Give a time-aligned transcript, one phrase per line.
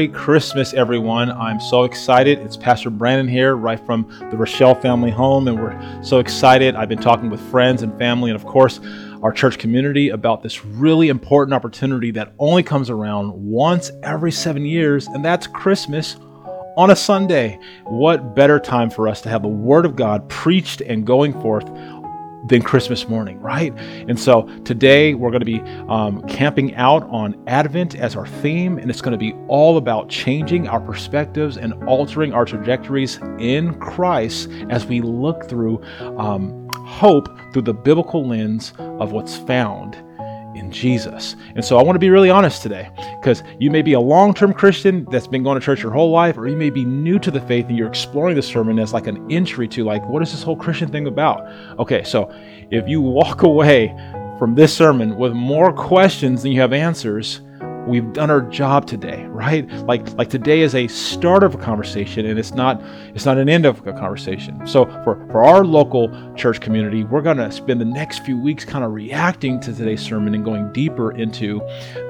[0.08, 1.32] Christmas, everyone.
[1.32, 2.40] I'm so excited.
[2.40, 6.76] It's Pastor Brandon here, right from the Rochelle family home, and we're so excited.
[6.76, 8.80] I've been talking with friends and family, and of course,
[9.22, 14.66] our church community about this really important opportunity that only comes around once every seven
[14.66, 16.17] years, and that's Christmas
[16.76, 17.60] on a Sunday.
[17.86, 21.70] What better time for us to have the Word of God preached and going forth
[22.44, 23.73] than Christmas morning, right?
[24.08, 28.77] And so today we're going to be um, camping out on Advent as our theme,
[28.77, 33.80] and it's going to be all about changing our perspectives and altering our trajectories in
[33.80, 35.81] Christ as we look through
[36.17, 39.95] um, hope through the biblical lens of what's found
[40.74, 41.36] Jesus.
[41.56, 44.34] And so I want to be really honest today because you may be a long
[44.34, 47.20] term Christian that's been going to church your whole life, or you may be new
[47.20, 50.22] to the faith and you're exploring the sermon as like an entry to, like, what
[50.22, 51.48] is this whole Christian thing about?
[51.80, 52.30] Okay, so
[52.72, 53.95] if you walk away
[54.39, 57.42] from this sermon with more questions than you have answers,
[57.88, 59.70] we've done our job today right?
[59.86, 62.82] Like like today is a start of a conversation and it's not
[63.16, 64.66] it's not an end of a conversation.
[64.67, 68.64] So for for our local church community we're going to spend the next few weeks
[68.64, 71.60] kind of reacting to today's sermon and going deeper into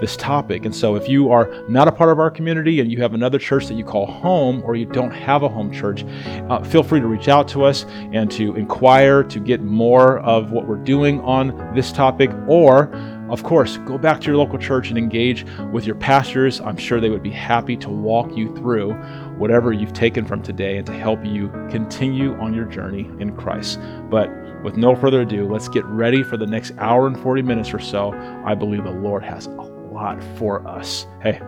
[0.02, 0.66] this topic.
[0.66, 3.40] And so if you are not a part of our community and you have another
[3.40, 6.06] church that you call home or you don't have a home church
[6.50, 10.52] uh, feel free to reach out to us and to inquire to get more of
[10.52, 12.92] what we're doing on this topic or
[13.34, 16.62] of course, go back to your local church and engage with your pastors.
[16.62, 18.94] I'm sure they would be happy to walk you through
[19.40, 23.80] whatever you've taken from today and to help you continue on your journey in Christ.
[24.12, 24.30] But
[24.64, 27.80] with no further ado, let's get ready for the next hour and 40 minutes or
[27.80, 28.12] so.
[28.46, 31.08] I believe the Lord has a lot for us.
[31.24, 31.42] Hey,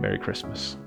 [0.00, 0.78] Merry Christmas.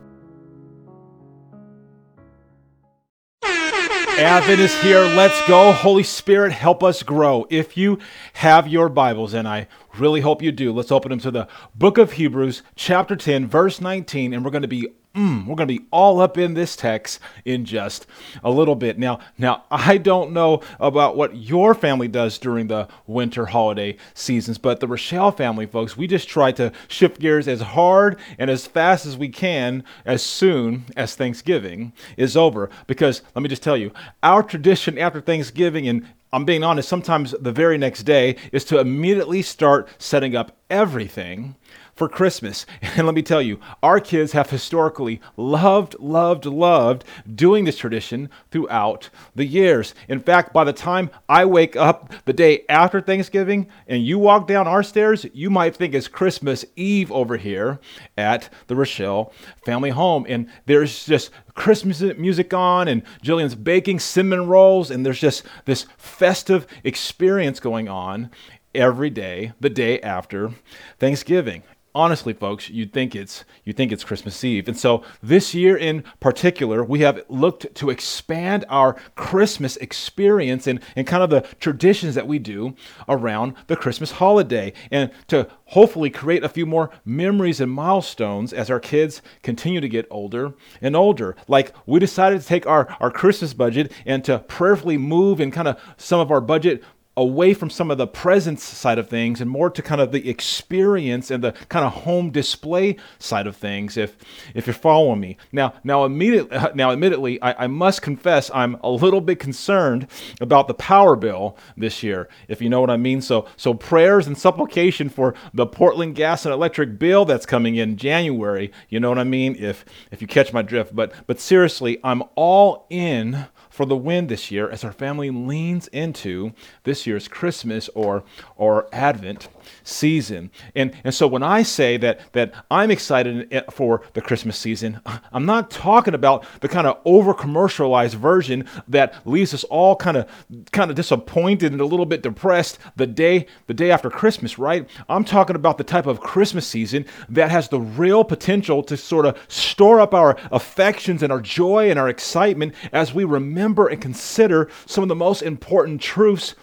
[4.19, 5.01] Advent is here.
[5.01, 5.71] Let's go.
[5.71, 7.45] Holy Spirit, help us grow.
[7.51, 7.99] If you
[8.33, 9.67] have your Bibles, and I
[9.99, 13.81] really hope you do, let's open them to the book of Hebrews, chapter 10, verse
[13.81, 16.75] 19, and we're going to be Mm, we're going to be all up in this
[16.75, 18.05] text in just
[18.43, 18.99] a little bit.
[18.99, 24.59] Now, now I don't know about what your family does during the winter holiday seasons,
[24.59, 28.67] but the Rochelle family, folks, we just try to shift gears as hard and as
[28.67, 32.69] fast as we can as soon as Thanksgiving is over.
[32.85, 33.91] Because let me just tell you,
[34.21, 38.79] our tradition after Thanksgiving and I'm being honest, sometimes the very next day is to
[38.79, 41.55] immediately start setting up everything
[41.97, 42.65] for Christmas.
[42.97, 47.03] And let me tell you, our kids have historically loved, loved, loved
[47.35, 49.93] doing this tradition throughout the years.
[50.07, 54.47] In fact, by the time I wake up the day after Thanksgiving and you walk
[54.47, 57.79] down our stairs, you might think it's Christmas Eve over here
[58.17, 59.31] at the Rochelle
[59.63, 60.25] family home.
[60.27, 65.85] And there's just Christmas music on, and Jillian's baking cinnamon rolls, and there's just this
[65.97, 68.31] festive experience going on
[68.73, 70.51] every day, the day after
[70.99, 71.63] Thanksgiving
[71.97, 74.67] honestly folks you'd think it's you think it's christmas eve.
[74.67, 80.79] And so this year in particular we have looked to expand our christmas experience and,
[80.95, 82.75] and kind of the traditions that we do
[83.09, 88.69] around the christmas holiday and to hopefully create a few more memories and milestones as
[88.69, 91.35] our kids continue to get older and older.
[91.47, 95.67] Like we decided to take our, our christmas budget and to prayerfully move and kind
[95.67, 96.83] of some of our budget
[97.17, 100.29] away from some of the presents side of things and more to kind of the
[100.29, 103.97] experience and the kind of home display side of things.
[103.97, 104.15] If
[104.53, 108.89] if you're following me now, now immediately, now admittedly, I, I must confess I'm a
[108.89, 110.07] little bit concerned
[110.39, 113.21] about the power bill this year, if you know what I mean.
[113.21, 117.97] So so prayers and supplication for the Portland gas and electric bill that's coming in
[117.97, 118.71] January.
[118.89, 119.55] You know what I mean?
[119.57, 124.25] If if you catch my drift, but but seriously, I'm all in for the win
[124.25, 126.51] this year as our family leans into
[126.83, 128.23] this year's Christmas or,
[128.55, 129.49] or Advent
[129.83, 130.51] season.
[130.75, 134.99] And, and so when I say that, that I'm excited for the Christmas season,
[135.31, 140.17] I'm not talking about the kind of over commercialized version that leaves us all kind
[140.17, 140.27] of
[140.71, 144.87] kind of disappointed and a little bit depressed the day the day after Christmas, right?
[145.09, 149.25] I'm talking about the type of Christmas season that has the real potential to sort
[149.25, 153.87] of store up our affections and our joy and our excitement as we remember remember
[153.87, 156.55] and consider some of the most important truths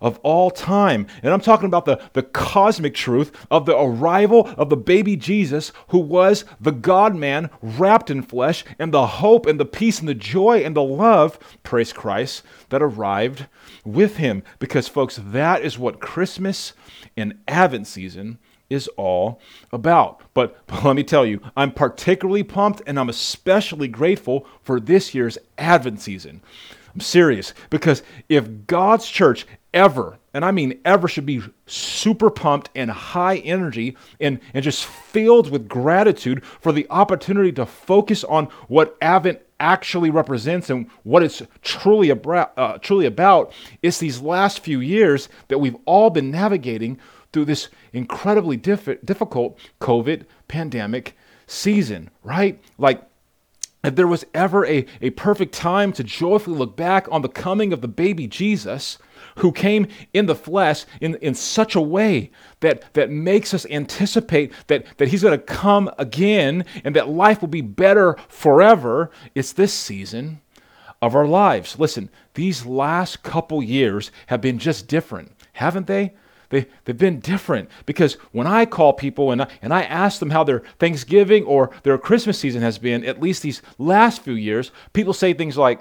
[0.00, 1.06] of all time.
[1.22, 5.72] And I'm talking about the, the cosmic truth of the arrival of the baby Jesus,
[5.88, 10.08] who was the God man wrapped in flesh, and the hope and the peace and
[10.08, 13.46] the joy and the love, praise Christ, that arrived
[13.84, 14.42] with him.
[14.58, 16.72] Because, folks, that is what Christmas
[17.16, 18.38] and Advent season
[18.68, 19.40] is all
[19.72, 20.20] about.
[20.34, 25.14] But, but, let me tell you, I'm particularly pumped and I'm especially grateful for this
[25.14, 26.42] year's Advent season.
[26.94, 29.46] I'm serious because if God's church
[29.76, 34.86] ever, and I mean ever, should be super pumped and high energy and, and just
[34.86, 41.22] filled with gratitude for the opportunity to focus on what Advent actually represents and what
[41.22, 43.52] it's truly about, uh, truly about,
[43.82, 46.98] it's these last few years that we've all been navigating
[47.32, 52.58] through this incredibly diff- difficult COVID pandemic season, right?
[52.78, 53.02] Like,
[53.84, 57.74] if there was ever a, a perfect time to joyfully look back on the coming
[57.74, 58.98] of the baby Jesus,
[59.36, 62.30] who came in the flesh in, in such a way
[62.60, 67.40] that, that makes us anticipate that, that he's going to come again and that life
[67.40, 70.40] will be better forever, it's this season
[71.02, 71.78] of our lives.
[71.78, 76.14] Listen, these last couple years have been just different, haven't they?
[76.48, 80.30] They, they've been different because when I call people and I, and I ask them
[80.30, 84.70] how their Thanksgiving or their Christmas season has been, at least these last few years,
[84.92, 85.80] people say things like,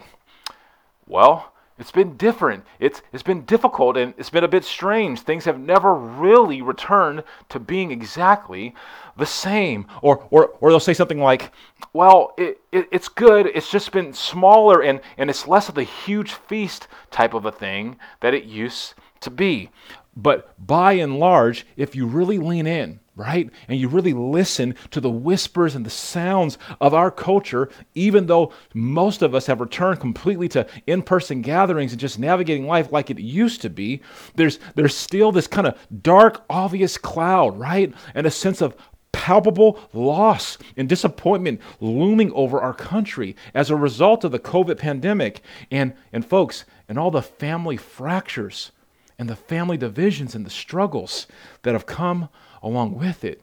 [1.07, 2.63] well, it's been different.
[2.79, 5.19] It's, it's been difficult and it's been a bit strange.
[5.19, 8.73] Things have never really returned to being exactly
[9.17, 9.85] the same.
[10.01, 11.51] Or, or, or they'll say something like,
[11.91, 13.47] well, it, it, it's good.
[13.47, 17.51] It's just been smaller and, and it's less of the huge feast type of a
[17.51, 19.69] thing that it used to be.
[20.15, 24.99] But by and large, if you really lean in, right, and you really listen to
[24.99, 29.99] the whispers and the sounds of our culture, even though most of us have returned
[29.99, 34.01] completely to in person gatherings and just navigating life like it used to be,
[34.35, 38.75] there's, there's still this kind of dark, obvious cloud, right, and a sense of
[39.11, 45.41] palpable loss and disappointment looming over our country as a result of the COVID pandemic.
[45.71, 48.71] And, and folks, and all the family fractures
[49.17, 51.27] and the family divisions and the struggles
[51.63, 52.29] that have come
[52.65, 53.41] along with it.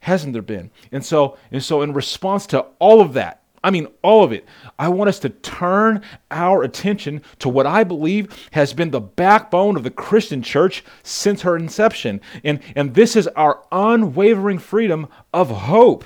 [0.00, 0.70] Hasn't there been?
[0.92, 4.44] And so, and so in response to all of that, I mean, all of it.
[4.78, 9.76] I want us to turn our attention to what I believe has been the backbone
[9.76, 12.20] of the Christian church since her inception.
[12.44, 16.04] And, and this is our unwavering freedom of hope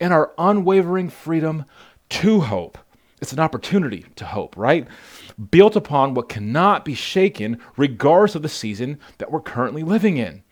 [0.00, 1.66] and our unwavering freedom
[2.08, 2.78] to hope.
[3.20, 4.88] It's an opportunity to hope, right?
[5.50, 10.42] built upon what cannot be shaken, regardless of the season that we're currently living in.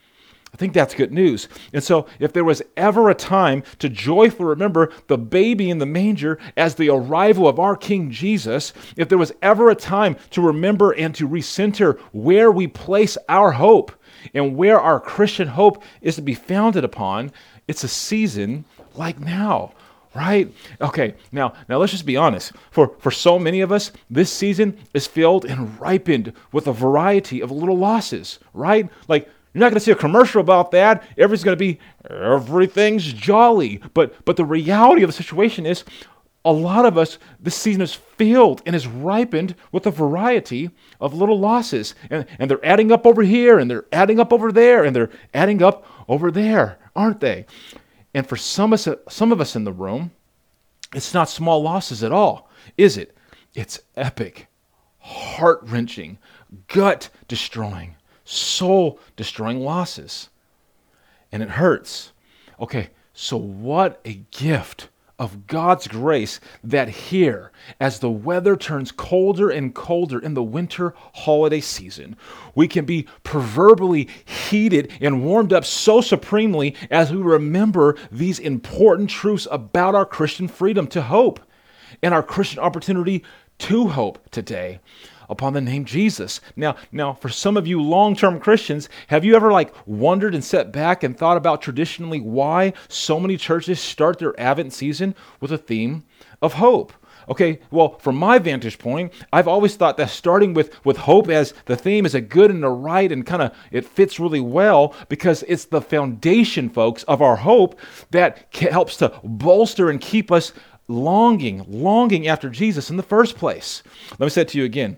[0.55, 1.49] I think that's good news.
[1.73, 5.87] And so, if there was ever a time to joyfully remember the baby in the
[5.87, 10.41] manger as the arrival of our King Jesus, if there was ever a time to
[10.41, 13.91] remember and to recenter where we place our hope
[14.33, 17.33] and where our Christian hope is to be founded upon,
[17.67, 19.73] it's a season like now
[20.15, 20.55] right?
[20.81, 22.53] Okay now now let's just be honest.
[22.71, 27.41] For for so many of us this season is filled and ripened with a variety
[27.41, 28.89] of little losses right?
[29.09, 31.05] Like you're not going to see a commercial about that.
[31.17, 31.79] Everything's going to be
[32.11, 33.81] everything's jolly.
[33.95, 35.85] But but the reality of the situation is
[36.45, 40.71] a lot of us this season is filled and is ripened with a variety
[41.01, 41.95] of little losses.
[42.11, 45.11] And, and they're adding up over here and they're adding up over there and they're
[45.33, 47.47] adding up over there aren't they?
[48.13, 50.13] And for some of, us, some of us in the room,
[50.95, 53.17] it's not small losses at all, is it?
[53.55, 54.49] It's epic,
[54.99, 56.19] heart wrenching,
[56.69, 60.31] gut destroying, soul destroying losses.
[61.33, 62.13] And it hurts.
[62.61, 64.89] Okay, so what a gift
[65.19, 70.95] of God's grace that here, as the weather turns colder and colder in the winter
[71.15, 72.17] holiday season,
[72.55, 79.09] we can be proverbially heated and warmed up so supremely as we remember these important
[79.09, 81.41] truths about our Christian freedom to hope
[82.03, 83.23] and our Christian opportunity
[83.59, 84.81] to hope today
[85.29, 86.41] upon the name Jesus.
[86.57, 90.73] Now, now for some of you long-term Christians, have you ever like wondered and sat
[90.73, 95.59] back and thought about traditionally why so many churches start their Advent season with a
[95.59, 96.05] theme
[96.43, 96.93] of hope?
[97.29, 101.55] Okay, well, from my vantage point, I've always thought that starting with, with hope as
[101.67, 104.95] the theme is a good and a right and kind of it fits really well
[105.09, 107.79] because it's the foundation, folks, of our hope
[108.11, 110.53] that helps to bolster and keep us
[110.89, 113.83] longing, longing after Jesus in the first place.
[114.11, 114.97] Let me say it to you again.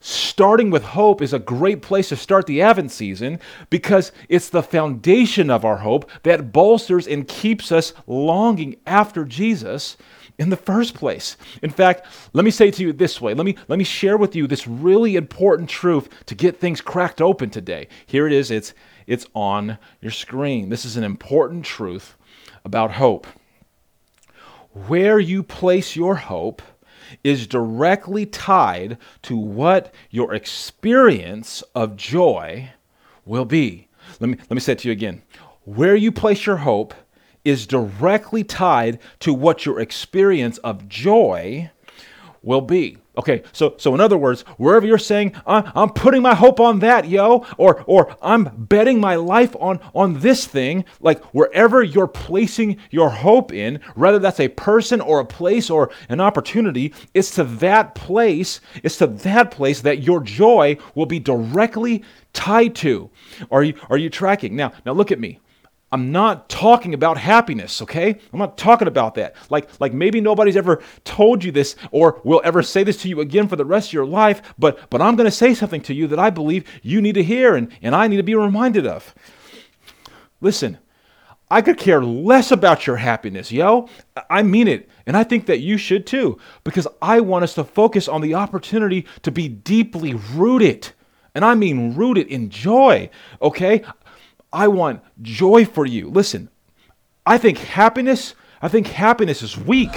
[0.00, 4.62] Starting with hope is a great place to start the Advent season because it's the
[4.62, 9.96] foundation of our hope that bolsters and keeps us longing after Jesus
[10.38, 11.36] in the first place.
[11.62, 13.34] In fact, let me say to you this way.
[13.34, 17.20] Let me let me share with you this really important truth to get things cracked
[17.20, 17.88] open today.
[18.06, 18.52] Here it is.
[18.52, 18.74] It's
[19.08, 20.68] it's on your screen.
[20.68, 22.14] This is an important truth
[22.64, 23.26] about hope.
[24.72, 26.62] Where you place your hope
[27.24, 32.70] is directly tied to what your experience of joy
[33.24, 33.88] will be.
[34.20, 35.22] Let me, let me say it to you again.
[35.64, 36.94] Where you place your hope
[37.44, 41.70] is directly tied to what your experience of joy
[42.42, 42.98] will be.
[43.18, 46.78] Okay, so so in other words, wherever you're saying I'm, I'm putting my hope on
[46.78, 52.06] that, yo, or or I'm betting my life on on this thing, like wherever you're
[52.06, 57.32] placing your hope in, whether that's a person or a place or an opportunity, it's
[57.32, 63.10] to that place, it's to that place that your joy will be directly tied to.
[63.50, 64.54] Are you are you tracking?
[64.54, 65.40] Now now look at me.
[65.90, 68.18] I'm not talking about happiness, okay?
[68.32, 69.36] I'm not talking about that.
[69.48, 73.20] Like, like maybe nobody's ever told you this or will ever say this to you
[73.20, 76.06] again for the rest of your life, but but I'm gonna say something to you
[76.08, 79.14] that I believe you need to hear and, and I need to be reminded of.
[80.40, 80.78] Listen,
[81.50, 83.88] I could care less about your happiness, yo.
[84.28, 84.88] I mean it.
[85.06, 88.34] And I think that you should too, because I want us to focus on the
[88.34, 90.90] opportunity to be deeply rooted.
[91.34, 93.08] And I mean rooted in joy,
[93.40, 93.82] okay?
[94.52, 96.08] I want joy for you.
[96.08, 96.48] Listen,
[97.26, 99.90] I think happiness, I think happiness is weak.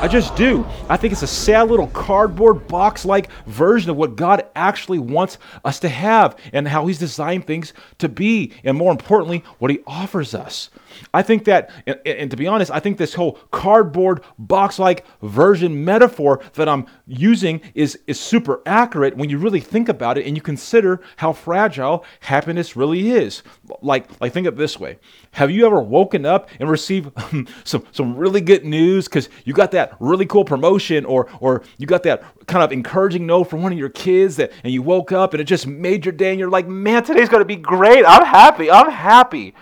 [0.00, 0.66] I just do.
[0.88, 5.38] I think it's a sad little cardboard box like version of what God actually wants
[5.64, 9.80] us to have and how He's designed things to be, and more importantly, what He
[9.86, 10.68] offers us.
[11.12, 15.06] I think that, and, and to be honest, I think this whole cardboard box like
[15.22, 20.26] version metaphor that I'm using is, is super accurate when you really think about it
[20.26, 23.42] and you consider how fragile happiness really is.
[23.82, 24.98] Like, like think of it this way
[25.32, 27.10] Have you ever woken up and received
[27.64, 31.86] some, some really good news because you got that really cool promotion or, or you
[31.86, 35.12] got that kind of encouraging note from one of your kids that, and you woke
[35.12, 37.56] up and it just made your day and you're like, man, today's going to be
[37.56, 38.04] great.
[38.06, 38.70] I'm happy.
[38.70, 39.54] I'm happy.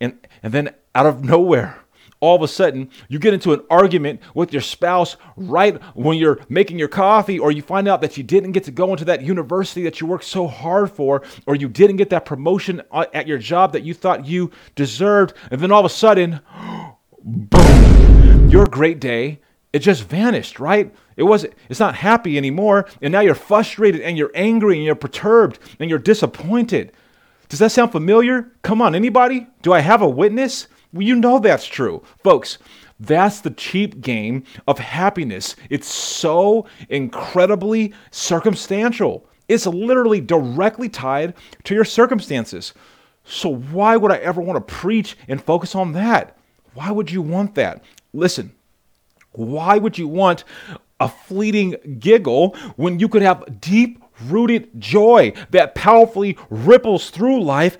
[0.00, 1.80] And, and then out of nowhere,
[2.20, 6.38] all of a sudden, you get into an argument with your spouse right when you're
[6.48, 9.22] making your coffee, or you find out that you didn't get to go into that
[9.22, 13.26] university that you worked so hard for, or you didn't get that promotion uh, at
[13.26, 15.34] your job that you thought you deserved.
[15.50, 16.40] And then all of a sudden,
[17.24, 17.99] boom,
[18.50, 19.40] your great day,
[19.72, 20.92] it just vanished, right?
[21.16, 24.96] It wasn't it's not happy anymore, and now you're frustrated and you're angry and you're
[24.96, 26.92] perturbed and you're disappointed.
[27.48, 28.50] Does that sound familiar?
[28.62, 29.46] Come on, anybody?
[29.62, 30.66] Do I have a witness?
[30.92, 32.02] Well, you know that's true.
[32.24, 32.58] Folks,
[32.98, 35.54] that's the cheap game of happiness.
[35.68, 39.26] It's so incredibly circumstantial.
[39.48, 42.74] It's literally directly tied to your circumstances.
[43.24, 46.36] So, why would I ever want to preach and focus on that?
[46.74, 47.82] Why would you want that?
[48.12, 48.52] Listen,
[49.32, 50.44] why would you want
[50.98, 57.78] a fleeting giggle when you could have deep rooted joy that powerfully ripples through life,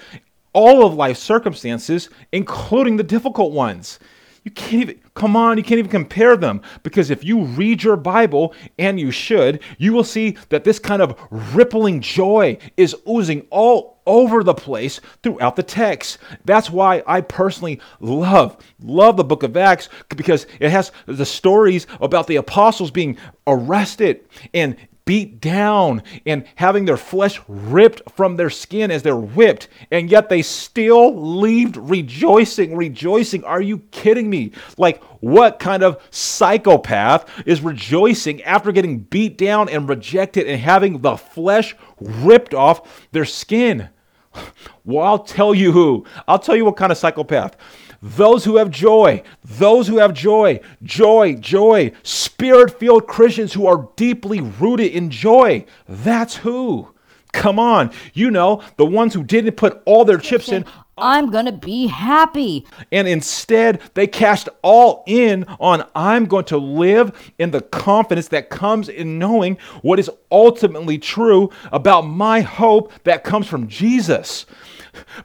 [0.52, 3.98] all of life's circumstances, including the difficult ones.
[4.42, 6.62] You can't even, come on, you can't even compare them.
[6.82, 11.02] Because if you read your Bible, and you should, you will see that this kind
[11.02, 16.18] of rippling joy is oozing all over the place throughout the text.
[16.44, 21.86] That's why I personally love, love the book of Acts because it has the stories
[22.00, 28.50] about the apostles being arrested and beat down and having their flesh ripped from their
[28.50, 33.44] skin as they're whipped, and yet they still leave rejoicing, rejoicing.
[33.44, 34.52] Are you kidding me?
[34.78, 41.00] Like, what kind of psychopath is rejoicing after getting beat down and rejected and having
[41.00, 43.88] the flesh ripped off their skin?
[44.82, 46.06] Well, I'll tell you who.
[46.26, 47.54] I'll tell you what kind of psychopath.
[48.02, 53.88] Those who have joy, those who have joy, joy, joy, spirit filled Christians who are
[53.96, 55.64] deeply rooted in joy.
[55.88, 56.94] That's who.
[57.32, 57.92] Come on.
[58.12, 60.64] You know, the ones who didn't put all their chips in
[61.02, 62.66] I'm gonna be happy.
[62.92, 68.50] and instead they cast all in on I'm going to live in the confidence that
[68.50, 74.44] comes in knowing what is ultimately true about my hope that comes from Jesus.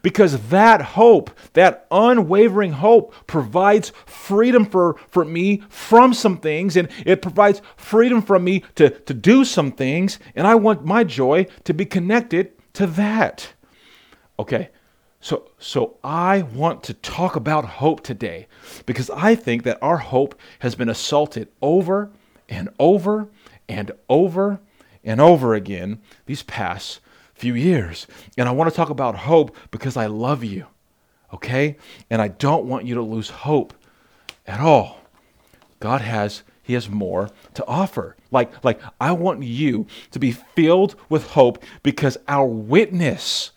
[0.02, 6.90] Because that hope, that unwavering hope, provides freedom for, for me from some things, and
[7.06, 11.48] it provides freedom for me to, to do some things, and I want my joy
[11.64, 13.54] to be connected to that.
[14.38, 14.70] Okay,
[15.26, 18.48] so, so I want to talk about hope today
[18.86, 22.12] because I think that our hope has been assaulted over
[22.48, 23.30] and over
[23.68, 24.60] and over
[25.04, 27.00] and over again these past
[27.36, 28.08] few years.
[28.38, 30.66] And I want to talk about hope because I love you,
[31.34, 31.78] okay?
[32.10, 33.74] And I don't want you to lose hope
[34.48, 35.00] at all.
[35.80, 38.16] God has he has more to offer.
[38.32, 43.52] Like like I want you to be filled with hope because our witness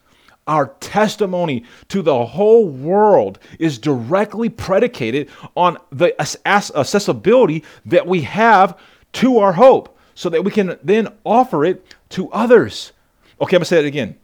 [0.48, 8.76] our testimony to the whole world is directly predicated on the accessibility that we have
[9.12, 12.92] to our hope so that we can then offer it to others.
[13.40, 14.16] Okay, I'm going to say it again.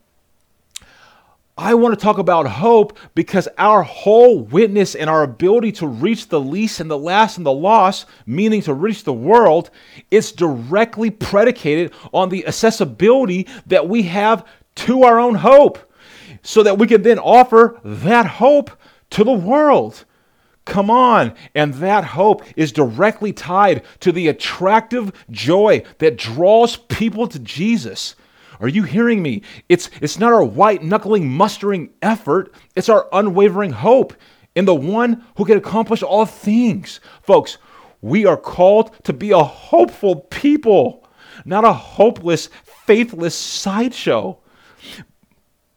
[1.57, 6.29] I want to talk about hope because our whole witness and our ability to reach
[6.29, 9.71] the least and the last and the lost, meaning to reach the world,
[10.11, 14.45] is directly predicated on the accessibility that we have
[14.75, 15.79] to our own hope
[16.43, 18.73] so that we can then offer that hope
[19.11, 20.05] to the world.
[20.65, 21.35] Come on.
[21.55, 28.17] And that hope is directly tied to the attractive joy that draws people to Jesus.
[28.61, 29.43] Are you hearing me?
[29.69, 34.15] It's, it's not our white knuckling mustering effort, it's our unwavering hope
[34.55, 37.01] in the one who can accomplish all things.
[37.23, 37.59] Folks,
[38.01, 41.09] we are called to be a hopeful people,
[41.45, 44.39] not a hopeless, faithless sideshow.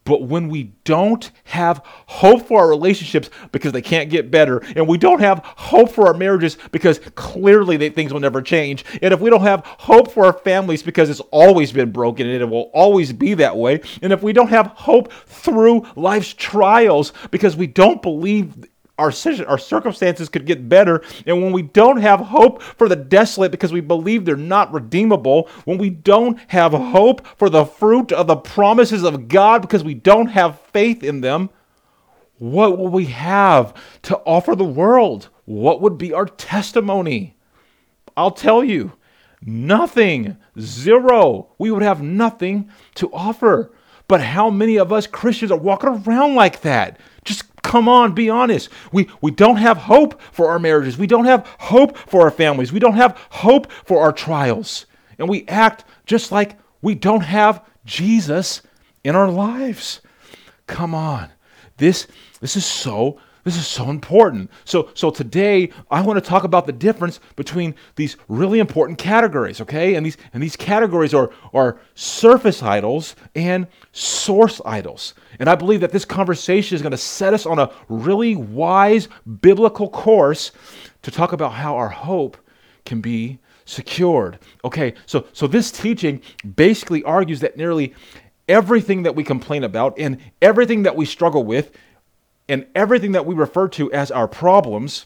[0.08, 4.88] But when we don't have hope for our relationships because they can't get better, and
[4.88, 9.14] we don't have hope for our marriages because clearly they, things will never change, and
[9.14, 12.50] if we don't have hope for our families because it's always been broken and it
[12.50, 17.56] will always be that way, and if we don't have hope through life's trials because
[17.56, 18.56] we don't believe
[18.98, 19.12] our,
[19.48, 21.04] our circumstances could get better.
[21.26, 25.50] And when we don't have hope for the desolate because we believe they're not redeemable,
[25.66, 29.94] when we don't have hope for the fruit of the promises of God because we
[29.94, 31.50] don't have faith in them,
[32.40, 35.30] what will we have to offer the world?
[35.46, 37.36] What would be our testimony?
[38.16, 38.94] I'll tell you,
[39.42, 41.50] nothing, zero.
[41.58, 43.72] We would have nothing to offer.
[44.08, 47.00] But how many of us Christians are walking around like that?
[47.64, 48.70] Come on, be honest.
[48.92, 50.98] We, we don't have hope for our marriages.
[50.98, 52.72] We don't have hope for our families.
[52.72, 54.86] We don't have hope for our trials.
[55.18, 58.62] And we act just like we don't have Jesus
[59.04, 60.02] in our lives.
[60.68, 61.30] Come on.
[61.78, 62.08] This,
[62.40, 64.52] this is so this is so important.
[64.66, 69.62] So, so today I want to talk about the difference between these really important categories,
[69.62, 69.96] okay?
[69.96, 75.14] And these and these categories are are surface idols and source idols.
[75.40, 79.08] And I believe that this conversation is going to set us on a really wise
[79.40, 80.52] biblical course
[81.04, 82.36] to talk about how our hope
[82.84, 84.40] can be secured.
[84.66, 86.22] Okay, so so this teaching
[86.58, 87.94] basically argues that nearly
[88.50, 91.72] everything that we complain about and everything that we struggle with
[92.50, 95.06] and everything that we refer to as our problems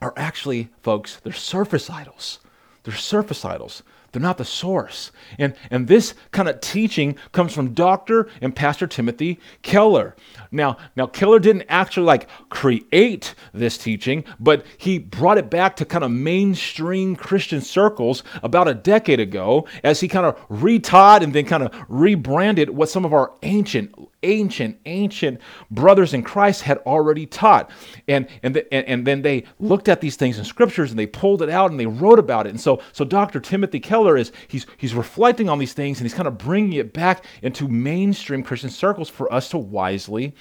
[0.00, 2.40] are actually, folks, they're surface idols.
[2.84, 3.82] They're surface idols.
[4.12, 5.12] They're not the source.
[5.38, 8.28] And, and this kind of teaching comes from Dr.
[8.40, 10.16] and Pastor Timothy Keller.
[10.50, 15.84] Now, now Keller didn't actually like create this teaching, but he brought it back to
[15.84, 21.34] kind of mainstream Christian circles about a decade ago as he kind of retaught and
[21.34, 26.78] then kind of rebranded what some of our ancient ancient, ancient brothers in Christ had
[26.78, 27.70] already taught.
[28.06, 31.06] And, and, the, and, and then they looked at these things in scriptures and they
[31.06, 32.50] pulled it out and they wrote about it.
[32.50, 33.40] And so, so Dr.
[33.40, 36.92] Timothy Keller is, he's, he's reflecting on these things and he's kind of bringing it
[36.92, 40.34] back into mainstream Christian circles for us to wisely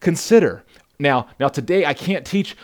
[0.00, 0.64] consider.
[1.02, 2.56] Now, now today I can't teach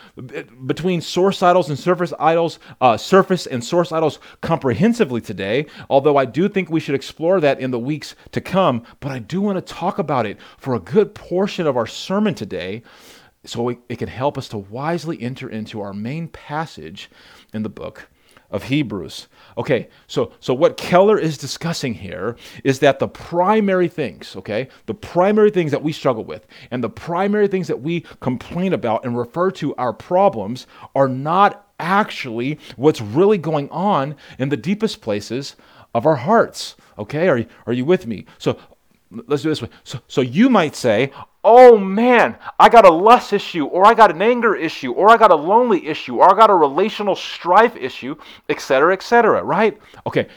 [0.64, 5.66] between source idols and surface idols, uh, surface and source idols comprehensively today.
[5.90, 8.84] Although I do think we should explore that in the weeks to come.
[9.00, 12.34] But I do want to talk about it for a good portion of our sermon
[12.34, 12.82] today,
[13.44, 17.10] so it, it can help us to wisely enter into our main passage
[17.52, 18.08] in the book
[18.50, 19.28] of Hebrews.
[19.56, 24.94] Okay, so so what Keller is discussing here is that the primary things, okay, the
[24.94, 29.18] primary things that we struggle with and the primary things that we complain about and
[29.18, 35.56] refer to our problems are not actually what's really going on in the deepest places
[35.94, 36.76] of our hearts.
[36.98, 38.26] Okay, are are you with me?
[38.38, 38.58] So
[39.10, 39.68] let's do this way.
[39.84, 41.12] So, so you might say,
[41.44, 45.16] oh man, I got a lust issue, or I got an anger issue, or I
[45.16, 48.16] got a lonely issue, or I got a relational strife issue,
[48.48, 49.78] etc., etc., right?
[50.06, 50.28] Okay,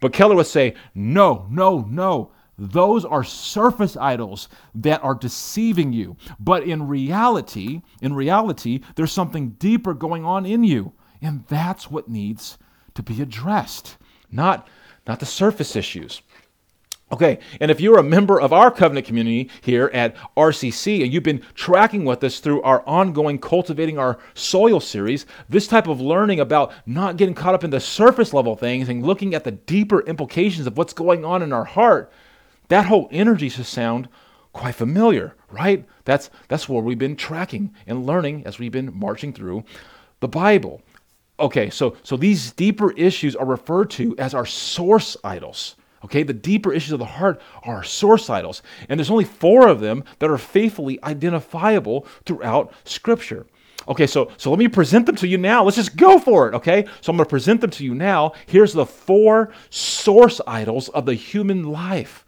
[0.00, 2.30] but Keller would say, no, no, no.
[2.56, 6.16] Those are surface idols that are deceiving you.
[6.38, 10.92] But in reality, in reality, there's something deeper going on in you.
[11.20, 12.58] And that's what needs
[12.94, 13.96] to be addressed.
[14.30, 14.68] Not,
[15.06, 16.22] not the surface issues.
[17.14, 21.22] Okay, and if you're a member of our covenant community here at RCC and you've
[21.22, 26.40] been tracking with us through our ongoing Cultivating Our Soil series, this type of learning
[26.40, 30.00] about not getting caught up in the surface level things and looking at the deeper
[30.00, 32.10] implications of what's going on in our heart,
[32.66, 34.08] that whole energy should sound
[34.52, 35.86] quite familiar, right?
[36.04, 39.62] That's, that's where we've been tracking and learning as we've been marching through
[40.18, 40.82] the Bible.
[41.38, 45.76] Okay, so, so these deeper issues are referred to as our source idols.
[46.04, 48.62] Okay, the deeper issues of the heart are source idols.
[48.88, 53.46] And there's only four of them that are faithfully identifiable throughout Scripture.
[53.88, 55.64] Okay, so, so let me present them to you now.
[55.64, 56.84] Let's just go for it, okay?
[57.00, 58.32] So I'm going to present them to you now.
[58.46, 62.24] Here's the four source idols of the human life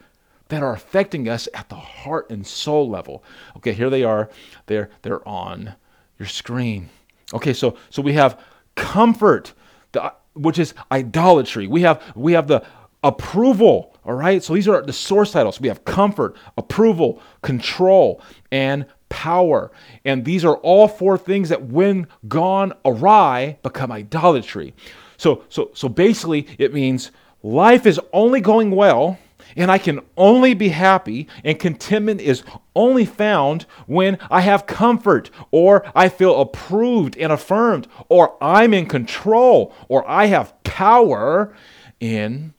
[0.49, 3.25] that are affecting us at the heart and soul level.
[3.57, 4.31] Okay, here they are.
[4.67, 5.75] They're, they're on
[6.19, 6.89] your screen.
[7.35, 8.41] Okay, so, so we have
[8.75, 9.53] comfort,
[9.93, 11.67] the, which is idolatry.
[11.67, 12.65] We have, we have the
[13.07, 13.95] approval.
[14.05, 14.43] All right.
[14.43, 15.61] So these are the source idols.
[15.61, 19.71] We have comfort, approval, control, and power.
[20.05, 24.75] And these are all four things that, when gone awry, become idolatry.
[25.17, 27.11] So, so, so basically, it means
[27.43, 29.19] life is only going well,
[29.57, 32.43] and I can only be happy, and contentment is
[32.75, 38.87] only found when I have comfort, or I feel approved and affirmed, or I'm in
[38.87, 41.55] control, or I have power
[42.01, 42.53] in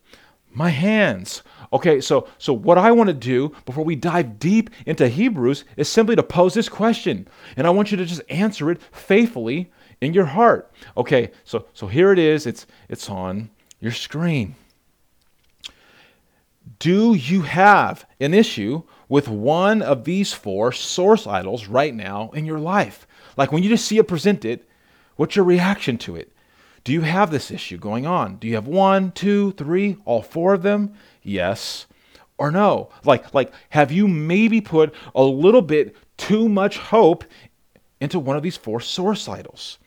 [0.58, 1.44] my hands.
[1.72, 5.88] Okay, so so what I want to do before we dive deep into Hebrews is
[5.88, 10.14] simply to pose this question, and I want you to just answer it faithfully in
[10.14, 10.72] your heart.
[10.98, 12.48] Okay, so so here it is.
[12.48, 14.56] It's it's on your screen.
[16.80, 22.46] Do you have an issue with one of these four source idols right now in
[22.46, 23.06] your life?
[23.38, 24.66] Like when you just see it presented,
[25.18, 26.34] what's your reaction to it?
[26.88, 28.38] Do you have this issue going on?
[28.38, 30.94] Do you have one, two, three, all four of them?
[31.22, 31.86] Yes
[32.38, 32.88] or no?
[33.04, 37.26] Like, like, have you maybe put a little bit too much hope
[38.00, 39.80] into one of these four source idols?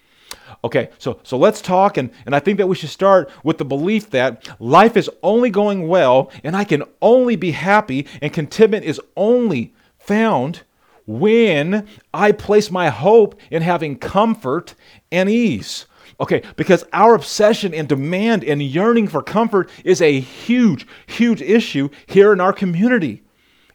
[0.63, 3.65] Okay, so so let's talk, and, and I think that we should start with the
[3.65, 8.85] belief that life is only going well, and I can only be happy, and contentment
[8.85, 10.65] is only found
[11.07, 14.75] when I place my hope in having comfort
[15.11, 15.87] and ease.
[16.21, 21.89] Okay, because our obsession and demand and yearning for comfort is a huge, huge issue
[22.07, 23.23] here in our community.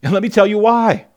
[0.03, 1.08] And let me tell you why.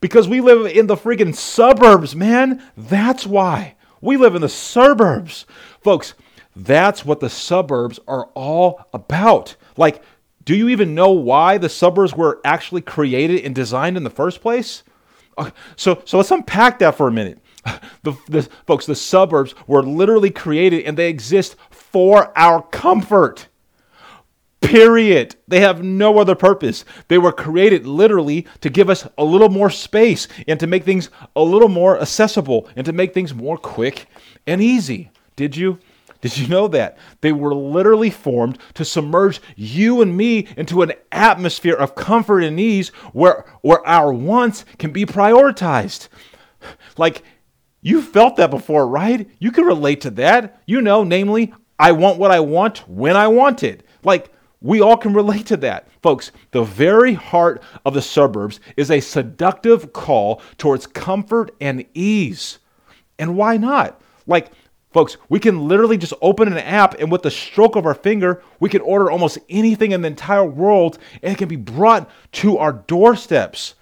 [0.00, 2.62] Because we live in the freaking suburbs, man.
[2.76, 3.74] That's why.
[4.00, 5.44] We live in the suburbs.
[5.80, 6.14] Folks,
[6.54, 9.56] that's what the suburbs are all about.
[9.76, 10.02] Like,
[10.44, 14.40] do you even know why the suburbs were actually created and designed in the first
[14.40, 14.84] place?
[15.76, 17.41] So, so let's unpack that for a minute.
[18.02, 23.46] The, the, folks, the suburbs were literally created and they exist for our comfort.
[24.60, 25.36] Period.
[25.46, 26.84] They have no other purpose.
[27.08, 31.10] They were created literally to give us a little more space and to make things
[31.36, 34.06] a little more accessible and to make things more quick
[34.46, 35.10] and easy.
[35.36, 35.78] Did you?
[36.22, 36.96] Did you know that?
[37.20, 42.60] They were literally formed to submerge you and me into an atmosphere of comfort and
[42.60, 46.08] ease where, where our wants can be prioritized.
[46.96, 47.22] Like
[47.82, 49.28] you felt that before, right?
[49.38, 50.62] You can relate to that.
[50.66, 53.84] You know, namely, I want what I want when I want it.
[54.04, 55.88] Like, we all can relate to that.
[56.00, 62.60] Folks, the very heart of the suburbs is a seductive call towards comfort and ease.
[63.18, 64.00] And why not?
[64.28, 64.52] Like,
[64.92, 68.42] folks, we can literally just open an app and with the stroke of our finger,
[68.60, 72.58] we can order almost anything in the entire world and it can be brought to
[72.58, 73.74] our doorsteps.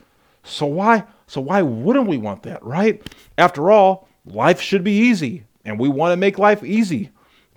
[0.42, 3.00] So why so why wouldn't we want that, right?
[3.38, 7.10] After all, life should be easy, and we want to make life easy,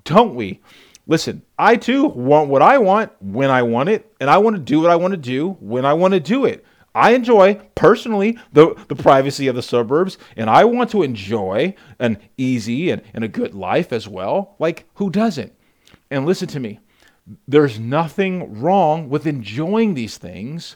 [0.03, 0.61] don't we?
[1.07, 4.61] Listen, I too want what I want when I want it, and I want to
[4.61, 6.63] do what I want to do when I want to do it.
[6.93, 12.19] I enjoy personally the, the privacy of the suburbs, and I want to enjoy an
[12.37, 14.55] easy and, and a good life as well.
[14.59, 15.51] Like, who doesn't?
[16.11, 16.79] And listen to me
[17.47, 20.75] there's nothing wrong with enjoying these things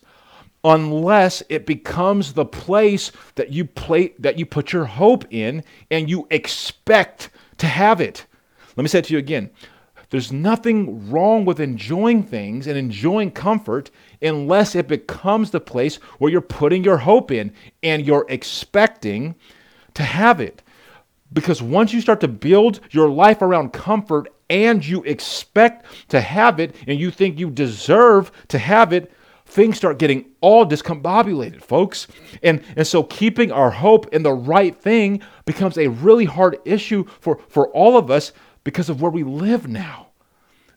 [0.63, 6.09] unless it becomes the place that you play that you put your hope in and
[6.09, 8.25] you expect to have it.
[8.75, 9.49] Let me say it to you again.
[10.09, 13.91] There's nothing wrong with enjoying things and enjoying comfort
[14.21, 17.51] unless it becomes the place where you're putting your hope in
[17.83, 19.35] and you're expecting
[19.95, 20.63] to have it.
[21.33, 26.61] Because once you start to build your life around comfort and you expect to have
[26.61, 29.11] it and you think you deserve to have it,
[29.47, 32.07] things start getting all discombobulated, folks.
[32.43, 37.05] And, and so keeping our hope in the right thing becomes a really hard issue
[37.21, 38.33] for, for all of us
[38.63, 40.07] because of where we live now.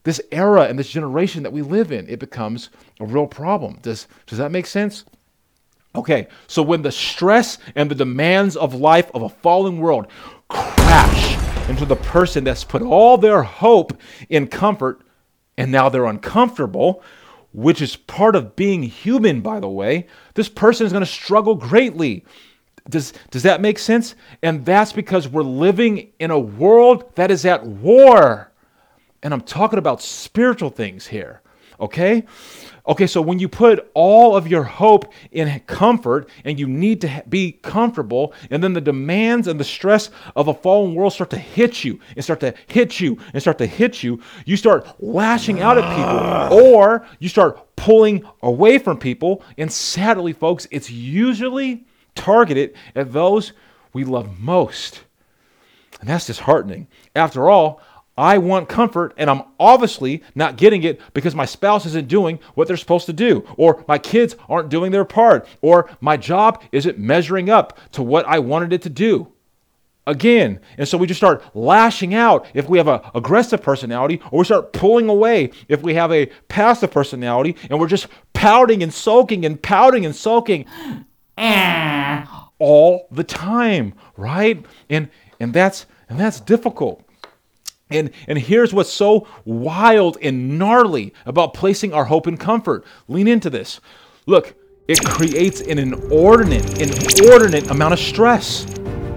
[0.04, 3.78] This era and this generation that we live in, it becomes a real problem.
[3.83, 5.04] Does, does that make sense?
[5.94, 10.06] Okay, so when the stress and the demands of life of a fallen world
[10.48, 11.37] crash
[11.68, 15.02] into the person that's put all their hope in comfort
[15.59, 17.02] and now they're uncomfortable,
[17.52, 21.54] which is part of being human, by the way, this person is going to struggle
[21.54, 22.24] greatly.
[22.88, 24.14] Does, does that make sense?
[24.42, 28.50] And that's because we're living in a world that is at war.
[29.22, 31.42] And I'm talking about spiritual things here,
[31.78, 32.24] okay?
[32.90, 37.22] Okay, so when you put all of your hope in comfort and you need to
[37.29, 41.38] be comfortable, and then the demands and the stress of a fallen world start to
[41.38, 45.61] hit you and start to hit you and start to hit you, you start lashing
[45.61, 46.48] out at people ah.
[46.50, 49.44] or you start pulling away from people.
[49.57, 53.53] And sadly, folks, it's usually targeted at those
[53.92, 55.05] we love most.
[56.00, 56.88] And that's disheartening.
[57.14, 57.81] After all,
[58.16, 62.68] I want comfort, and I'm obviously not getting it because my spouse isn't doing what
[62.68, 66.99] they're supposed to do, or my kids aren't doing their part, or my job isn't
[66.99, 69.33] measuring up to what I wanted it to do.
[70.07, 74.40] Again, and so we just start lashing out if we have an aggressive personality, or
[74.40, 78.92] we start pulling away if we have a passive personality, and we're just pouting and
[78.92, 80.64] sulking and pouting and sulking
[81.38, 82.25] eh.
[82.59, 84.64] all the time, right?
[84.88, 87.05] And and that's and that's difficult.
[87.90, 92.85] And, and here's what's so wild and gnarly about placing our hope and comfort.
[93.09, 93.81] Lean into this.
[94.26, 94.55] Look,
[94.88, 98.66] it creates an inordinate, inordinate amount of stress.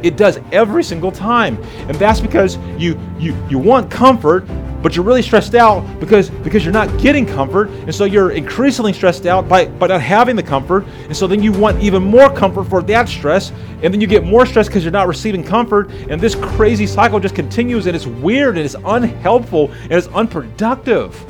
[0.04, 1.62] It does every single time.
[1.88, 4.48] And that's because you you you want comfort,
[4.84, 8.92] but you're really stressed out because because you're not getting comfort and so you're increasingly
[8.92, 12.32] stressed out by, by not having the comfort and so then you want even more
[12.32, 15.90] comfort for that stress and then you get more stress because you're not receiving comfort
[16.10, 21.26] and this crazy cycle just continues and it's weird and it's unhelpful and it's unproductive.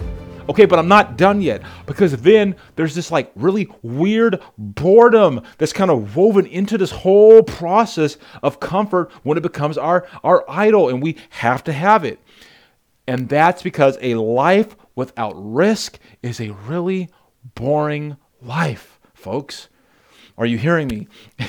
[0.49, 5.71] Okay but i'm not done yet because then there's this like really weird boredom that's
[5.71, 10.89] kind of woven into this whole process of comfort when it becomes our our idol
[10.89, 12.19] and we have to have it
[13.07, 17.09] and that's because a life without risk is a really
[17.55, 19.69] boring life, folks.
[20.37, 21.07] Are you hearing me?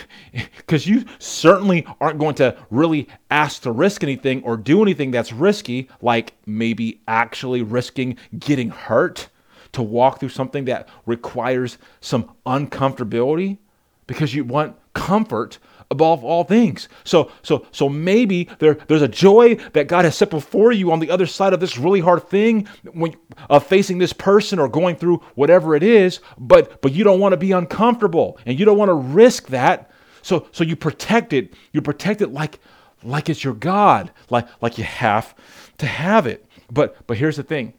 [0.56, 5.32] Because you certainly aren't going to really ask to risk anything or do anything that's
[5.32, 9.28] risky, like maybe actually risking getting hurt
[9.72, 13.58] to walk through something that requires some uncomfortability
[14.06, 15.58] because you want comfort
[15.94, 16.88] above all things.
[17.04, 20.98] So so so maybe there there's a joy that God has set before you on
[20.98, 23.16] the other side of this really hard thing when
[23.48, 27.32] uh, facing this person or going through whatever it is, but but you don't want
[27.32, 29.90] to be uncomfortable and you don't want to risk that.
[30.22, 31.54] So so you protect it.
[31.72, 32.58] You protect it like
[33.02, 35.34] like it's your God, like like you have
[35.78, 36.44] to have it.
[36.70, 37.74] But but here's the thing.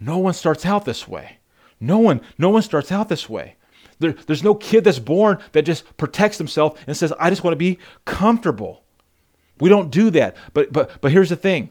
[0.00, 1.38] No one starts out this way.
[1.78, 3.56] No one no one starts out this way.
[3.98, 7.52] There, there's no kid that's born that just protects himself and says, I just want
[7.52, 8.82] to be comfortable.
[9.58, 10.36] We don't do that.
[10.52, 11.70] But, but, but here's the thing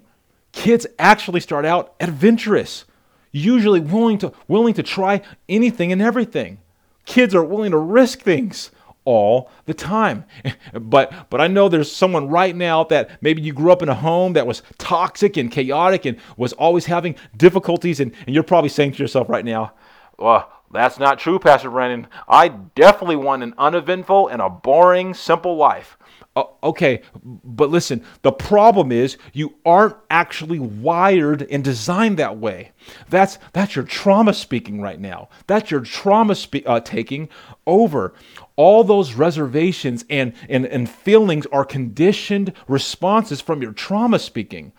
[0.52, 2.86] kids actually start out adventurous,
[3.32, 6.60] usually willing to, willing to try anything and everything.
[7.06, 8.72] Kids are willing to risk things
[9.04, 10.26] all the time.
[10.74, 13.96] But but I know there's someone right now that maybe you grew up in a
[13.96, 18.70] home that was toxic and chaotic and was always having difficulties and, and you're probably
[18.70, 19.72] saying to yourself right now,
[20.18, 22.08] well, that's not true, Pastor Brandon.
[22.28, 25.98] I definitely want an uneventful and a boring, simple life.
[26.36, 32.72] Uh, okay, but listen, the problem is you aren't actually wired and designed that way.
[33.10, 35.30] That's that's your trauma speaking right now.
[35.48, 37.30] That's your trauma spe- uh, taking
[37.66, 38.14] over.
[38.58, 44.74] All those reservations and, and, and feelings are conditioned responses from your trauma speaking.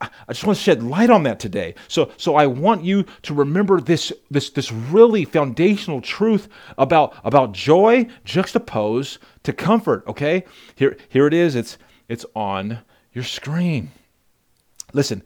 [0.00, 1.74] I just want to shed light on that today.
[1.88, 7.52] So, so I want you to remember this, this, this really foundational truth about, about
[7.52, 10.04] joy juxtaposed to comfort.
[10.06, 10.44] Okay,
[10.74, 11.54] here, here it is.
[11.54, 12.80] It's, it's on
[13.12, 13.90] your screen.
[14.92, 15.22] Listen,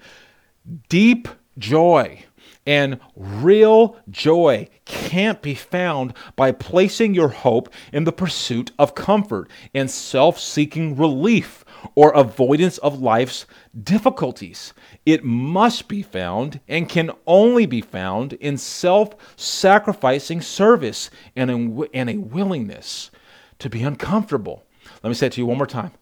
[0.89, 2.25] deep joy
[2.67, 9.51] and real joy can't be found by placing your hope in the pursuit of comfort
[9.75, 11.65] and self seeking relief
[11.95, 13.47] or avoidance of life's
[13.83, 14.73] difficulties.
[15.07, 21.89] It must be found and can only be found in self sacrificing service and in,
[21.95, 23.11] and a willingness
[23.59, 24.65] to be uncomfortable.
[25.03, 25.93] Let me say it to you one more time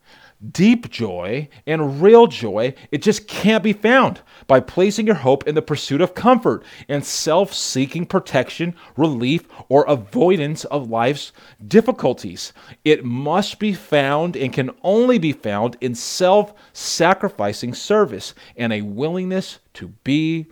[0.53, 5.55] deep joy and real joy, it just can't be found by placing your hope in
[5.55, 11.33] the pursuit of comfort and self seeking protection, relief, or avoidance of life's
[11.67, 12.53] difficulties.
[12.85, 18.83] It must be found and can only be found in self sacrificing service and a
[18.83, 20.47] willingness to be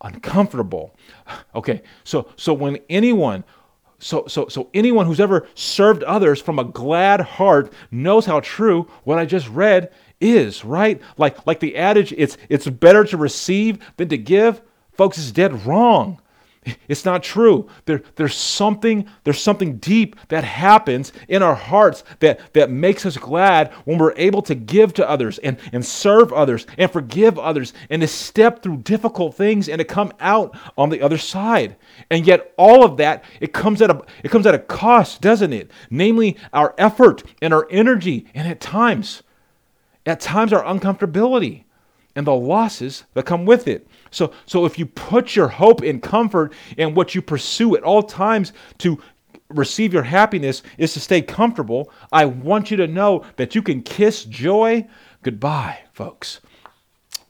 [0.00, 0.96] uncomfortable.
[1.54, 3.44] Okay, so so when anyone
[4.02, 8.88] so, so, so anyone who's ever served others from a glad heart knows how true
[9.04, 11.00] what I just read is, right?
[11.18, 14.62] Like, like the adage, it's, it's better to receive than to give.
[14.92, 16.20] Folks, is dead wrong.
[16.86, 17.68] It's not true.
[17.86, 23.16] There, there's something, there's something deep that happens in our hearts that, that makes us
[23.16, 27.72] glad when we're able to give to others and, and serve others and forgive others
[27.90, 31.74] and to step through difficult things and to come out on the other side.
[32.10, 35.52] And yet all of that, it comes at a it comes at a cost, doesn't
[35.52, 35.70] it?
[35.90, 39.24] Namely our effort and our energy, and at times,
[40.06, 41.64] at times our uncomfortability
[42.14, 43.86] and the losses that come with it.
[44.10, 48.02] So, so if you put your hope in comfort and what you pursue at all
[48.02, 49.00] times to
[49.48, 53.82] receive your happiness is to stay comfortable, I want you to know that you can
[53.82, 54.86] kiss joy
[55.22, 56.40] goodbye, folks,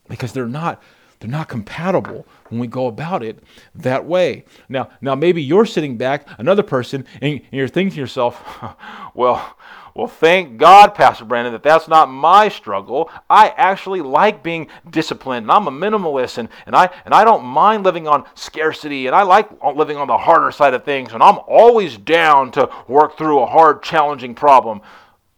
[0.08, 0.82] because they're not
[1.22, 3.38] they're not compatible when we go about it
[3.76, 4.44] that way.
[4.68, 8.42] Now, now maybe you're sitting back, another person, and, and you're thinking to yourself,
[9.14, 9.56] well,
[9.94, 13.10] well, thank God, Pastor Brandon, that that's not my struggle.
[13.28, 17.44] I actually like being disciplined, and I'm a minimalist, and, and, I, and I don't
[17.44, 21.22] mind living on scarcity, and I like living on the harder side of things, and
[21.22, 24.80] I'm always down to work through a hard, challenging problem.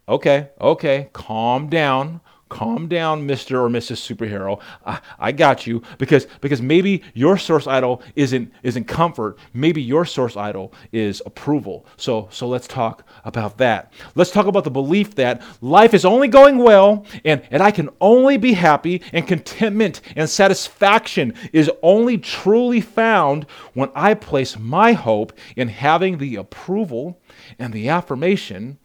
[0.08, 4.60] Okay, okay, calm down calm down mr or mrs superhero.
[4.86, 9.38] I, I, got you because because maybe your source idol isn't isn't comfort.
[9.52, 11.86] Maybe your source idol is approval.
[11.96, 13.92] So so let's talk about that.
[14.14, 17.88] Let's talk about the belief that life is only going well and and i can
[18.00, 24.92] only be happy and contentment and satisfaction is only truly found when i place my
[24.92, 27.20] hope in having the approval
[27.58, 28.78] and the affirmation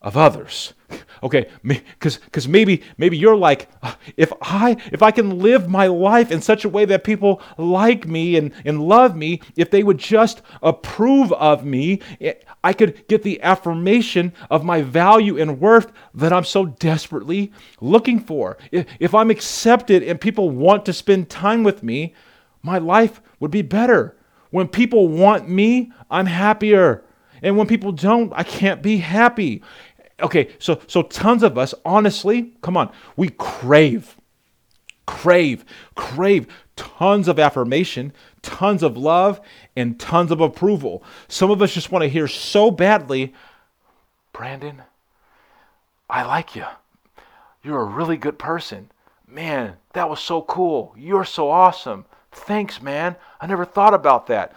[0.00, 0.74] of others
[1.22, 3.68] okay because because maybe maybe you're like
[4.16, 8.06] if i if i can live my life in such a way that people like
[8.06, 13.06] me and and love me if they would just approve of me eh, i could
[13.08, 18.58] get the affirmation of my value and worth that i'm so desperately looking for.
[18.70, 22.14] If, if i'm accepted and people want to spend time with me
[22.62, 24.16] my life would be better.
[24.50, 27.04] When people want me i'm happier.
[27.42, 29.62] And when people don't i can't be happy
[30.22, 34.16] okay, so so tons of us, honestly, come on, we crave,
[35.06, 39.40] crave, crave tons of affirmation, tons of love,
[39.76, 41.02] and tons of approval.
[41.28, 43.34] Some of us just want to hear so badly,
[44.32, 44.82] Brandon,
[46.08, 46.64] I like you.
[47.62, 48.90] You're a really good person.
[49.26, 50.94] Man, that was so cool.
[50.96, 52.04] You're so awesome.
[52.32, 53.16] Thanks, man.
[53.40, 54.54] I never thought about that.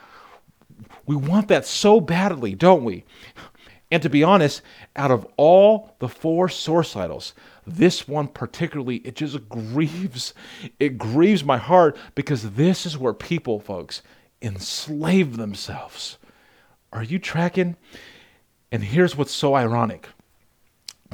[1.06, 3.06] We want that so badly, don't we?
[3.92, 4.62] And to be honest,
[4.96, 7.34] out of all the four source idols,
[7.68, 10.34] this one particularly, it just grieves.
[10.80, 14.02] It grieves my heart because this is where people, folks,
[14.42, 16.18] enslave themselves.
[16.94, 17.76] Are you tracking?
[18.72, 20.10] And here's what's so ironic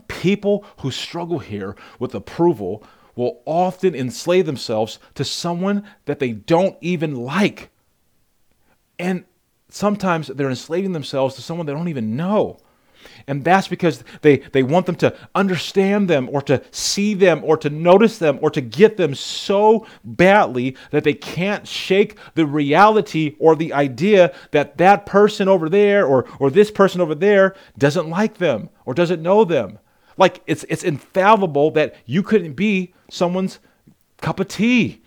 [0.07, 2.83] people who struggle here with approval
[3.15, 7.69] will often enslave themselves to someone that they don't even like.
[8.99, 9.25] And
[9.69, 12.57] sometimes they're enslaving themselves to someone they don't even know.
[13.27, 17.57] And that's because they, they want them to understand them or to see them or
[17.57, 23.35] to notice them or to get them so badly that they can't shake the reality
[23.39, 28.09] or the idea that that person over there or, or this person over there doesn't
[28.09, 29.79] like them or doesn't know them.
[30.17, 33.59] Like it's, it's infallible that you couldn't be someone's
[34.21, 35.00] cup of tea.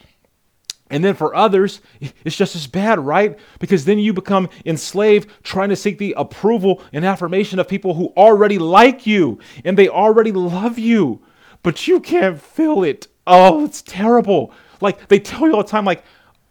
[0.94, 1.80] And then for others,
[2.24, 3.37] it's just as bad, right?
[3.59, 8.12] Because then you become enslaved trying to seek the approval and affirmation of people who
[8.16, 11.20] already like you and they already love you,
[11.64, 13.09] but you can't feel it.
[13.26, 14.52] Oh, it's terrible.
[14.80, 16.04] Like they tell you all the time, like,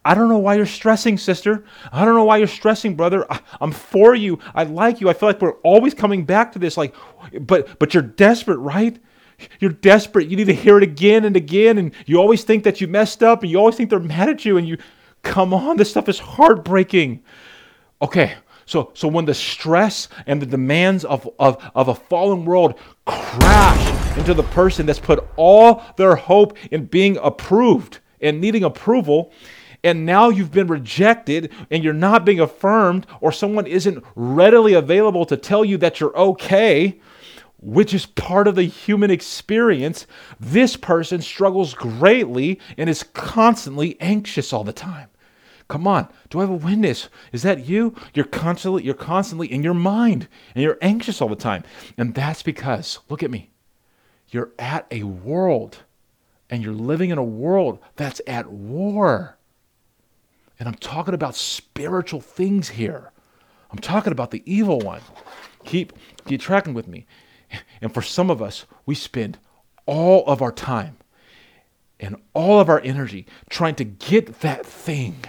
[0.04, 1.64] I don't know why you're stressing, sister.
[1.90, 3.24] I don't know why you're stressing, brother.
[3.32, 4.40] I, am for you.
[4.54, 5.08] I like you.
[5.08, 6.76] I feel like we're always coming back to this.
[6.76, 6.94] Like,
[7.40, 8.98] but but you're desperate, right?
[9.60, 10.28] You're desperate.
[10.28, 13.22] You need to hear it again and again, and you always think that you messed
[13.22, 14.78] up, and you always think they're mad at you, and you
[15.22, 17.22] come on, this stuff is heartbreaking.
[18.02, 18.34] Okay,
[18.66, 24.18] so so when the stress and the demands of, of, of a fallen world crash
[24.18, 29.32] into the person that's put all their hope in being approved and needing approval,
[29.82, 35.26] and now you've been rejected and you're not being affirmed, or someone isn't readily available
[35.26, 36.98] to tell you that you're okay,
[37.64, 40.06] which is part of the human experience,
[40.38, 45.08] this person struggles greatly and is constantly anxious all the time.
[45.66, 47.08] Come on, do I have a witness?
[47.32, 47.96] Is that you?
[48.12, 51.64] You're constantly you're constantly in your mind and you're anxious all the time.
[51.96, 53.50] And that's because look at me.
[54.28, 55.78] You're at a world
[56.50, 59.38] and you're living in a world that's at war.
[60.58, 63.10] And I'm talking about spiritual things here.
[63.70, 65.00] I'm talking about the evil one.
[65.64, 65.94] Keep,
[66.26, 67.06] keep tracking with me.
[67.80, 69.38] And for some of us, we spend
[69.86, 70.96] all of our time
[72.00, 75.24] and all of our energy trying to get that thing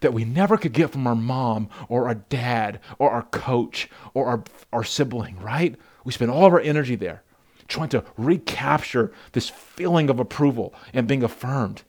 [0.00, 4.26] that we never could get from our mom or our dad or our coach or
[4.26, 5.74] our, our sibling, right?
[6.04, 7.22] We spend all of our energy there
[7.66, 11.82] trying to recapture this feeling of approval and being affirmed.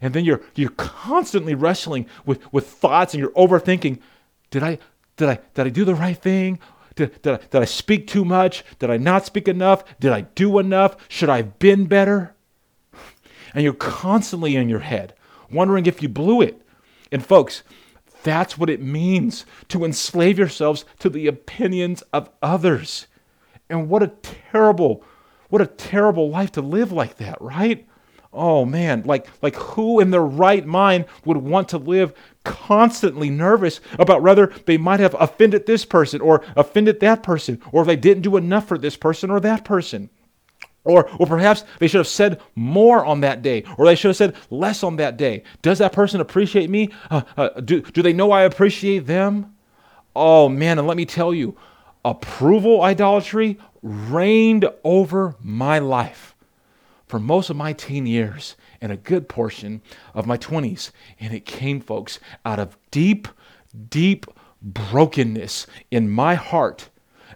[0.00, 4.00] And then you're you're constantly wrestling with, with thoughts and you're overthinking,
[4.50, 4.78] did I
[5.16, 6.58] did I did I do the right thing?
[7.00, 8.62] Did, did, did I speak too much?
[8.78, 9.82] Did I not speak enough?
[9.98, 10.96] Did I do enough?
[11.08, 12.34] Should I have been better?
[13.54, 15.14] And you're constantly in your head,
[15.50, 16.60] wondering if you blew it.
[17.10, 17.62] And folks,
[18.22, 23.06] that's what it means to enslave yourselves to the opinions of others.
[23.70, 25.02] And what a terrible,
[25.48, 27.88] what a terrible life to live like that, right?
[28.32, 32.12] Oh man, like like who in their right mind would want to live
[32.44, 37.82] constantly nervous about whether they might have offended this person or offended that person or
[37.82, 40.10] if they didn't do enough for this person or that person?
[40.82, 44.16] Or, or perhaps they should have said more on that day, or they should have
[44.16, 45.42] said less on that day.
[45.60, 46.88] Does that person appreciate me?
[47.10, 49.54] Uh, uh, do, do they know I appreciate them?
[50.16, 51.54] Oh man, and let me tell you,
[52.02, 56.29] approval idolatry reigned over my life
[57.10, 59.82] for most of my teen years and a good portion
[60.14, 60.92] of my 20s.
[61.18, 63.26] And it came, folks, out of deep,
[63.88, 64.26] deep
[64.62, 66.88] brokenness in my heart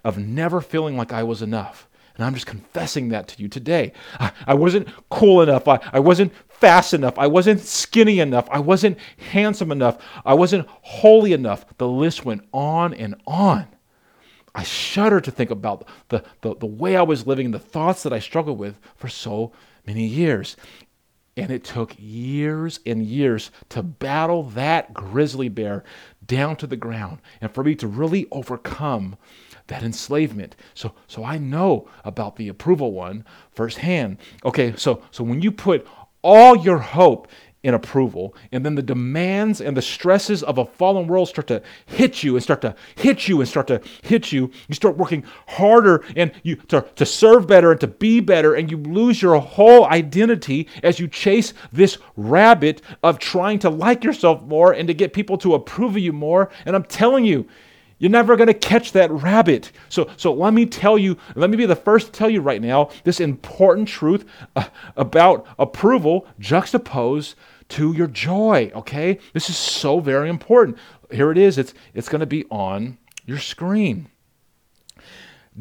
[0.05, 1.89] of never feeling like I was enough.
[2.15, 3.93] And I'm just confessing that to you today.
[4.21, 5.67] I, I wasn't cool enough.
[5.67, 7.19] I, I wasn't fast enough.
[7.19, 8.49] I wasn't skinny enough.
[8.53, 8.99] I wasn't
[9.33, 9.99] handsome enough.
[10.25, 11.67] I wasn't holy enough.
[11.79, 13.67] The list went on and on.
[14.55, 18.13] I shudder to think about the, the, the way I was living the thoughts that
[18.13, 19.53] I struggled with for so
[19.87, 20.57] many years.
[21.37, 25.83] And it took years and years to battle that grizzly bear
[26.25, 29.17] down to the ground and for me to really overcome
[29.67, 30.55] that enslavement.
[30.75, 34.19] So so I know about the approval one firsthand.
[34.45, 35.87] Okay, so so when you put
[36.23, 37.29] all your hope
[37.65, 38.35] in approval.
[38.53, 42.37] And then the demands and the stresses of a fallen world start to hit you
[42.37, 44.51] and start to hit you and start to hit you.
[44.69, 48.71] You start working harder and you to, to serve better and to be better, and
[48.71, 54.43] you lose your whole identity as you chase this rabbit of trying to like yourself
[54.43, 56.51] more and to get people to approve of you more.
[56.67, 57.49] And I'm telling you,
[57.99, 59.73] you're never going to catch that rabbit.
[59.89, 62.61] So, so let me tell you, let me be the first to tell you right
[62.61, 67.37] now this important truth uh, about approval juxtaposed
[67.71, 69.19] to your joy, okay?
[69.33, 70.79] This is so very important.
[71.11, 71.59] Here it is.
[71.59, 74.09] It's it's going to be on your screen.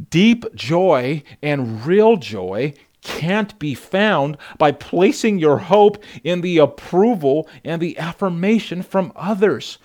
[0.10, 2.74] Deep joy and real joy
[3.04, 9.78] can't be found by placing your hope in the approval and the affirmation from others.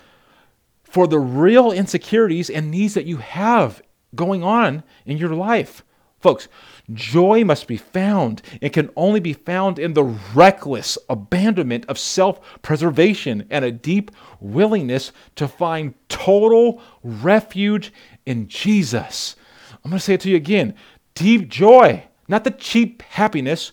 [0.83, 3.81] For the real insecurities and needs that you have
[4.15, 5.83] going on in your life.
[6.19, 6.47] Folks,
[6.93, 12.39] Joy must be found and can only be found in the reckless abandonment of self
[12.61, 17.93] preservation and a deep willingness to find total refuge
[18.25, 19.35] in Jesus.
[19.83, 20.75] I'm going to say it to you again
[21.15, 23.71] deep joy, not the cheap happiness,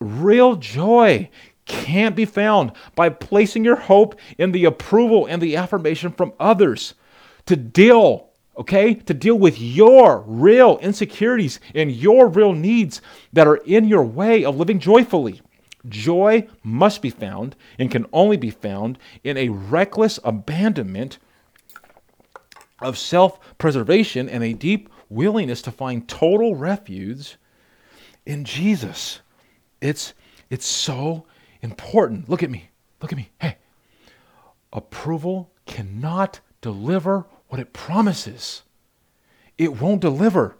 [0.00, 1.28] real joy
[1.66, 6.94] can't be found by placing your hope in the approval and the affirmation from others.
[7.46, 8.25] To deal
[8.56, 8.94] okay?
[8.94, 13.02] To deal with your real insecurities and your real needs
[13.32, 15.40] that are in your way of living joyfully.
[15.88, 21.18] Joy must be found and can only be found in a reckless abandonment
[22.80, 27.36] of self preservation and a deep willingness to find total refuge
[28.24, 29.20] in Jesus.
[29.80, 30.14] It's,
[30.50, 31.26] it's so
[31.62, 32.28] important.
[32.28, 32.70] Look at me.
[33.00, 33.30] Look at me.
[33.40, 33.56] Hey,
[34.72, 38.62] approval cannot deliver what it promises.
[39.58, 40.56] It won't deliver.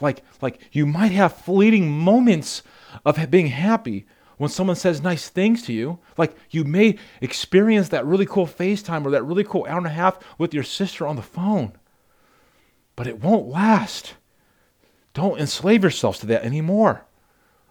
[0.00, 2.62] Like, like you might have fleeting moments
[3.04, 4.06] of being happy
[4.36, 6.00] when someone says nice things to you.
[6.16, 9.90] Like you may experience that really cool FaceTime or that really cool hour and a
[9.90, 11.72] half with your sister on the phone.
[12.96, 14.14] But it won't last.
[15.14, 17.04] Don't enslave yourselves to that anymore.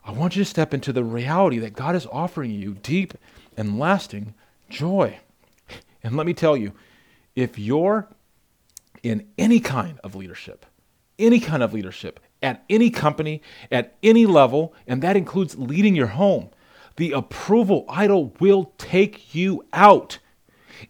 [0.04, 3.14] I want you to step into the reality that God is offering you deep
[3.58, 4.34] and lasting
[4.70, 5.20] joy.
[6.04, 6.74] And let me tell you,
[7.36, 8.08] if you're
[9.04, 10.66] in any kind of leadership,
[11.18, 13.42] any kind of leadership, at any company,
[13.72, 16.50] at any level, and that includes leading your home,
[16.96, 20.20] the approval idol will take you out.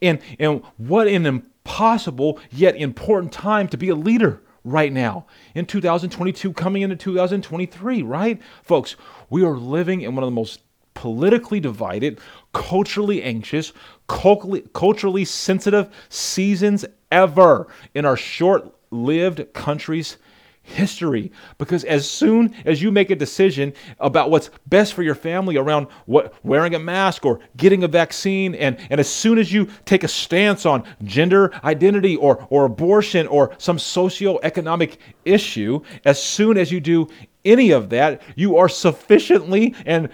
[0.02, 5.66] And, and what an impossible yet important time to be a leader right now in
[5.66, 8.42] 2022, coming into 2023, right?
[8.64, 8.96] Folks,
[9.30, 10.62] we are living in one of the most
[10.94, 12.20] politically divided,
[12.54, 13.74] culturally anxious,
[14.12, 20.18] culturally, sensitive seasons ever in our short lived country's
[20.64, 21.32] history.
[21.58, 25.88] Because as soon as you make a decision about what's best for your family around
[26.06, 30.04] what wearing a mask or getting a vaccine and, and as soon as you take
[30.04, 36.72] a stance on gender identity or, or abortion or some socioeconomic issue as soon as
[36.72, 37.08] you do
[37.44, 40.10] any of that you are sufficiently and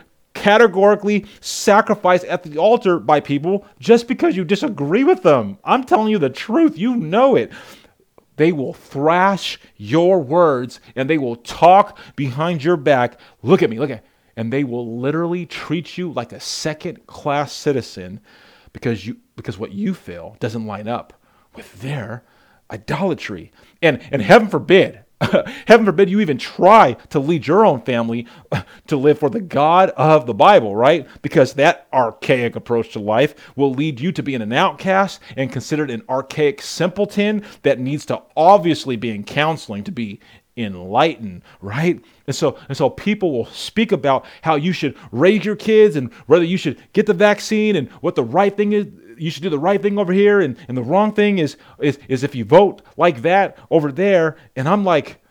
[0.48, 6.10] categorically sacrificed at the altar by people just because you disagree with them i'm telling
[6.10, 7.52] you the truth you know it
[8.38, 13.20] they will thrash your words and they will talk behind your back.
[13.44, 14.06] Look at me, look at.
[14.36, 18.22] And they will literally treat you like a second class citizen
[18.72, 21.20] because you because what you feel doesn't line up
[21.56, 22.24] with their
[22.70, 23.52] idolatry.
[23.82, 25.00] And and heaven forbid,
[25.66, 28.28] Heaven forbid you even try to lead your own family
[28.88, 31.08] to live for the God of the Bible, right?
[31.22, 35.90] Because that archaic approach to life will lead you to being an outcast and considered
[35.90, 40.20] an archaic simpleton that needs to obviously be in counseling to be
[40.56, 42.00] enlightened, right?
[42.28, 46.14] And so, and so people will speak about how you should raise your kids and
[46.28, 48.88] whether you should get the vaccine and what the right thing is
[49.18, 52.00] you should do the right thing over here and, and the wrong thing is, is
[52.08, 54.38] is if you vote like that over there.
[54.56, 55.22] And i'm like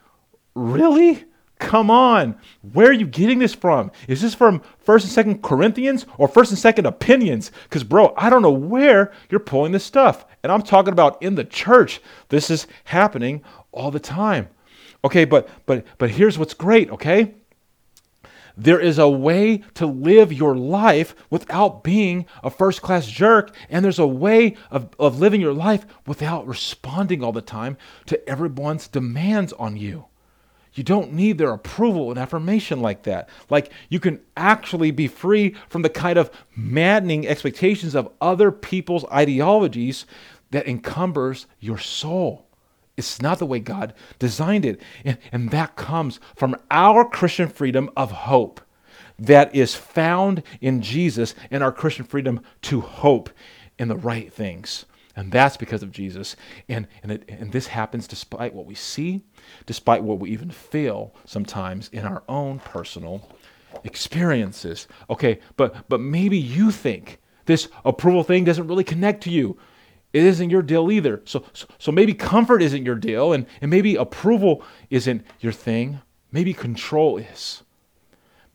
[0.54, 1.24] really?
[1.58, 2.36] Come on.
[2.72, 3.90] Where are you getting this from?
[4.08, 7.50] Is this from first and second corinthians or first and second opinions?
[7.64, 10.26] Because bro i don't know where you're pulling this stuff.
[10.42, 12.00] And i'm talking about in the church.
[12.28, 14.48] This is happening all the time.
[15.04, 17.34] Okay but but but here's what's great okay
[18.56, 23.84] there is a way to live your life without being a first class jerk, and
[23.84, 27.76] there's a way of, of living your life without responding all the time
[28.06, 30.06] to everyone's demands on you.
[30.76, 33.30] You don't need their approval and affirmation like that.
[33.48, 39.06] Like you can actually be free from the kind of maddening expectations of other people's
[39.06, 40.04] ideologies
[40.50, 42.45] that encumbers your soul.
[42.96, 44.80] It's not the way God designed it.
[45.04, 48.60] And, and that comes from our Christian freedom of hope
[49.18, 53.30] that is found in Jesus and our Christian freedom to hope
[53.78, 54.84] in the right things.
[55.14, 56.36] And that's because of Jesus.
[56.68, 59.22] And, and, it, and this happens despite what we see,
[59.64, 63.30] despite what we even feel sometimes in our own personal
[63.84, 64.86] experiences.
[65.08, 69.56] Okay, but, but maybe you think this approval thing doesn't really connect to you
[70.16, 71.20] it isn't your deal either.
[71.26, 71.44] So,
[71.78, 76.00] so, maybe comfort isn't your deal, and, and maybe approval isn't your thing.
[76.32, 77.62] Maybe control is.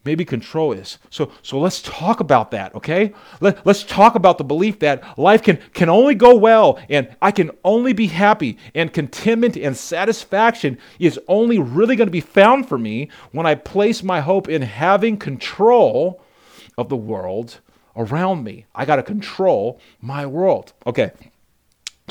[0.04, 0.98] Maybe control is.
[1.12, 3.14] So, so let's talk about that, okay?
[3.42, 7.30] Let, let's talk about the belief that life can, can only go well and I
[7.30, 12.68] can only be happy and contentment and satisfaction is only really going to be found
[12.68, 16.24] for me when I place my hope in having control
[16.80, 17.60] of the world
[17.96, 18.66] around me.
[18.74, 20.74] I got to control my world.
[20.88, 21.12] Okay.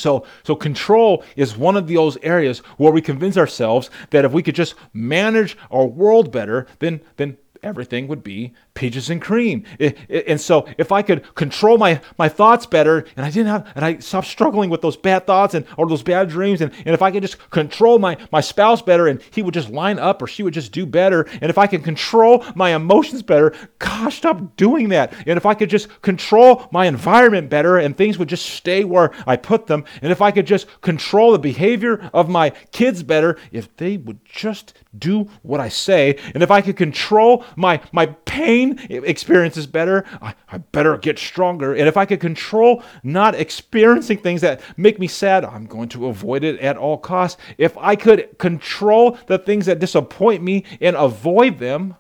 [0.01, 4.43] So, so control is one of those areas where we convince ourselves that if we
[4.43, 9.63] could just manage our world better, then, then everything would be peaches and cream.
[10.09, 13.85] and so if I could control my, my thoughts better and I didn't have and
[13.85, 17.03] I stopped struggling with those bad thoughts and or those bad dreams and, and if
[17.03, 20.27] I could just control my, my spouse better and he would just line up or
[20.27, 24.57] she would just do better and if I could control my emotions better, gosh, stop
[24.57, 25.13] doing that.
[25.27, 29.13] And if I could just control my environment better and things would just stay where
[29.27, 33.37] I put them, and if I could just control the behavior of my kids better,
[33.53, 38.07] if they would just do what I say, and if I could control my my
[38.07, 41.75] pain experiences better, I, I better get stronger.
[41.75, 46.07] And if I could control not experiencing things that make me sad, I'm going to
[46.07, 47.41] avoid it at all costs.
[47.59, 51.97] If I could control the things that disappoint me and avoid them,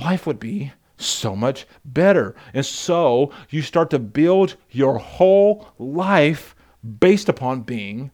[0.00, 2.34] life would be so much better.
[2.54, 6.54] And so you start to build your whole life
[7.00, 8.10] based upon being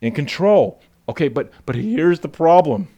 [0.00, 0.80] in control.
[1.08, 2.88] Okay, but but here's the problem.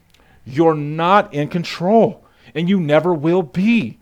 [0.44, 3.98] You're not in control and you never will be.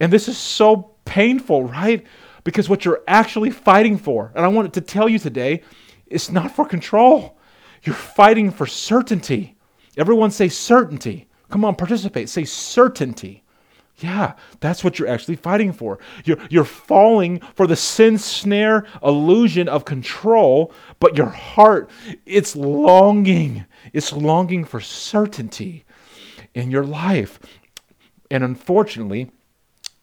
[0.00, 2.04] And this is so painful, right?
[2.42, 5.62] Because what you're actually fighting for, and I wanted to tell you today,
[6.06, 7.38] it's not for control.
[7.84, 9.56] You're fighting for certainty.
[9.96, 11.28] Everyone say certainty.
[11.50, 12.28] Come on, participate.
[12.28, 13.44] Say certainty.
[13.98, 15.98] Yeah, that's what you're actually fighting for.
[16.24, 21.90] You're, you're falling for the sin snare illusion of control, but your heart,
[22.24, 23.66] it's longing.
[23.92, 25.84] It's longing for certainty
[26.54, 27.38] in your life.
[28.30, 29.30] And unfortunately,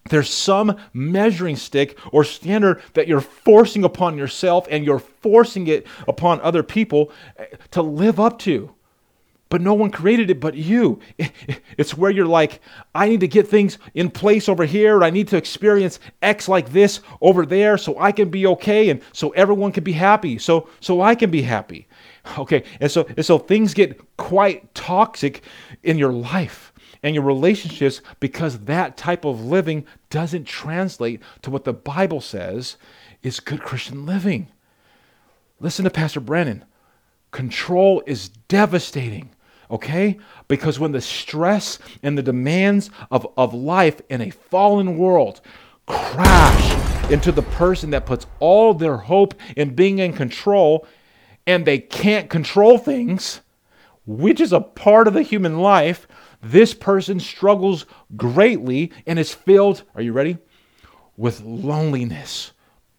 [0.10, 5.88] there's some measuring stick or standard that you're forcing upon yourself and you're forcing it
[6.08, 8.74] upon other people eh, to live up to.
[9.50, 11.00] But no one created it but you.
[11.78, 12.60] It's where you're like,
[12.96, 15.04] I need to get things in place over here.
[15.04, 19.00] I need to experience X like this over there so I can be okay and
[19.14, 20.40] so everyone can be happy.
[20.40, 21.88] So so I can be happy.
[22.38, 22.64] Okay.
[22.82, 25.44] And so and so things get quite toxic
[25.84, 26.67] in your life
[27.04, 32.78] and your relationships because that type of living doesn't translate to what the Bible says
[33.24, 34.48] is good Christian living.
[35.60, 36.64] Listen to Pastor Brandon.
[37.32, 39.30] Control is devastating,
[39.70, 40.18] okay?
[40.48, 45.42] Because when the stress and the demands of, of life in a fallen world
[45.86, 50.86] crash into the person that puts all their hope in being in control
[51.46, 53.42] and they can't control things,
[54.06, 56.08] which is a part of the human life,
[56.42, 57.86] this person struggles
[58.16, 60.38] greatly and is filled, are you ready?
[61.16, 62.52] With loneliness,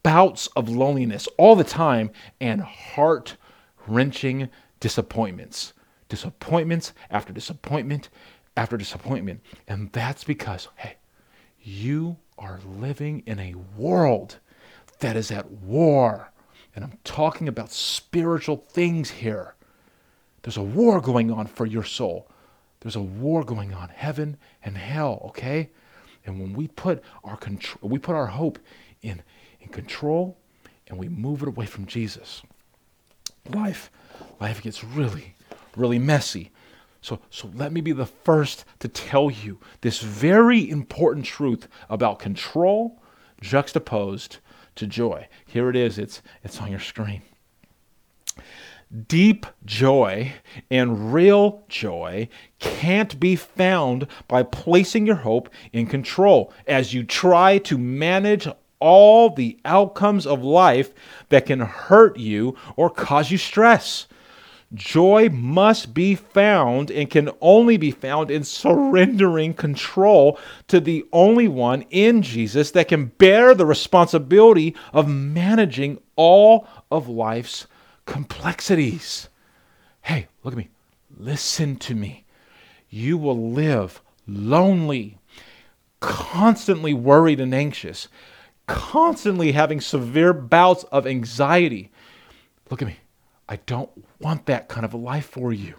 [0.02, 2.10] bouts of loneliness all the time,
[2.40, 3.36] and heart
[3.86, 4.48] wrenching
[4.80, 5.72] disappointments.
[6.08, 8.08] Disappointments after disappointment
[8.56, 9.40] after disappointment.
[9.68, 10.96] And that's because, hey,
[11.62, 14.38] you are living in a world
[14.98, 16.32] that is at war.
[16.74, 19.54] And I'm talking about spiritual things here.
[20.42, 22.28] There's a war going on for your soul.
[22.88, 25.68] There's a war going on, heaven and hell, okay?
[26.24, 28.58] And when we put our control, we put our hope
[29.02, 29.20] in,
[29.60, 30.38] in control
[30.86, 32.40] and we move it away from Jesus,
[33.50, 33.90] life,
[34.40, 35.34] life gets really,
[35.76, 36.50] really messy.
[37.02, 42.18] So, so let me be the first to tell you this very important truth about
[42.18, 43.02] control
[43.42, 44.38] juxtaposed
[44.76, 45.28] to joy.
[45.44, 45.98] Here it is.
[45.98, 47.20] It's, it's on your screen.
[49.06, 50.32] Deep joy
[50.70, 52.26] and real joy
[52.58, 58.48] can't be found by placing your hope in control as you try to manage
[58.80, 60.94] all the outcomes of life
[61.28, 64.06] that can hurt you or cause you stress.
[64.72, 71.48] Joy must be found and can only be found in surrendering control to the only
[71.48, 77.66] one in Jesus that can bear the responsibility of managing all of life's
[78.08, 79.28] complexities.
[80.00, 80.70] Hey, look at me.
[81.14, 82.24] Listen to me.
[82.88, 85.18] You will live lonely,
[86.00, 88.08] constantly worried and anxious,
[88.66, 91.90] constantly having severe bouts of anxiety.
[92.70, 92.96] Look at me.
[93.46, 95.74] I don't want that kind of a life for you.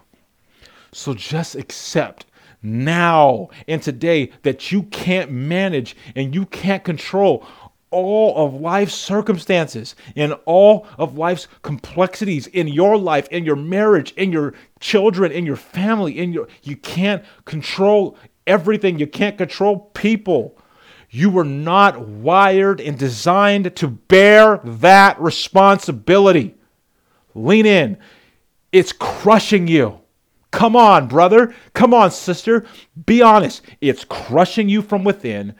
[0.92, 2.26] So just accept
[2.62, 7.44] now and today that you can't manage and you can't control
[7.90, 14.12] all of life's circumstances and all of life's complexities in your life, in your marriage,
[14.12, 18.16] in your children, in your family, in your you can't control
[18.46, 18.98] everything.
[18.98, 20.56] You can't control people.
[21.10, 26.54] You were not wired and designed to bear that responsibility.
[27.34, 27.98] Lean in.
[28.72, 30.00] It's crushing you.
[30.52, 31.54] Come on, brother.
[31.74, 32.64] Come on, sister.
[33.06, 33.62] Be honest.
[33.80, 35.54] It's crushing you from within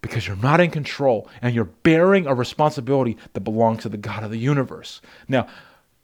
[0.00, 4.22] because you're not in control and you're bearing a responsibility that belongs to the God
[4.22, 5.00] of the universe.
[5.28, 5.46] Now,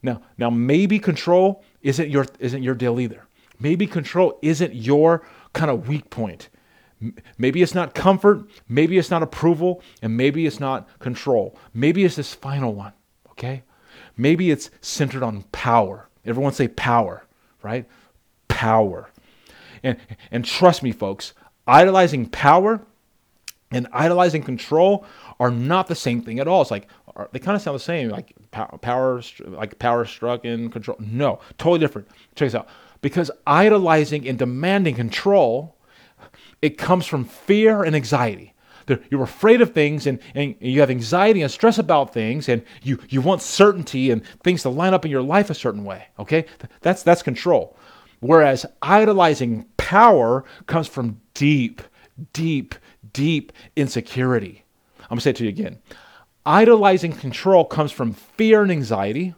[0.02, 3.26] now, now maybe control isn't your isn't your deal either.
[3.58, 6.48] Maybe control isn't your kind of weak point.
[7.36, 11.58] Maybe it's not comfort, maybe it's not approval, and maybe it's not control.
[11.74, 12.94] Maybe it's this final one,
[13.32, 13.64] okay?
[14.16, 16.08] Maybe it's centered on power.
[16.24, 17.24] Everyone say power,
[17.62, 17.86] right?
[18.48, 19.10] Power.
[19.82, 19.98] And
[20.30, 21.34] and trust me folks,
[21.66, 22.80] idolizing power
[23.76, 25.04] and idolizing control
[25.38, 26.62] are not the same thing at all.
[26.62, 30.70] It's like uh, they kind of sound the same, like power, like power struck in
[30.70, 30.96] control.
[30.98, 32.08] No, totally different.
[32.34, 32.68] Check this out.
[33.02, 35.76] Because idolizing and demanding control,
[36.62, 38.54] it comes from fear and anxiety.
[39.10, 43.00] You're afraid of things and, and you have anxiety and stress about things and you,
[43.08, 46.06] you want certainty and things to line up in your life a certain way.
[46.20, 46.46] Okay?
[46.82, 47.76] That's, that's control.
[48.20, 51.82] Whereas idolizing power comes from deep,
[52.32, 52.74] deep,
[53.16, 54.62] deep insecurity.
[55.00, 55.78] I'm going to say it to you again.
[56.44, 59.34] Idolizing control comes from fear and anxiety,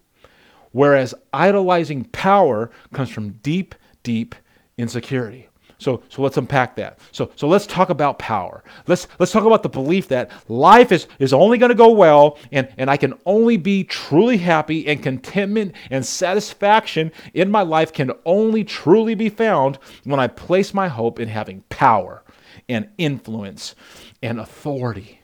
[0.72, 4.34] whereas idolizing power comes from deep, deep
[4.76, 5.48] insecurity.
[5.78, 6.98] So, so let's unpack that.
[7.12, 8.64] So, so let's talk about power.
[8.88, 12.36] Let's, let's talk about the belief that life is, is only going to go well
[12.50, 17.92] and, and I can only be truly happy and contentment and satisfaction in my life
[17.92, 22.24] can only truly be found when I place my hope in having power
[22.68, 23.74] and influence
[24.22, 25.20] and authority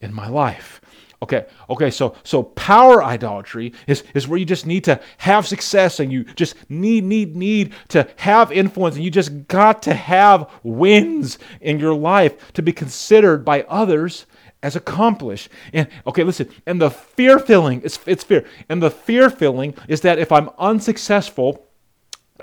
[0.00, 0.80] in my life.
[1.22, 5.98] Okay, okay, so so power idolatry is, is where you just need to have success
[5.98, 10.50] and you just need, need, need to have influence and you just got to have
[10.62, 14.26] wins in your life to be considered by others
[14.62, 15.48] as accomplished.
[15.72, 18.44] And okay, listen, and the fear filling is it's fear.
[18.68, 21.63] And the fear filling is that if I'm unsuccessful,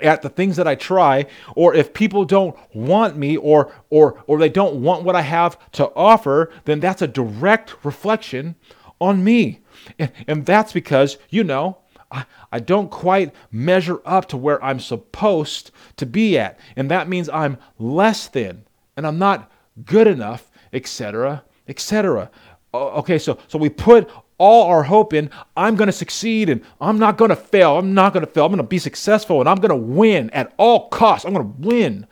[0.02, 1.26] at the things that I try,
[1.56, 5.58] or if people don't want me or or or they don't want what I have
[5.72, 8.56] to offer, then that's a direct reflection
[9.00, 9.60] on me.
[9.98, 11.78] And, and that's because, you know,
[12.10, 16.58] I, I don't quite measure up to where I'm supposed to be at.
[16.76, 18.64] And that means I'm less than
[18.96, 19.50] and I'm not
[19.84, 22.30] good enough, etc., etc.
[22.74, 24.08] Okay, so so we put
[24.42, 27.78] all our hope in I'm going to succeed and I'm not going to fail.
[27.78, 28.44] I'm not going to fail.
[28.44, 31.24] I'm going to be successful and I'm going to win at all costs.
[31.24, 32.08] I'm going to win.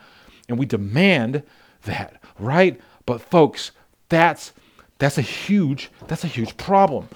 [0.49, 1.43] And we demand
[1.83, 2.81] that, right?
[3.05, 3.73] But folks,
[4.09, 4.53] that's
[4.99, 7.09] that's a huge that's a huge problem.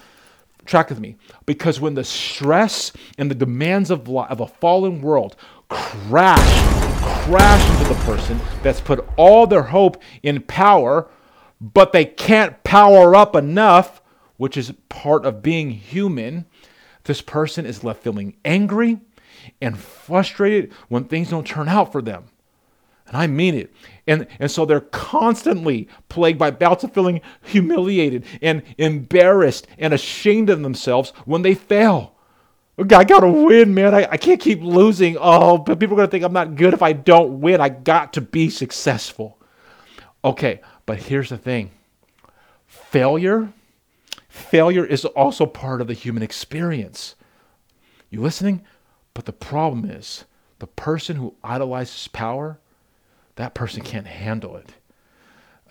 [0.66, 5.36] Track with me because when the stress and the demands of, of a fallen world
[5.68, 6.82] crash
[7.24, 11.08] crash into the person that's put all their hope in power
[11.60, 14.00] but they can't power up enough
[14.36, 16.46] which is part of being human,
[17.04, 19.00] this person is left feeling angry
[19.60, 22.24] and frustrated when things don't turn out for them.
[23.06, 23.72] And I mean it.
[24.06, 30.48] And, and so they're constantly plagued by bouts of feeling humiliated and embarrassed and ashamed
[30.48, 32.14] of themselves when they fail.
[32.78, 33.94] Okay, I gotta win, man.
[33.94, 35.16] I, I can't keep losing.
[35.20, 37.60] Oh, but people are gonna think I'm not good if I don't win.
[37.60, 39.38] I got to be successful.
[40.24, 41.70] Okay, but here's the thing
[42.66, 43.52] failure
[44.34, 47.14] Failure is also part of the human experience.
[48.10, 48.64] You listening?
[49.14, 50.24] But the problem is
[50.58, 52.58] the person who idolizes power,
[53.36, 54.74] that person can't handle it.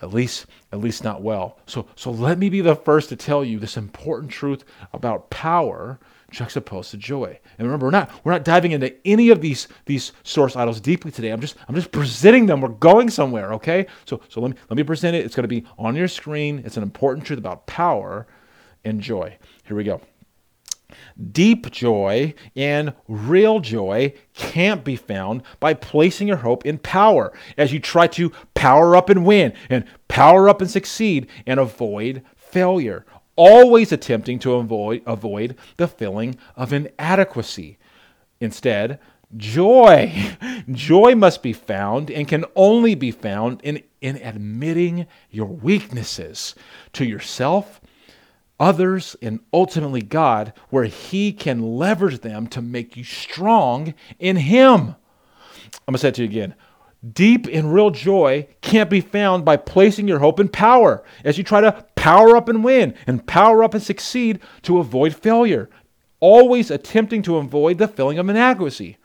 [0.00, 1.58] At least, at least not well.
[1.66, 6.00] So, so let me be the first to tell you this important truth about power
[6.30, 7.38] juxtaposed to joy.
[7.58, 11.10] And remember, we're not we're not diving into any of these these source idols deeply
[11.10, 11.28] today.
[11.28, 12.62] I'm just I'm just presenting them.
[12.62, 13.86] We're going somewhere, okay?
[14.06, 15.26] So so let me let me present it.
[15.26, 16.62] It's going to be on your screen.
[16.64, 18.26] It's an important truth about power
[18.84, 19.36] and joy.
[19.64, 20.00] Here we go.
[21.32, 27.72] Deep joy and real joy can't be found by placing your hope in power as
[27.72, 33.04] you try to power up and win and power up and succeed and avoid failure,
[33.36, 37.78] always attempting to avoid, avoid the feeling of inadequacy.
[38.40, 38.98] Instead,
[39.36, 40.36] joy,
[40.70, 46.54] joy must be found and can only be found in, in admitting your weaknesses
[46.92, 47.80] to yourself
[48.58, 54.96] others, and ultimately God, where He can leverage them to make you strong in Him.
[55.86, 56.54] I'm going to say it to you again.
[57.12, 61.44] Deep and real joy can't be found by placing your hope in power as you
[61.44, 65.68] try to power up and win and power up and succeed to avoid failure,
[66.20, 68.96] always attempting to avoid the feeling of inadequacy.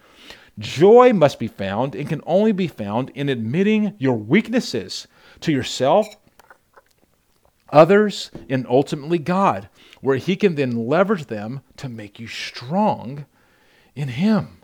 [0.58, 5.08] Joy must be found and can only be found in admitting your weaknesses
[5.42, 6.08] to yourself
[7.72, 9.70] others, and ultimately God,
[10.02, 13.26] where He can then leverage them to make you strong
[13.96, 14.62] in Him.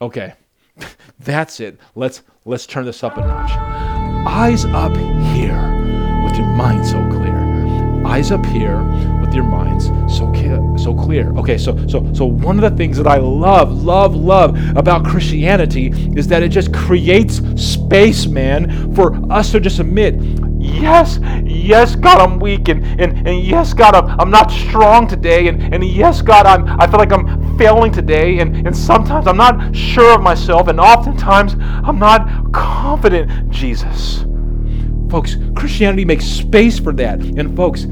[0.00, 0.34] Okay,
[1.18, 1.78] that's it.
[1.94, 3.52] Let's let's turn this up a notch.
[4.26, 4.96] Eyes up
[5.34, 8.06] here with your mind so clear.
[8.06, 8.78] Eyes up here
[9.32, 10.30] with your minds so
[10.76, 11.30] so clear.
[11.38, 15.92] Okay, so so so one of the things that I love, love, love about Christianity
[16.16, 20.16] is that it just creates space, man, for us to just admit
[20.58, 25.48] yes, yes, God, I'm weak, and, and, and yes, God, I'm, I'm not strong today,
[25.48, 29.36] and, and yes, God, I'm, I feel like I'm failing today, and, and sometimes I'm
[29.36, 34.24] not sure of myself, and oftentimes I'm not confident, Jesus.
[35.10, 37.86] Folks, Christianity makes space for that, and folks,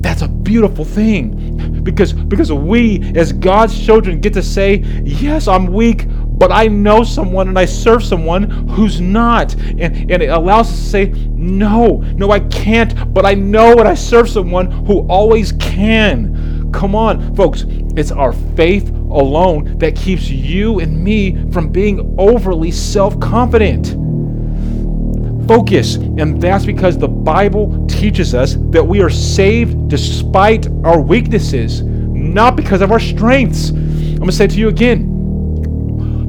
[0.00, 5.66] that's a beautiful thing because because we as God's children get to say, "Yes, I'm
[5.72, 6.06] weak,
[6.38, 9.54] but I know someone and I serve someone who's not.
[9.54, 13.88] And, and it allows us to say, no, no, I can't, but I know and
[13.88, 16.70] I serve someone who always can.
[16.72, 17.64] Come on, folks,
[17.96, 23.96] it's our faith alone that keeps you and me from being overly self confident.
[25.48, 25.96] Focus.
[25.96, 32.54] And that's because the Bible teaches us that we are saved despite our weaknesses, not
[32.54, 33.70] because of our strengths.
[33.70, 35.16] I'm going to say to you again.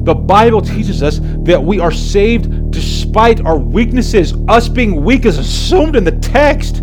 [0.04, 4.32] The Bible teaches us that we are saved despite our weaknesses.
[4.48, 6.82] Us being weak is assumed in the text.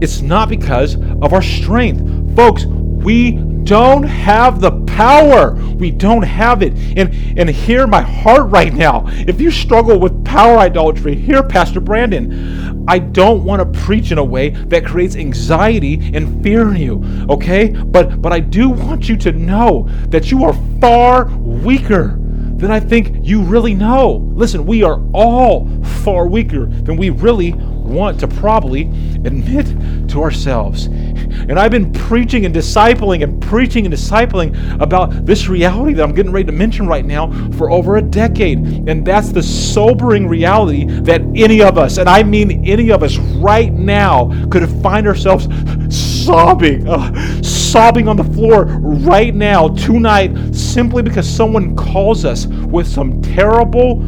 [0.00, 2.34] It's not because of our strength.
[2.34, 5.54] Folks, we don't have the power.
[5.54, 6.74] We don't have it.
[6.96, 9.04] And and hear my heart right now.
[9.08, 12.84] If you struggle with power idolatry, hear Pastor Brandon.
[12.88, 17.26] I don't want to preach in a way that creates anxiety and fear in you,
[17.30, 17.68] okay?
[17.68, 22.18] But but I do want you to know that you are far weaker
[22.62, 24.28] than I think you really know.
[24.34, 25.68] Listen, we are all
[26.04, 28.82] far weaker than we really want to probably
[29.24, 29.66] admit
[30.10, 30.86] to ourselves.
[31.12, 36.14] And I've been preaching and discipling and preaching and discipling about this reality that I'm
[36.14, 38.58] getting ready to mention right now for over a decade.
[38.88, 43.16] And that's the sobering reality that any of us, and I mean any of us
[43.18, 45.48] right now, could find ourselves
[45.94, 52.86] sobbing, uh, sobbing on the floor right now, tonight, simply because someone calls us with
[52.86, 54.02] some terrible,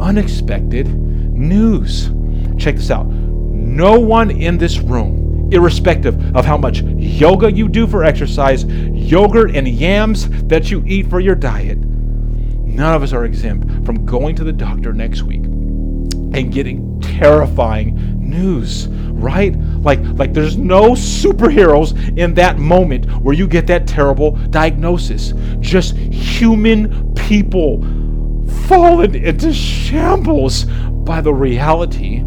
[0.00, 2.10] unexpected news.
[2.58, 3.06] Check this out.
[3.06, 9.54] No one in this room, irrespective of how much yoga you do for exercise, yogurt
[9.54, 14.34] and yams that you eat for your diet, none of us are exempt from going
[14.36, 22.18] to the doctor next week and getting terrifying news right like like there's no superheroes
[22.18, 27.82] in that moment where you get that terrible diagnosis just human people
[28.66, 30.66] fallen into shambles
[31.08, 32.22] by the reality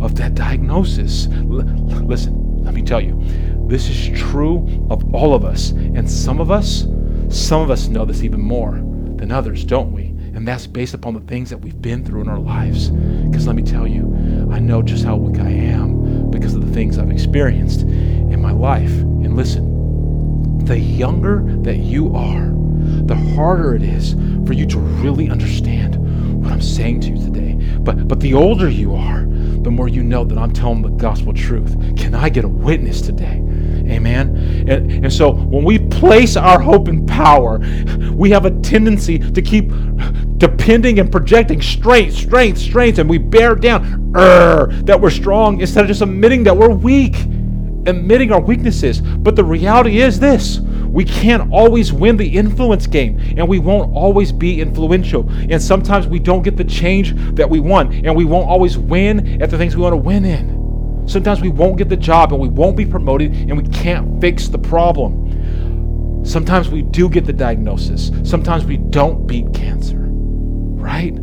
[0.00, 1.26] of that diagnosis.
[1.26, 1.64] L-
[2.04, 2.45] listen,
[2.86, 3.20] tell you,
[3.68, 5.70] this is true of all of us.
[5.70, 6.86] And some of us,
[7.28, 8.72] some of us know this even more
[9.16, 10.04] than others, don't we?
[10.34, 12.90] And that's based upon the things that we've been through in our lives.
[12.90, 14.04] Because let me tell you,
[14.50, 18.52] I know just how weak I am because of the things I've experienced in my
[18.52, 18.90] life.
[18.90, 22.52] And listen, the younger that you are,
[23.06, 24.14] the harder it is
[24.46, 25.96] for you to really understand
[26.42, 27.54] what I'm saying to you today.
[27.78, 29.26] But but the older you are,
[29.66, 31.76] the more you know that I'm telling the gospel truth.
[31.96, 33.42] Can I get a witness today?
[33.90, 34.64] Amen.
[34.68, 37.58] And, and so when we place our hope in power,
[38.12, 39.72] we have a tendency to keep
[40.38, 45.82] depending and projecting strength, strength, strength, and we bear down er, that we're strong instead
[45.82, 47.16] of just admitting that we're weak,
[47.86, 49.00] admitting our weaknesses.
[49.00, 53.92] But the reality is this we can't always win the influence game, and we won't
[53.94, 55.28] always be influential.
[55.50, 59.42] And sometimes we don't get the change that we want, and we won't always win
[59.42, 61.04] at the things we want to win in.
[61.06, 64.48] Sometimes we won't get the job, and we won't be promoted, and we can't fix
[64.48, 66.24] the problem.
[66.24, 68.10] Sometimes we do get the diagnosis.
[68.24, 69.98] Sometimes we don't beat cancer.
[69.98, 71.14] Right?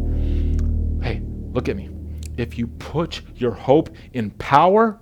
[1.01, 1.89] Hey, look at me.
[2.37, 5.01] If you put your hope in power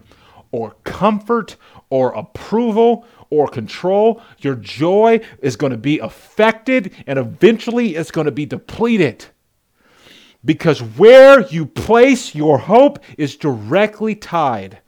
[0.51, 1.55] or comfort
[1.89, 8.25] or approval or control, your joy is going to be affected and eventually it's going
[8.25, 9.25] to be depleted.
[10.43, 14.79] Because where you place your hope is directly tied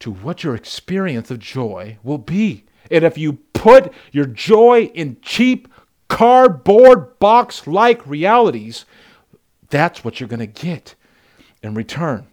[0.00, 2.64] to what your experience of joy will be.
[2.90, 5.68] And if you put your joy in cheap,
[6.08, 8.84] cardboard box like realities,
[9.70, 10.94] that's what you're going to get
[11.62, 12.26] in return.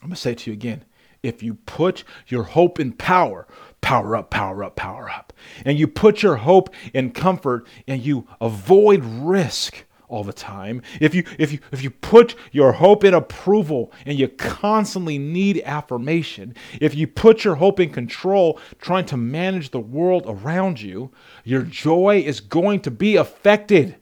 [0.00, 0.84] I'm going to say it to you again.
[1.22, 3.46] If you put your hope in power,
[3.80, 5.32] power up, power up, power up.
[5.64, 10.82] And you put your hope in comfort and you avoid risk all the time.
[11.00, 15.62] If you if you if you put your hope in approval and you constantly need
[15.64, 21.12] affirmation, if you put your hope in control trying to manage the world around you,
[21.44, 23.96] your joy is going to be affected.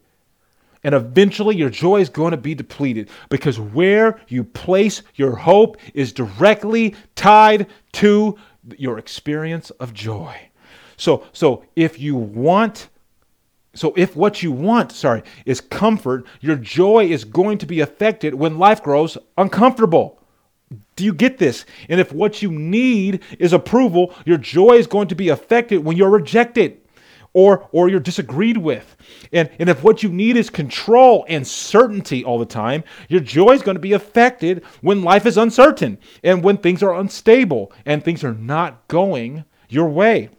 [0.83, 5.77] And eventually your joy is going to be depleted because where you place your hope
[5.93, 8.37] is directly tied to
[8.77, 10.35] your experience of joy.
[10.95, 12.89] So, so if you want,
[13.73, 18.33] so if what you want, sorry, is comfort, your joy is going to be affected
[18.33, 20.19] when life grows uncomfortable.
[20.95, 21.65] Do you get this?
[21.89, 25.97] And if what you need is approval, your joy is going to be affected when
[25.97, 26.79] you're rejected
[27.33, 28.95] or or you're disagreed with.
[29.31, 33.51] And, and if what you need is control and certainty all the time, your joy
[33.51, 38.03] is going to be affected when life is uncertain and when things are unstable and
[38.03, 40.29] things are not going your way.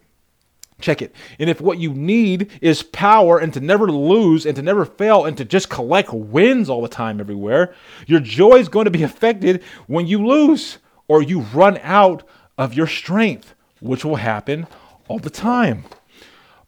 [0.81, 1.15] Check it.
[1.39, 5.27] And if what you need is power and to never lose and to never fail
[5.27, 7.75] and to just collect wins all the time everywhere,
[8.07, 12.23] your joy is going to be affected when you lose or you run out
[12.57, 14.67] of your strength, which will happen
[15.09, 15.85] all the time.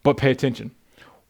[0.03, 0.73] But pay attention.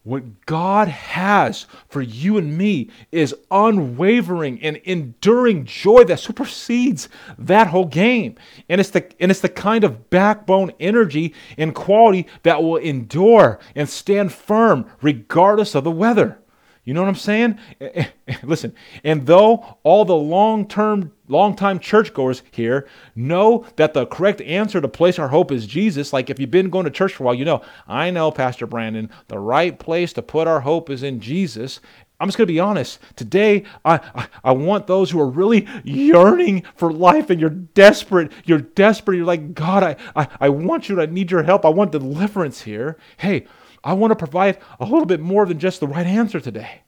[0.04, 7.08] what God has for you and me is unwavering and enduring joy that supersedes
[7.38, 8.34] that whole game.
[8.68, 13.60] And it's the and it's the kind of backbone energy and quality that will endure
[13.76, 16.38] and stand firm regardless of the weather.
[16.84, 17.58] You know what I'm saying?
[18.42, 24.88] Listen, and though all the long-term, long-time churchgoers here know that the correct answer to
[24.88, 27.34] place our hope is Jesus, like if you've been going to church for a while,
[27.34, 31.20] you know, I know, Pastor Brandon, the right place to put our hope is in
[31.20, 31.80] Jesus.
[32.20, 33.00] I'm just going to be honest.
[33.16, 38.30] Today, I, I, I, want those who are really yearning for life and you're desperate.
[38.44, 39.16] You're desperate.
[39.16, 41.00] You're like, God, I, I, I want you.
[41.00, 41.64] I need your help.
[41.64, 42.96] I want deliverance here.
[43.16, 43.46] Hey,
[43.82, 46.82] I want to provide a little bit more than just the right answer today.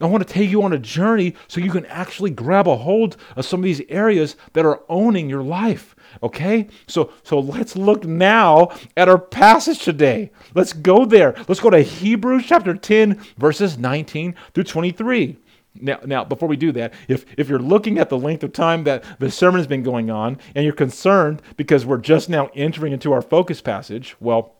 [0.00, 3.16] I want to take you on a journey so you can actually grab a hold
[3.34, 5.96] of some of these areas that are owning your life.
[6.22, 6.68] Okay?
[6.86, 10.30] So so let's look now at our passage today.
[10.54, 11.34] Let's go there.
[11.48, 15.38] Let's go to Hebrews chapter 10 verses 19 through 23.
[15.80, 18.84] Now, now, before we do that, if, if you're looking at the length of time
[18.84, 22.92] that the sermon has been going on and you're concerned because we're just now entering
[22.92, 24.55] into our focus passage, well,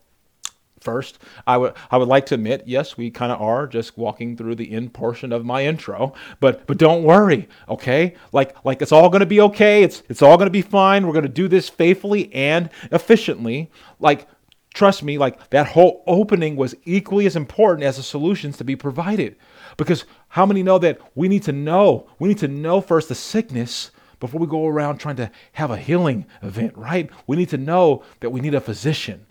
[0.81, 4.37] First, I would I would like to admit, yes, we kind of are just walking
[4.37, 8.15] through the end portion of my intro, but but don't worry, okay?
[8.33, 9.83] Like like it's all going to be okay.
[9.83, 11.07] It's it's all going to be fine.
[11.07, 13.71] We're going to do this faithfully and efficiently.
[14.01, 14.29] Like
[14.77, 18.77] trust me, like that whole opening was equally as important as the solutions to be
[18.77, 19.35] provided.
[19.79, 23.15] Because how many know that we need to know, we need to know first the
[23.15, 27.11] sickness before we go around trying to have a healing event, right?
[27.27, 29.27] We need to know that we need a physician.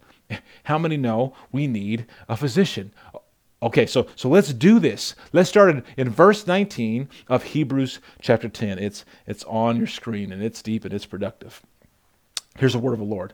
[0.66, 2.92] How many know we need a physician?
[3.62, 5.16] Okay, so so let's do this.
[5.34, 8.80] Let's start in, verse 19 of Hebrews chapter 10.
[8.80, 11.62] It's it's on your screen and it's deep and it's productive.
[12.58, 13.34] Here's the word of the Lord.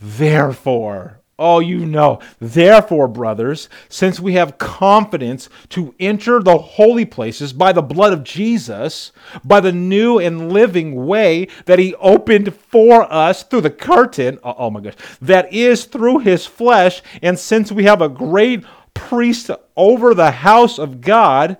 [0.00, 2.20] Therefore, Oh, you know.
[2.38, 8.22] Therefore, brothers, since we have confidence to enter the holy places by the blood of
[8.22, 9.12] Jesus,
[9.42, 14.54] by the new and living way that he opened for us through the curtain, oh,
[14.58, 18.64] oh my gosh, that is through his flesh, and since we have a great
[18.94, 21.56] priest over the house of God,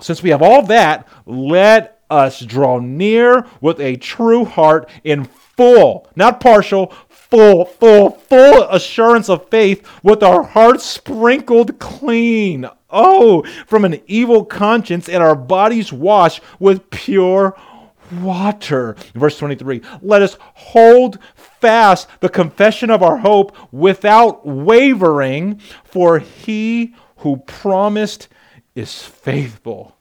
[0.00, 6.08] since we have all that, let us draw near with a true heart in full,
[6.16, 6.92] not partial,
[7.34, 12.68] full, full, full assurance of faith with our hearts sprinkled clean.
[12.90, 17.56] Oh, from an evil conscience and our bodies washed with pure
[18.20, 18.94] water.
[19.14, 26.94] Verse 23 Let us hold fast the confession of our hope without wavering, for he
[27.18, 28.28] who promised
[28.76, 29.96] is faithful.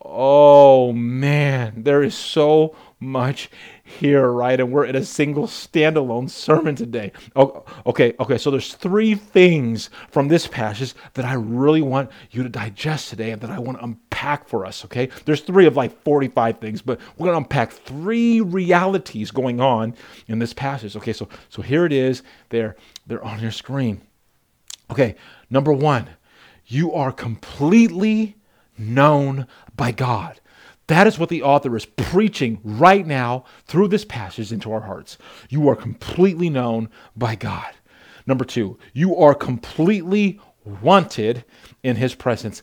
[0.00, 3.50] Oh man, there is so much
[3.90, 4.58] here, right?
[4.58, 7.12] And we're in a single standalone sermon today.
[7.36, 12.48] okay, okay, so there's three things from this passage that I really want you to
[12.48, 15.08] digest today and that I want to unpack for us, okay?
[15.24, 19.94] There's three of like 45 things, but we're going to unpack three realities going on
[20.28, 20.96] in this passage.
[20.96, 22.22] Okay, so so here it is.
[22.48, 22.76] They're
[23.06, 24.02] they're on your screen.
[24.90, 25.14] Okay,
[25.50, 26.08] number 1,
[26.66, 28.36] you are completely
[28.76, 30.40] known by God.
[30.90, 35.18] That is what the author is preaching right now through this passage into our hearts.
[35.48, 37.72] You are completely known by God.
[38.26, 40.40] Number two, you are completely
[40.82, 41.44] wanted
[41.84, 42.60] in his presence.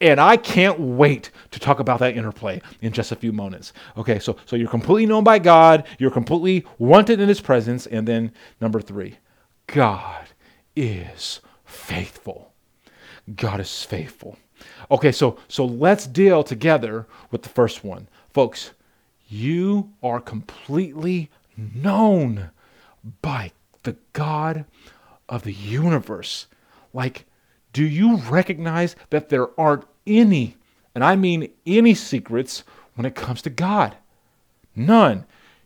[0.00, 3.72] And I can't wait to talk about that interplay in just a few moments.
[3.96, 7.88] Okay, so, so you're completely known by God, you're completely wanted in his presence.
[7.88, 9.18] And then number three,
[9.66, 10.28] God
[10.76, 12.52] is faithful.
[13.34, 14.38] God is faithful.
[14.90, 18.08] Okay, so so let's deal together with the first one.
[18.32, 18.72] Folks,
[19.28, 22.50] you are completely known
[23.22, 24.64] by the God
[25.28, 26.46] of the universe.
[26.92, 27.26] Like,
[27.72, 30.56] do you recognize that there aren't any,
[30.94, 32.64] and I mean any secrets
[32.94, 33.96] when it comes to God?
[34.76, 35.24] None.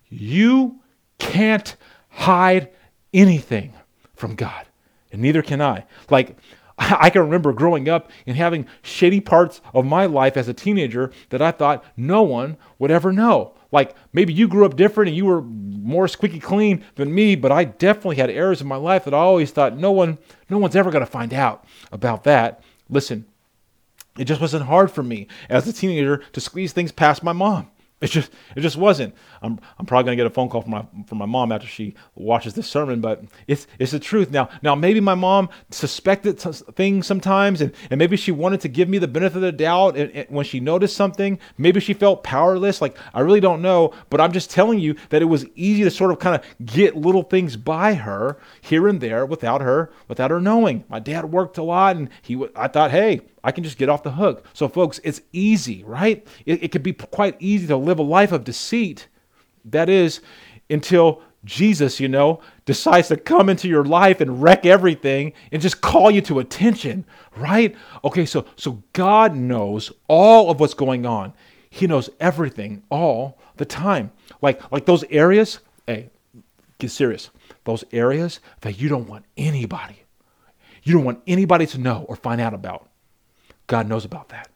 [0.08, 0.80] You
[1.18, 1.76] can't
[2.08, 2.70] hide
[3.12, 3.74] anything
[4.14, 4.66] from God,
[5.12, 5.84] and neither can I.
[6.10, 6.36] Like,
[7.00, 11.10] I can remember growing up and having shady parts of my life as a teenager
[11.30, 13.54] that I thought no one would ever know.
[13.72, 17.52] Like maybe you grew up different and you were more squeaky clean than me, but
[17.52, 20.18] I definitely had areas in my life that I always thought no one
[20.48, 22.62] no one's ever going to find out about that.
[22.88, 23.26] Listen,
[24.16, 27.70] it just wasn't hard for me as a teenager to squeeze things past my mom.
[28.00, 29.14] It just it just wasn't.
[29.42, 31.94] I'm I'm probably gonna get a phone call from my from my mom after she
[32.14, 34.30] watches this sermon, but it's it's the truth.
[34.30, 38.88] Now now maybe my mom suspected things sometimes, and, and maybe she wanted to give
[38.88, 41.40] me the benefit of the doubt and, and when she noticed something.
[41.56, 42.80] Maybe she felt powerless.
[42.80, 45.90] Like I really don't know, but I'm just telling you that it was easy to
[45.90, 50.30] sort of kind of get little things by her here and there without her without
[50.30, 50.84] her knowing.
[50.88, 54.02] My dad worked a lot, and he I thought, hey, I can just get off
[54.02, 54.44] the hook.
[54.52, 56.26] So, folks, it's easy, right?
[56.44, 59.08] It, it could be quite easy to live a life of deceit.
[59.64, 60.20] That is,
[60.68, 65.80] until Jesus, you know, decides to come into your life and wreck everything and just
[65.80, 67.06] call you to attention,
[67.38, 67.74] right?
[68.04, 71.32] Okay, so so God knows all of what's going on.
[71.70, 74.12] He knows everything all the time.
[74.42, 76.10] Like like those areas, hey,
[76.78, 77.30] get serious.
[77.64, 80.02] Those areas that you don't want anybody,
[80.82, 82.90] you don't want anybody to know or find out about.
[83.68, 84.48] God knows about that.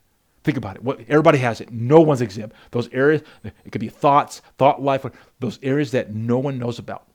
[0.42, 0.82] Think about it.
[0.82, 1.70] What everybody has it.
[1.70, 2.56] No one's exempt.
[2.72, 5.06] Those areas, it could be thoughts, thought life,
[5.38, 7.06] those areas that no one knows about.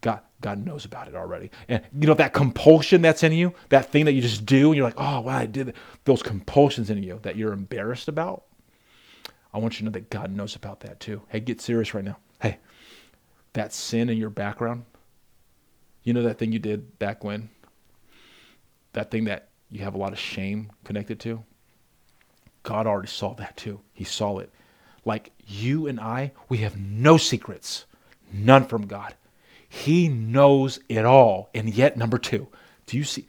[0.00, 1.50] God, God knows about it already.
[1.68, 4.76] And you know that compulsion that's in you, that thing that you just do, and
[4.76, 5.76] you're like, oh wow, I did it.
[6.04, 8.44] Those compulsions in you that you're embarrassed about.
[9.52, 11.22] I want you to know that God knows about that too.
[11.28, 12.18] Hey, get serious right now.
[12.40, 12.58] Hey,
[13.54, 14.84] that sin in your background,
[16.04, 17.48] you know that thing you did back when?
[18.92, 21.44] That thing that you have a lot of shame connected to?
[22.62, 23.80] God already saw that too.
[23.92, 24.52] He saw it.
[25.04, 27.86] Like you and I, we have no secrets,
[28.32, 29.14] none from God.
[29.68, 31.50] He knows it all.
[31.54, 32.48] And yet, number two,
[32.86, 33.26] do you see?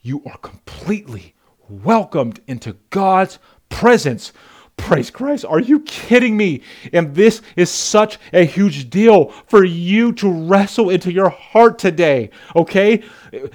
[0.00, 1.34] You are completely
[1.68, 4.32] welcomed into God's presence.
[4.76, 5.44] Praise Christ.
[5.44, 6.62] Are you kidding me?
[6.92, 12.30] And this is such a huge deal for you to wrestle into your heart today,
[12.56, 13.02] okay?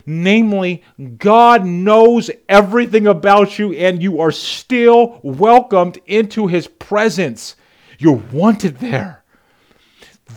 [0.06, 0.84] Namely,
[1.18, 7.56] God knows everything about you and you are still welcomed into his presence.
[8.00, 9.24] You're wanted there.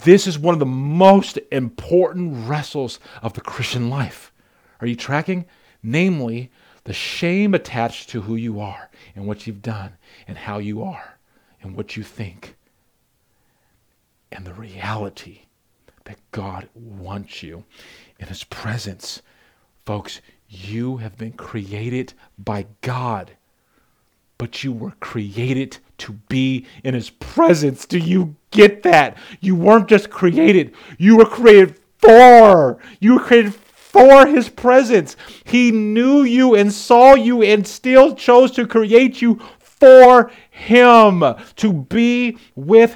[0.05, 4.33] This is one of the most important wrestles of the Christian life.
[4.81, 5.47] Are you tracking?
[5.83, 6.51] Namely,
[6.85, 9.93] the shame attached to who you are and what you've done
[10.27, 11.19] and how you are
[11.63, 12.57] and what you think.
[14.33, 15.43] And the reality
[16.05, 17.65] that God wants you
[18.19, 19.23] in His presence.
[19.85, 23.33] Folks, you have been created by God,
[24.39, 27.87] but you were created to be in His presence.
[27.87, 29.17] Do you get that?
[29.41, 32.79] You weren't just created, you were created for.
[32.99, 33.55] You were created
[33.91, 35.17] for his presence.
[35.45, 41.25] He knew you and saw you and still chose to create you for him
[41.57, 42.95] to be with.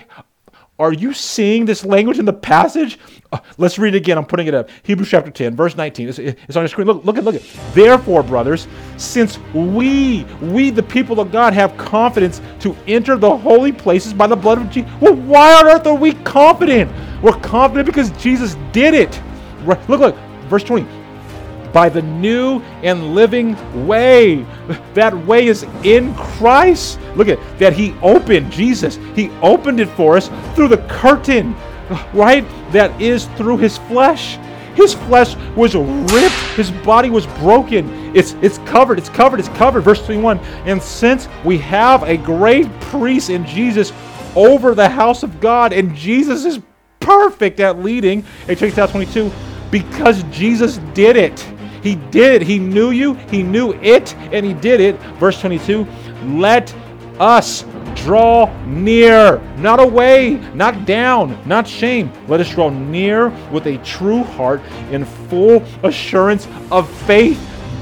[0.78, 2.98] Are you seeing this language in the passage?
[3.32, 4.18] Uh, let's read it again.
[4.18, 4.68] I'm putting it up.
[4.82, 6.08] Hebrews chapter 10, verse 19.
[6.08, 6.86] It's, it's on your screen.
[6.86, 7.42] Look, look at, look at.
[7.74, 8.66] Therefore, brothers,
[8.96, 14.26] since we, we the people of God, have confidence to enter the holy places by
[14.26, 14.90] the blood of Jesus.
[15.00, 16.90] Well, why on earth are we confident?
[17.22, 19.20] We're confident because Jesus did it.
[19.64, 20.16] Look, look,
[20.48, 20.86] verse 20
[21.74, 24.46] by the new and living way.
[24.94, 27.00] That way is in Christ.
[27.16, 27.72] Look at that.
[27.72, 31.54] He opened, Jesus, He opened it for us through the curtain,
[32.14, 32.46] right?
[32.70, 34.38] That is through His flesh.
[34.76, 38.14] His flesh was ripped, his body was broken.
[38.16, 39.82] It's it's covered, it's covered, it's covered.
[39.82, 40.38] Verse 21.
[40.66, 43.92] And since we have a great priest in Jesus
[44.34, 46.60] over the house of God, and Jesus is
[46.98, 49.30] perfect at leading, it takes out 22,
[49.74, 51.40] because Jesus did it.
[51.82, 52.42] He did.
[52.42, 54.94] He knew you, he knew it, and he did it.
[55.18, 55.84] Verse 22
[56.26, 56.72] Let
[57.18, 57.64] us
[57.96, 62.12] draw near, not away, not down, not shame.
[62.28, 64.60] Let us draw near with a true heart
[64.92, 67.40] in full assurance of faith.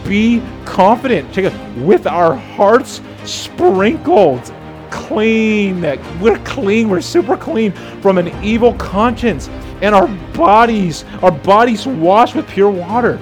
[0.09, 1.31] Be confident.
[1.31, 4.51] Check it with our hearts sprinkled
[4.93, 5.81] clean.
[5.81, 6.89] that We're clean.
[6.89, 9.49] We're super clean from an evil conscience.
[9.81, 13.19] And our bodies, our bodies washed with pure water.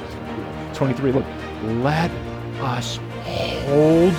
[0.75, 1.13] 23.
[1.13, 1.25] Look,
[1.83, 2.11] let
[2.61, 4.15] us hold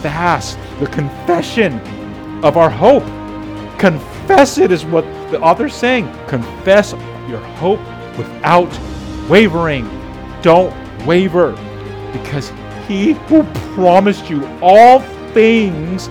[0.00, 1.78] fast the confession
[2.42, 3.04] of our hope.
[3.78, 6.10] Confess it is what the author's saying.
[6.28, 6.92] Confess
[7.28, 7.80] your hope
[8.16, 8.70] without
[9.28, 9.88] wavering.
[10.40, 10.74] Don't
[11.04, 11.52] waver
[12.12, 12.52] because
[12.86, 13.42] he who
[13.74, 15.00] promised you all
[15.32, 16.08] things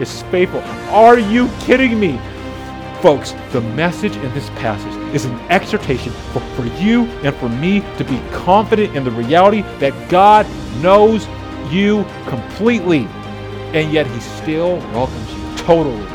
[0.00, 0.60] is faithful.
[0.90, 2.18] Are you kidding me?
[3.02, 7.80] Folks, the message in this passage is an exhortation for, for you and for me
[7.96, 10.46] to be confident in the reality that God
[10.82, 11.26] knows
[11.72, 13.06] you completely,
[13.72, 16.06] and yet He still welcomes you totally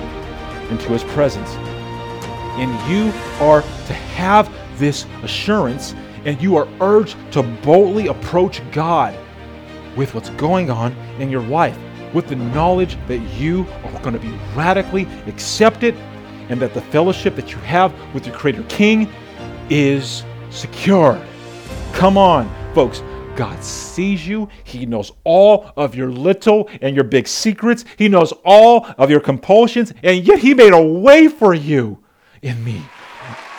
[0.69, 1.49] into His presence.
[2.57, 3.11] And you
[3.43, 9.17] are to have this assurance, and you are urged to boldly approach God
[9.95, 11.77] with what's going on in your life.
[12.15, 15.93] With the knowledge that you are going to be radically accepted
[16.49, 19.11] and that the fellowship that you have with your Creator King
[19.69, 21.21] is secure.
[21.91, 23.03] Come on, folks.
[23.35, 24.47] God sees you.
[24.63, 27.83] He knows all of your little and your big secrets.
[27.97, 32.01] He knows all of your compulsions, and yet He made a way for you
[32.41, 32.81] in me.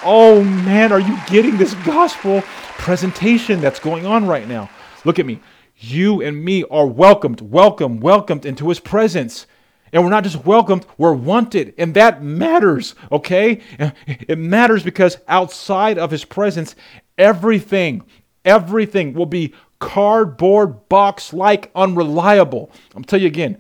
[0.03, 2.41] Oh man, are you getting this gospel
[2.79, 4.71] presentation that's going on right now?
[5.05, 5.41] Look at me.
[5.77, 9.47] You and me are welcomed, welcomed, welcomed into His presence.
[9.93, 11.75] And we're not just welcomed, we're wanted.
[11.79, 13.61] And that matters, okay?
[14.07, 16.75] It matters because outside of his presence,
[17.17, 18.03] everything,
[18.45, 22.71] everything will be cardboard box like unreliable.
[22.95, 23.59] I'm tell you again,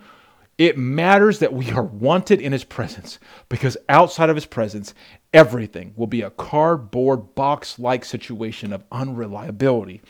[0.58, 3.18] it matters that we are wanted in his presence
[3.48, 4.94] because outside of his presence,
[5.32, 10.02] everything will be a cardboard box like situation of unreliability.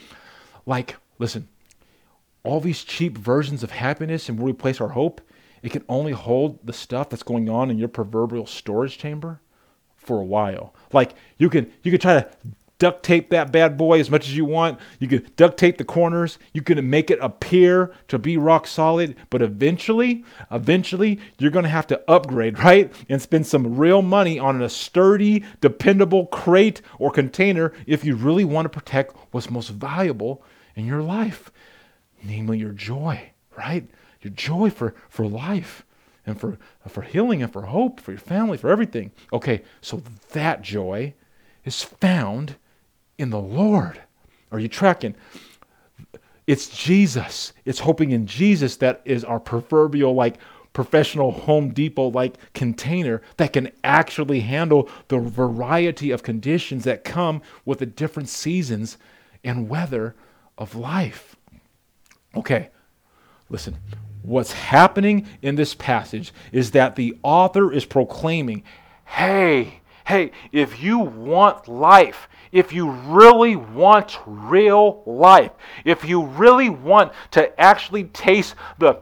[0.64, 1.48] Like, listen,
[2.47, 5.20] all these cheap versions of happiness and where we place our hope,
[5.62, 9.40] it can only hold the stuff that's going on in your proverbial storage chamber
[9.97, 10.74] for a while.
[10.93, 12.28] Like you can you can try to
[12.78, 14.78] duct tape that bad boy as much as you want.
[15.01, 16.39] You can duct tape the corners.
[16.52, 21.68] You can make it appear to be rock solid, but eventually, eventually you're going to
[21.70, 22.93] have to upgrade, right?
[23.09, 28.44] And spend some real money on a sturdy, dependable crate or container if you really
[28.44, 30.44] want to protect what's most valuable
[30.77, 31.51] in your life,
[32.22, 33.88] namely your joy, right?
[34.22, 35.84] Your joy for, for life
[36.26, 39.12] and for, for healing and for hope, for your family, for everything.
[39.32, 40.02] Okay, so
[40.32, 41.14] that joy
[41.64, 42.56] is found
[43.18, 44.01] in the Lord.
[44.51, 45.14] Are you tracking?
[46.47, 47.52] It's Jesus.
[47.64, 50.38] It's hoping in Jesus that is our proverbial, like,
[50.76, 57.40] professional Home Depot like container that can actually handle the variety of conditions that come
[57.64, 58.98] with the different seasons
[59.43, 60.14] and weather
[60.59, 61.35] of life.
[62.36, 62.68] Okay,
[63.48, 63.78] listen,
[64.22, 68.62] what's happening in this passage is that the author is proclaiming,
[69.06, 75.52] hey, hey, if you want life, if you really want real life,
[75.84, 79.00] if you really want to actually taste the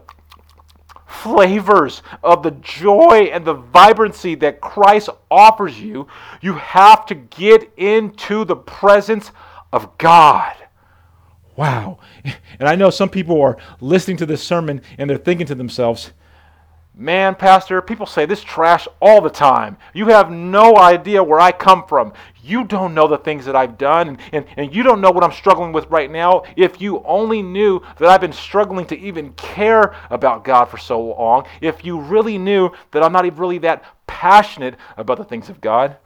[1.06, 6.06] flavors of the joy and the vibrancy that Christ offers you,
[6.40, 9.30] you have to get into the presence
[9.72, 10.54] of God.
[11.56, 11.98] Wow.
[12.58, 16.12] And I know some people are listening to this sermon and they're thinking to themselves,
[16.96, 19.76] Man, Pastor, people say this trash all the time.
[19.94, 22.12] You have no idea where I come from.
[22.40, 25.24] You don't know the things that I've done, and, and, and you don't know what
[25.24, 26.44] I'm struggling with right now.
[26.54, 31.00] If you only knew that I've been struggling to even care about God for so
[31.00, 35.48] long, if you really knew that I'm not even really that passionate about the things
[35.48, 35.96] of God.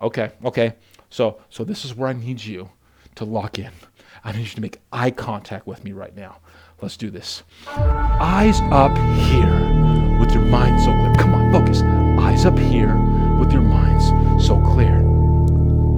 [0.00, 0.74] Okay, okay.
[1.10, 2.70] So, so this is where I need you
[3.16, 3.72] to lock in.
[4.26, 6.38] I need you to make eye contact with me right now.
[6.82, 7.44] Let's do this.
[7.68, 8.90] Eyes up
[9.28, 11.14] here with your mind so clear.
[11.14, 11.82] Come on, focus.
[12.20, 12.96] Eyes up here
[13.38, 14.06] with your minds
[14.44, 15.00] so clear.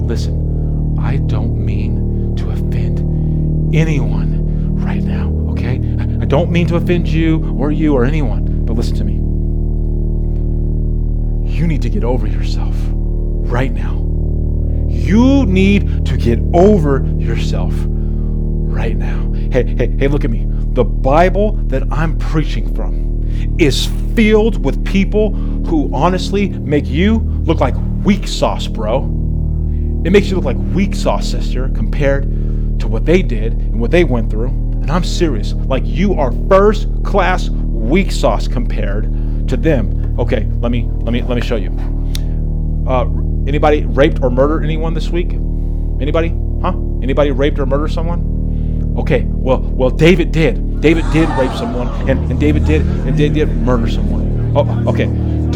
[0.07, 5.77] Listen, I don't mean to offend anyone right now, okay?
[6.21, 9.15] I don't mean to offend you or you or anyone, but listen to me.
[11.51, 14.05] You need to get over yourself right now.
[14.87, 17.73] You need to get over yourself
[18.79, 19.33] right now.
[19.51, 20.47] Hey, hey, hey, look at me.
[20.75, 22.95] The Bible that I'm preaching from
[23.59, 25.35] is filled with people
[25.67, 27.75] who honestly make you look like
[28.05, 29.03] weak sauce, bro.
[30.05, 32.23] It makes you look like weak sauce, sister, compared
[32.79, 34.51] to what they did and what they went through.
[34.51, 35.55] And I'm serious.
[35.55, 40.17] Like you are first class weak sauce compared to them.
[40.21, 41.71] Okay, let me let me let me show you.
[42.87, 43.07] Uh,
[43.49, 45.33] anybody raped or murdered anyone this week?
[46.01, 46.29] Anybody?
[46.63, 46.75] Huh?
[47.03, 48.38] Anybody raped or murdered someone?
[48.99, 50.81] Okay, well, well, David did.
[50.81, 54.53] David did rape someone, and, and David did and David did murder someone.
[54.57, 55.07] Oh, okay.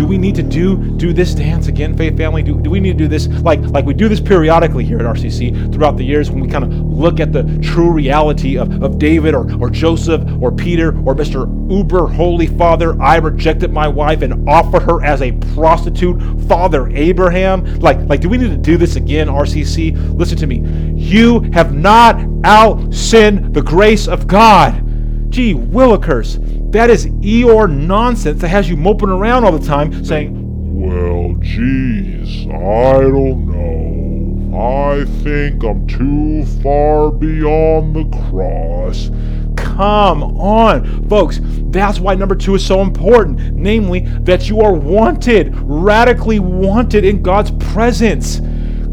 [0.02, 2.42] Do we need to do do this dance again, Faith Family?
[2.42, 5.04] Do, do we need to do this like like we do this periodically here at
[5.04, 8.98] RCC throughout the years when we kind of look at the true reality of, of
[8.98, 11.46] David or, or Joseph or Peter or Mr.
[11.70, 13.00] Uber Holy Father?
[13.00, 17.64] I rejected my wife and offered her as a prostitute, Father Abraham.
[17.78, 20.18] Like like do we need to do this again, RCC?
[20.18, 20.64] Listen to me.
[21.00, 24.82] You have not out sinned the grace of God.
[25.30, 26.40] Gee, Willikers,
[26.72, 30.32] that is Eeyore nonsense that has you moping around all the time saying,
[30.74, 34.58] Well, geez, I don't know.
[34.58, 39.10] I think I'm too far beyond the cross.
[39.56, 41.40] Come on, folks.
[41.42, 43.54] That's why number two is so important.
[43.54, 48.40] Namely, that you are wanted, radically wanted in God's presence.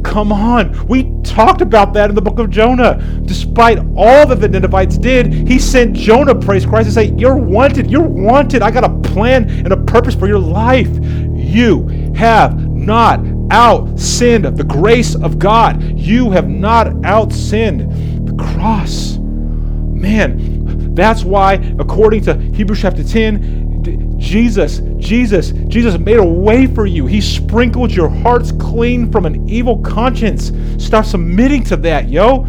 [0.04, 0.88] Come on.
[0.88, 3.02] We talked about that in the book of Jonah.
[3.26, 7.90] Despite all that the Ninevites did, he sent Jonah, praise Christ, and say, You're wanted.
[7.92, 8.62] You're wanted.
[8.62, 10.90] I got a plan and a purpose for your life.
[11.36, 13.22] You have not
[13.52, 15.82] out sinned the grace of God.
[15.98, 19.18] You have not out sinned the cross.
[19.18, 23.69] Man, that's why, according to Hebrews chapter 10, d-
[24.18, 27.06] Jesus, Jesus, Jesus made a way for you.
[27.06, 30.52] He sprinkled your hearts clean from an evil conscience.
[30.84, 32.48] Start submitting to that, yo.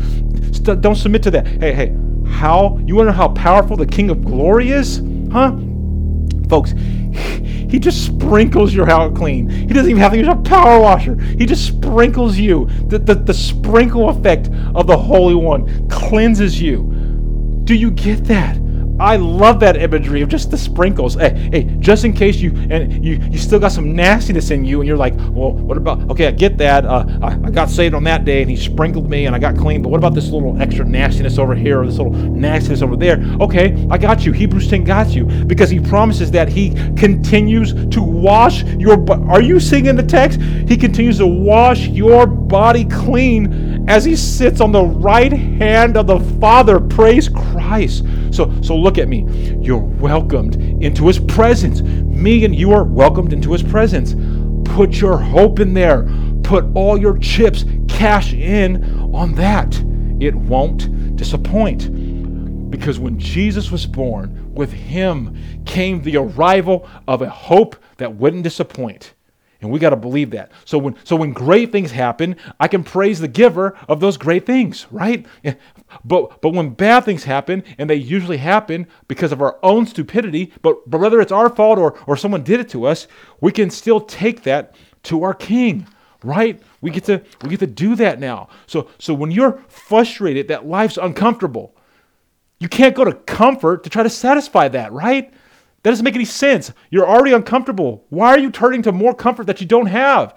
[0.53, 1.47] St- don't submit to that.
[1.47, 1.97] Hey, hey,
[2.27, 2.79] how?
[2.85, 5.03] You want to know how powerful the King of Glory is?
[5.33, 5.57] Huh?
[6.49, 6.73] Folks,
[7.71, 9.49] he just sprinkles your house clean.
[9.49, 11.15] He doesn't even have to use a power washer.
[11.15, 12.67] He just sprinkles you.
[12.89, 16.91] The, the, the sprinkle effect of the Holy One cleanses you.
[17.65, 18.57] Do you get that?
[19.01, 21.15] I love that imagery of just the sprinkles.
[21.15, 24.81] Hey, hey, just in case you and you you still got some nastiness in you,
[24.81, 26.11] and you're like, well, what about?
[26.11, 26.85] Okay, I get that.
[26.85, 29.57] Uh, I, I got saved on that day, and He sprinkled me, and I got
[29.57, 29.83] clean.
[29.83, 33.17] But what about this little extra nastiness over here, or this little nastiness over there?
[33.41, 34.33] Okay, I got you.
[34.33, 39.05] Hebrews 10 got you because He promises that He continues to wash your.
[39.31, 40.41] Are you seeing in the text?
[40.41, 46.07] He continues to wash your body clean as he sits on the right hand of
[46.07, 46.79] the Father.
[46.81, 48.05] Praise Christ.
[48.31, 49.27] So, so look at me.
[49.61, 51.83] You're welcomed into his presence.
[51.83, 54.15] Me and you are welcomed into his presence.
[54.65, 56.09] Put your hope in there.
[56.43, 59.77] Put all your chips, cash in on that.
[60.21, 61.91] It won't disappoint.
[62.71, 68.45] Because when Jesus was born, with him came the arrival of a hope that wouldn't
[68.45, 69.15] disappoint.
[69.61, 70.53] And we got to believe that.
[70.65, 74.47] So when so when great things happen, I can praise the giver of those great
[74.47, 75.27] things, right?
[76.05, 80.53] But but when bad things happen, and they usually happen because of our own stupidity,
[80.63, 83.07] but but whether it's our fault or or someone did it to us,
[83.41, 84.75] we can still take that
[85.05, 85.87] to our king,
[86.23, 86.61] right?
[86.81, 88.49] We get to we get to do that now.
[88.67, 91.77] So so when you're frustrated that life's uncomfortable,
[92.61, 95.33] you can't go to comfort to try to satisfy that, right?
[95.83, 96.73] That doesn't make any sense.
[96.91, 98.05] You're already uncomfortable.
[98.11, 100.35] Why are you turning to more comfort that you don't have?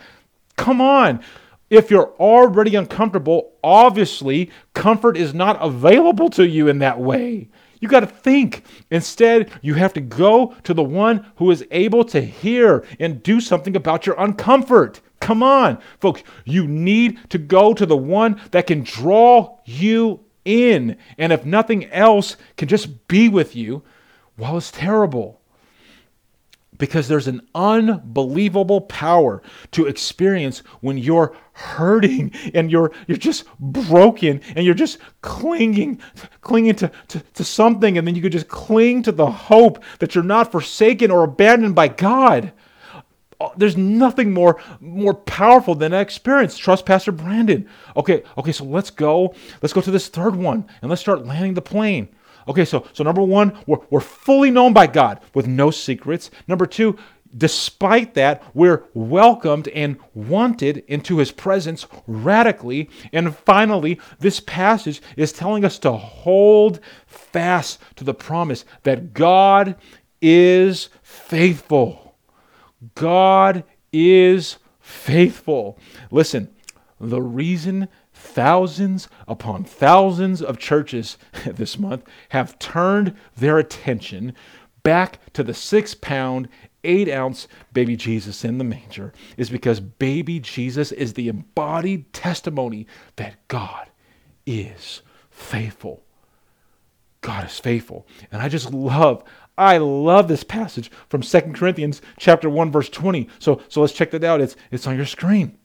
[0.55, 1.21] Come on.
[1.69, 7.49] If you're already uncomfortable, obviously comfort is not available to you in that way.
[7.79, 8.63] You got to think.
[8.91, 13.41] Instead, you have to go to the one who is able to hear and do
[13.41, 15.01] something about your uncomfort.
[15.19, 16.23] Come on, folks.
[16.45, 20.97] You need to go to the one that can draw you in.
[21.17, 23.83] And if nothing else, can just be with you
[24.35, 25.39] while it's terrible.
[26.80, 34.41] Because there's an unbelievable power to experience when you're hurting and you're you're just broken
[34.55, 36.01] and you're just clinging
[36.41, 40.15] clinging to, to, to something and then you could just cling to the hope that
[40.15, 42.51] you're not forsaken or abandoned by God.
[43.39, 46.57] Uh, There's nothing more more powerful than that experience.
[46.57, 47.69] Trust Pastor Brandon.
[47.95, 49.35] Okay, okay, so let's go.
[49.61, 52.10] Let's go to this third one and let's start landing the plane.
[52.47, 56.29] Okay, so so number one, we're, we're fully known by God with no secrets.
[56.47, 56.97] Number two,
[57.35, 62.89] despite that, we're welcomed and wanted into his presence radically.
[63.11, 69.75] And finally, this passage is telling us to hold fast to the promise that God
[70.21, 72.15] is faithful.
[72.95, 75.79] God is faithful.
[76.11, 76.53] Listen,
[76.99, 77.87] the reason
[78.34, 84.34] thousands upon thousands of churches this month have turned their attention
[84.81, 86.49] back to the six pound,
[86.84, 92.88] eight ounce baby Jesus in the manger is because baby Jesus is the embodied testimony
[93.15, 93.88] that God
[94.45, 96.03] is faithful.
[97.22, 98.05] God is faithful.
[98.31, 99.23] And I just love,
[99.57, 103.30] I love this passage from 2 Corinthians chapter 1, verse 20.
[103.39, 104.41] So, so let's check that out.
[104.41, 105.57] It's, it's on your screen.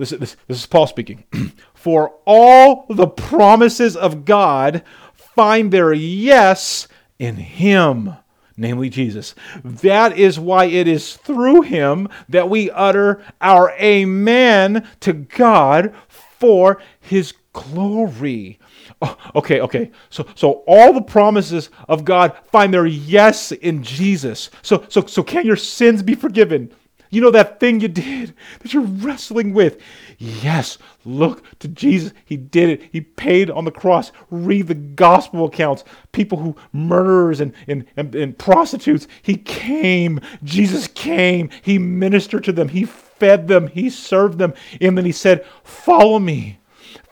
[0.00, 1.24] This, this, this is Paul speaking.
[1.74, 4.82] For all the promises of God
[5.12, 8.16] find their yes in Him,
[8.56, 9.34] namely Jesus.
[9.62, 16.80] That is why it is through Him that we utter our Amen to God for
[16.98, 18.58] His glory.
[19.02, 19.90] Oh, okay, okay.
[20.08, 24.48] So, so all the promises of God find their yes in Jesus.
[24.62, 26.72] So, so, so can your sins be forgiven?
[27.10, 29.80] You know that thing you did that you're wrestling with.
[30.18, 32.12] Yes, look to Jesus.
[32.24, 32.88] He did it.
[32.92, 34.12] He paid on the cross.
[34.30, 35.82] Read the gospel accounts.
[36.12, 39.08] People who murderers and, and, and, and prostitutes.
[39.22, 40.20] He came.
[40.44, 41.50] Jesus came.
[41.62, 42.68] He ministered to them.
[42.68, 43.66] He fed them.
[43.66, 44.54] He served them.
[44.80, 46.58] And then he said, Follow me.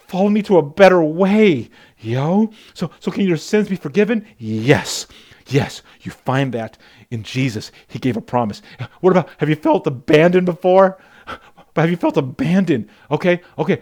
[0.06, 1.70] Follow me to a better way.
[1.98, 2.52] Yo.
[2.72, 4.24] So so can your sins be forgiven?
[4.38, 5.06] Yes.
[5.48, 6.78] Yes, you find that
[7.10, 7.72] in Jesus.
[7.86, 8.62] He gave a promise.
[9.00, 10.98] What about have you felt abandoned before?
[11.74, 12.88] but have you felt abandoned?
[13.10, 13.80] Okay, okay.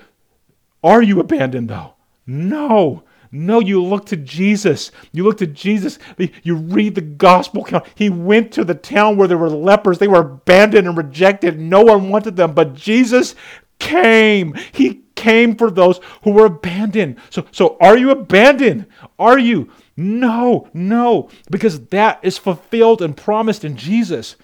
[0.82, 1.94] Are you abandoned though?
[2.26, 3.02] No.
[3.32, 4.92] No, you look to Jesus.
[5.12, 5.98] You look to Jesus.
[6.42, 7.86] You read the gospel account.
[7.94, 9.98] He went to the town where there were lepers.
[9.98, 11.60] They were abandoned and rejected.
[11.60, 13.34] No one wanted them, but Jesus
[13.78, 14.54] came.
[14.72, 17.16] He came for those who were abandoned.
[17.30, 18.86] So, so are you abandoned?
[19.18, 19.70] Are you?
[19.96, 24.36] No, no, because that is fulfilled and promised in Jesus.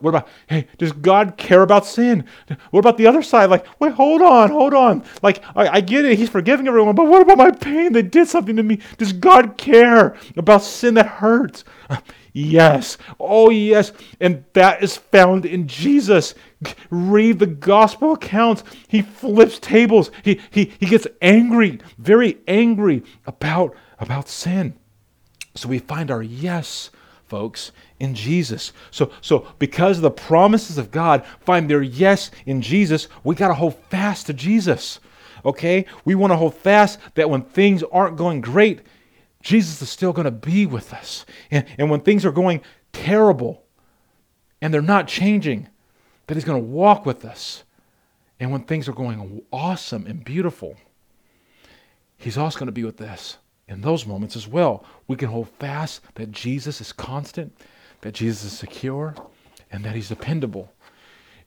[0.00, 2.24] What about, hey, does God care about sin?
[2.70, 3.50] What about the other side?
[3.50, 5.04] Like, wait, hold on, hold on.
[5.22, 7.92] Like, I, I get it, He's forgiving everyone, but what about my pain?
[7.92, 8.80] They did something to me.
[8.96, 11.64] Does God care about sin that hurts?
[12.32, 12.98] Yes.
[13.20, 13.92] Oh, yes.
[14.20, 16.34] And that is found in Jesus.
[16.90, 18.64] Read the gospel accounts.
[18.88, 20.10] He flips tables.
[20.22, 24.78] He, he, he gets angry, very angry about, about sin.
[25.54, 26.90] So we find our yes,
[27.26, 28.72] folks, in Jesus.
[28.90, 33.54] So, so because the promises of God find their yes in Jesus, we got to
[33.54, 35.00] hold fast to Jesus.
[35.44, 35.86] Okay?
[36.04, 38.80] We want to hold fast that when things aren't going great,
[39.42, 41.24] Jesus is still going to be with us.
[41.50, 42.62] And, and when things are going
[42.92, 43.62] terrible
[44.60, 45.68] and they're not changing,
[46.26, 47.62] that He's going to walk with us.
[48.40, 50.76] And when things are going awesome and beautiful,
[52.16, 53.36] He's also going to be with us
[53.68, 54.84] in those moments as well.
[55.06, 57.56] We can hold fast that Jesus is constant,
[58.02, 59.14] that Jesus is secure,
[59.70, 60.73] and that He's dependable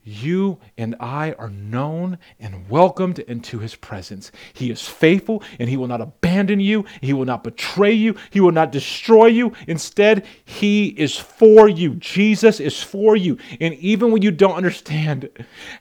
[0.07, 4.31] you and I are known and welcomed into his presence.
[4.53, 6.85] He is faithful and he will not abandon you.
[7.01, 8.15] He will not betray you.
[8.29, 9.51] He will not destroy you.
[9.67, 11.95] Instead, he is for you.
[11.95, 13.37] Jesus is for you.
[13.59, 15.29] And even when you don't understand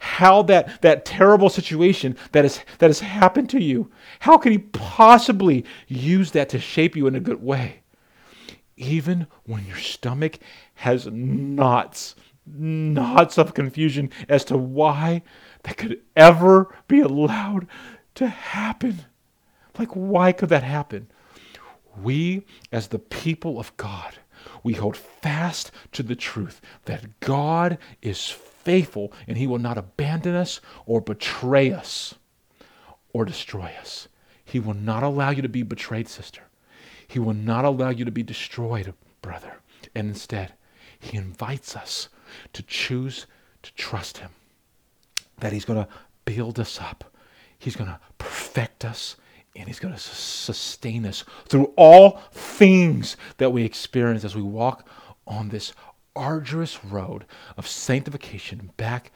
[0.00, 4.58] how that, that terrible situation that, is, that has happened to you, how can he
[4.58, 7.80] possibly use that to shape you in a good way?
[8.76, 10.38] Even when your stomach
[10.74, 12.14] has knots
[12.46, 15.22] knots of confusion as to why
[15.64, 17.66] that could ever be allowed
[18.14, 19.04] to happen.
[19.78, 21.08] Like, why could that happen?
[22.00, 24.18] We, as the people of God,
[24.62, 30.34] we hold fast to the truth that God is faithful and he will not abandon
[30.34, 32.14] us or betray us
[33.12, 34.08] or destroy us.
[34.44, 36.42] He will not allow you to be betrayed, sister.
[37.08, 38.92] He will not allow you to be destroyed,
[39.22, 39.60] brother.
[39.94, 40.54] And instead,
[40.98, 42.08] he invites us
[42.52, 43.26] to choose
[43.62, 44.30] to trust Him.
[45.38, 45.88] That He's going to
[46.24, 47.04] build us up,
[47.58, 49.16] He's going to perfect us,
[49.54, 54.88] and He's going to sustain us through all things that we experience as we walk
[55.26, 55.72] on this
[56.14, 57.26] arduous road
[57.56, 59.12] of sanctification back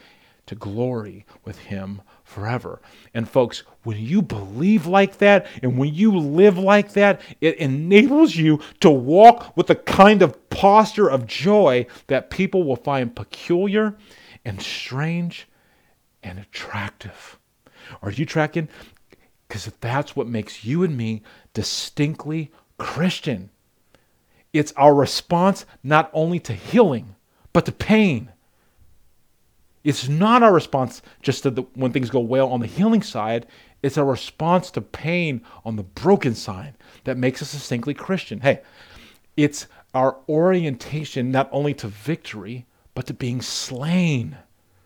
[0.47, 2.81] to glory with Him forever.
[3.13, 8.37] And folks, when you believe like that and when you live like that, it enables
[8.37, 13.97] you to walk with a kind of posture of joy that people will find peculiar
[14.45, 15.49] and strange
[16.23, 17.39] and attractive.
[18.01, 18.69] Are you tracking?
[19.49, 23.51] Because that's what makes you and me distinctly Christian.
[24.53, 27.17] It's our response not only to healing,
[27.53, 28.31] but to pain
[29.83, 33.47] it's not our response just to the, when things go well on the healing side.
[33.83, 36.75] It's our response to pain on the broken side
[37.05, 38.41] that makes us distinctly Christian.
[38.41, 38.61] Hey,
[39.37, 44.37] it's our orientation not only to victory, but to being slain.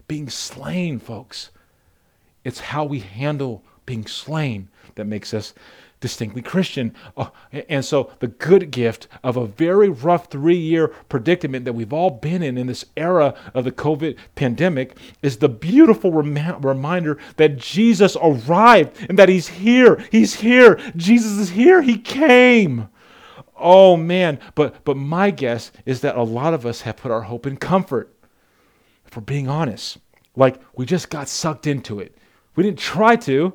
[0.06, 1.50] Being slain, folks.
[2.44, 5.54] It's how we handle being slain that makes us
[6.05, 6.93] distinctly Christian.
[7.16, 7.32] Oh,
[7.70, 12.10] and so the good gift of a very rough three year predicament that we've all
[12.10, 17.56] been in in this era of the COVID pandemic is the beautiful rem- reminder that
[17.56, 20.05] Jesus arrived and that he's here.
[20.12, 20.78] He's here.
[20.94, 21.81] Jesus is here.
[21.81, 22.90] He came.
[23.56, 27.22] Oh man, but but my guess is that a lot of us have put our
[27.22, 28.14] hope in comfort.
[29.06, 29.97] If we're being honest,
[30.36, 32.14] like we just got sucked into it.
[32.56, 33.55] We didn't try to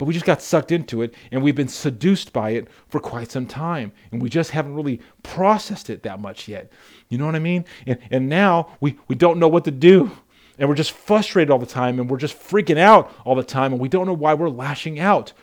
[0.00, 3.30] but we just got sucked into it and we've been seduced by it for quite
[3.30, 6.72] some time and we just haven't really processed it that much yet.
[7.10, 7.66] You know what i mean?
[7.86, 10.10] And, and now we, we don't know what to do
[10.58, 13.72] and we're just frustrated all the time and we're just freaking out all the time
[13.72, 15.34] and we don't know why we're lashing out.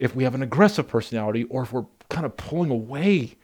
[0.00, 3.36] If we have an aggressive personality or if we're kind of pulling away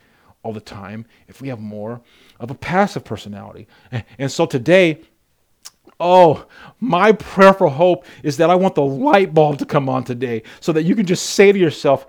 [0.42, 2.00] all the time if we have more
[2.40, 3.68] of a passive personality.
[3.92, 5.02] And, and so today
[5.98, 6.46] Oh,
[6.80, 10.42] my prayer for hope is that I want the light bulb to come on today
[10.60, 12.06] so that you can just say to yourself,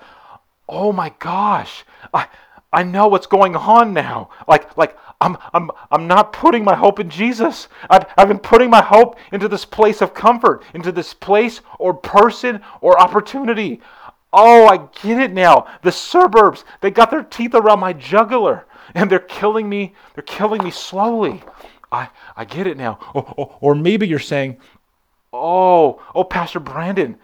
[0.68, 2.28] "Oh my gosh, I
[2.74, 4.30] I know what's going on now.
[4.48, 7.70] Like like I'm I'm I'm not putting my hope in Jesus.
[7.90, 11.94] I've, I've been putting my hope into this place of comfort, into this place or
[11.94, 13.82] person or opportunity.
[14.34, 15.68] Oh, I get it now.
[15.82, 19.96] The suburbs, they got their teeth around my jugular and they're killing me.
[20.14, 21.42] They're killing me slowly.
[21.92, 23.00] I, I get it now.
[23.14, 24.58] Or, or, or maybe you're saying,
[25.34, 27.18] Oh, oh, Pastor Brandon,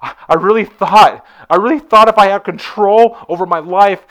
[0.00, 4.06] I, I really thought, I really thought if I had control over my life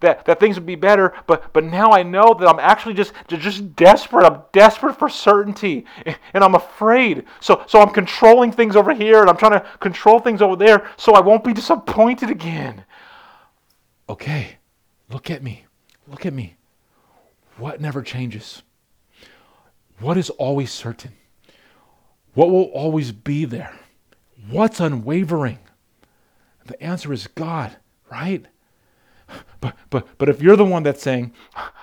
[0.00, 3.12] that, that things would be better, but, but now I know that I'm actually just,
[3.28, 4.24] just desperate.
[4.24, 5.84] I'm desperate for certainty,
[6.32, 7.24] and I'm afraid.
[7.40, 10.88] So, so I'm controlling things over here, and I'm trying to control things over there
[10.96, 12.84] so I won't be disappointed again.
[14.08, 14.58] Okay,
[15.10, 15.66] look at me.
[16.06, 16.56] Look at me.
[17.56, 18.62] What never changes?
[20.02, 21.12] What is always certain?
[22.34, 23.78] What will always be there?
[24.50, 25.60] What's unwavering?
[26.66, 27.76] The answer is God,
[28.10, 28.44] right?
[29.62, 31.32] But but but if you're the one that's saying,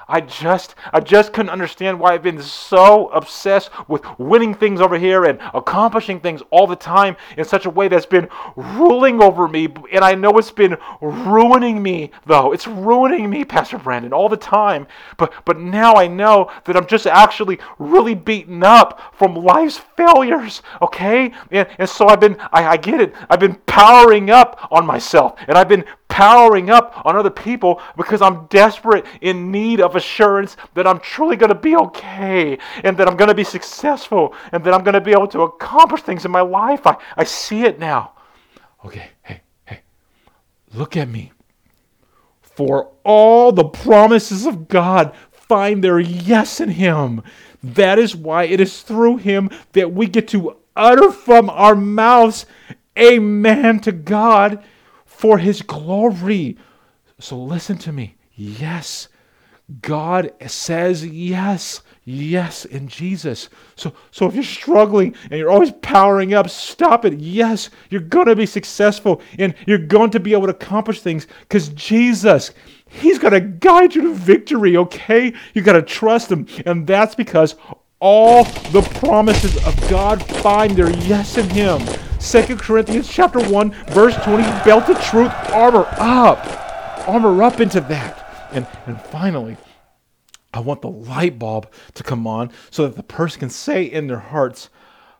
[0.10, 4.98] I just I just couldn't understand why I've been so obsessed with winning things over
[5.00, 8.28] here and accomplishing things all the time in such a way that's been
[8.58, 12.52] ruling over me and I know it's been ruining me though.
[12.52, 14.86] It's ruining me, Pastor Brandon, all the time.
[15.16, 20.64] But but now I know that I'm just actually really beaten up from life's failures,
[20.82, 21.32] okay?
[21.50, 23.16] And, and so I've been I, I get it.
[23.30, 28.22] I've been powering up on myself and I've been powering up on other people because
[28.22, 33.08] I'm desperate in need of assurance that I'm truly going to be okay and that
[33.08, 36.26] I'm going to be successful and that I'm going to be able to accomplish things
[36.26, 36.88] in my life.
[36.88, 38.14] I, I see it now.
[38.86, 39.82] Okay, hey, hey,
[40.74, 41.32] look at me.
[42.42, 47.24] For all the promises of God find their yes in Him.
[47.62, 52.46] That is why it is through Him that we get to utter from our mouths,
[52.98, 54.64] Amen to God
[55.06, 56.58] for his glory.
[57.20, 58.16] So listen to me.
[58.34, 59.10] Yes,
[59.82, 63.50] God says yes, yes in Jesus.
[63.76, 67.20] So, so if you're struggling and you're always powering up, stop it.
[67.20, 71.28] Yes, you're going to be successful and you're going to be able to accomplish things
[71.42, 72.52] because Jesus,
[72.88, 75.34] He's going to guide you to victory, okay?
[75.54, 76.48] You got to trust Him.
[76.66, 77.56] And that's because
[78.00, 81.82] all the promises of God find their yes in Him.
[82.20, 86.69] 2 Corinthians chapter 1, verse 20, belt of truth, armor up.
[87.10, 88.50] Armor up into that.
[88.52, 89.58] And, and finally,
[90.54, 94.08] I want the light bulb to come on so that the person can say in
[94.08, 94.70] their hearts,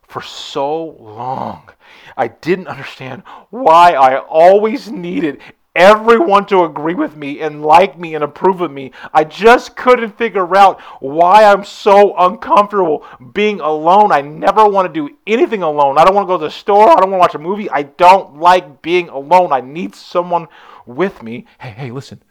[0.06, 1.70] for so long,
[2.16, 5.40] I didn't understand why I always needed
[5.76, 8.90] everyone to agree with me and like me and approve of me.
[9.14, 14.10] I just couldn't figure out why I'm so uncomfortable being alone.
[14.10, 15.96] I never want to do anything alone.
[15.96, 16.90] I don't want to go to the store.
[16.90, 17.70] I don't want to watch a movie.
[17.70, 19.52] I don't like being alone.
[19.52, 20.48] I need someone
[20.90, 21.46] with me.
[21.58, 22.22] Hey, hey, listen.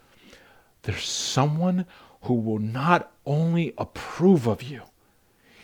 [0.83, 1.85] There's someone
[2.21, 4.81] who will not only approve of you,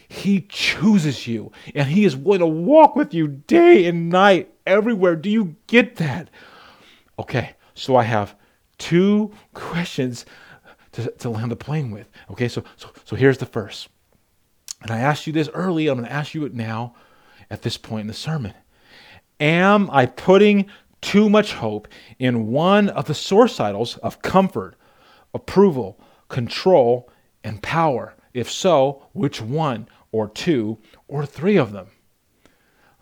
[0.07, 5.15] he chooses you and he is willing to walk with you day and night everywhere.
[5.15, 6.30] Do you get that?
[7.17, 8.35] Okay, so I have
[8.77, 10.26] two questions
[10.93, 12.09] to, to land the plane with.
[12.31, 13.89] Okay, so, so, so here's the first.
[14.81, 16.95] And I asked you this early, I'm going to ask you it now
[17.49, 18.53] at this point in the sermon.
[19.39, 20.67] Am I putting
[21.06, 21.88] too much hope
[22.18, 24.76] in one of the source idols of comfort,
[25.36, 25.99] approval,
[26.30, 27.07] control,
[27.44, 28.15] and power?
[28.34, 31.88] If so, which one, or two, or three of them?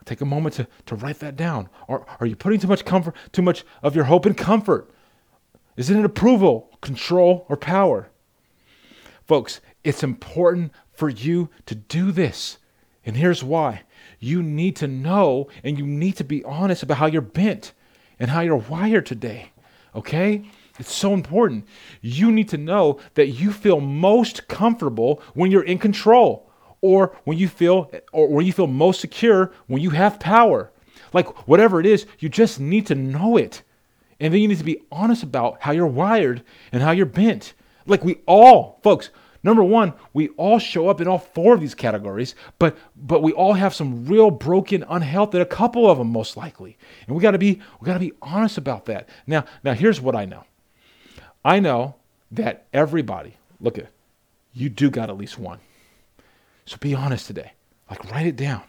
[0.04, 1.70] Take a moment to, to write that down.
[1.88, 4.92] Or are you putting too much comfort, too much of your hope in comfort?
[5.78, 8.10] Is it an approval, control, or power?
[9.26, 12.58] Folks, it's important for you to do this.
[13.06, 13.84] And here's why.
[14.20, 17.72] You need to know and you need to be honest about how you're bent
[18.24, 19.52] and how you're wired today.
[19.94, 20.46] Okay?
[20.80, 21.68] It's so important.
[22.00, 27.38] You need to know that you feel most comfortable when you're in control or when
[27.38, 30.72] you feel or when you feel most secure when you have power.
[31.12, 33.62] Like whatever it is, you just need to know it.
[34.22, 37.54] And then you need to be honest about how you're wired and how you're bent.
[37.86, 39.10] Like we all, folks,
[39.44, 43.32] number 1, we all show up in all four of these categories, but but we
[43.34, 46.78] all have some real broken unhealth in a couple of them most likely.
[47.06, 49.10] And we got to be we got to be honest about that.
[49.28, 50.46] Now, now here's what I know.
[51.46, 51.96] I know
[52.32, 53.92] that everybody, look at it,
[54.54, 55.60] you do got at least one.
[56.66, 57.54] So be honest today.
[57.90, 58.64] Like write it down.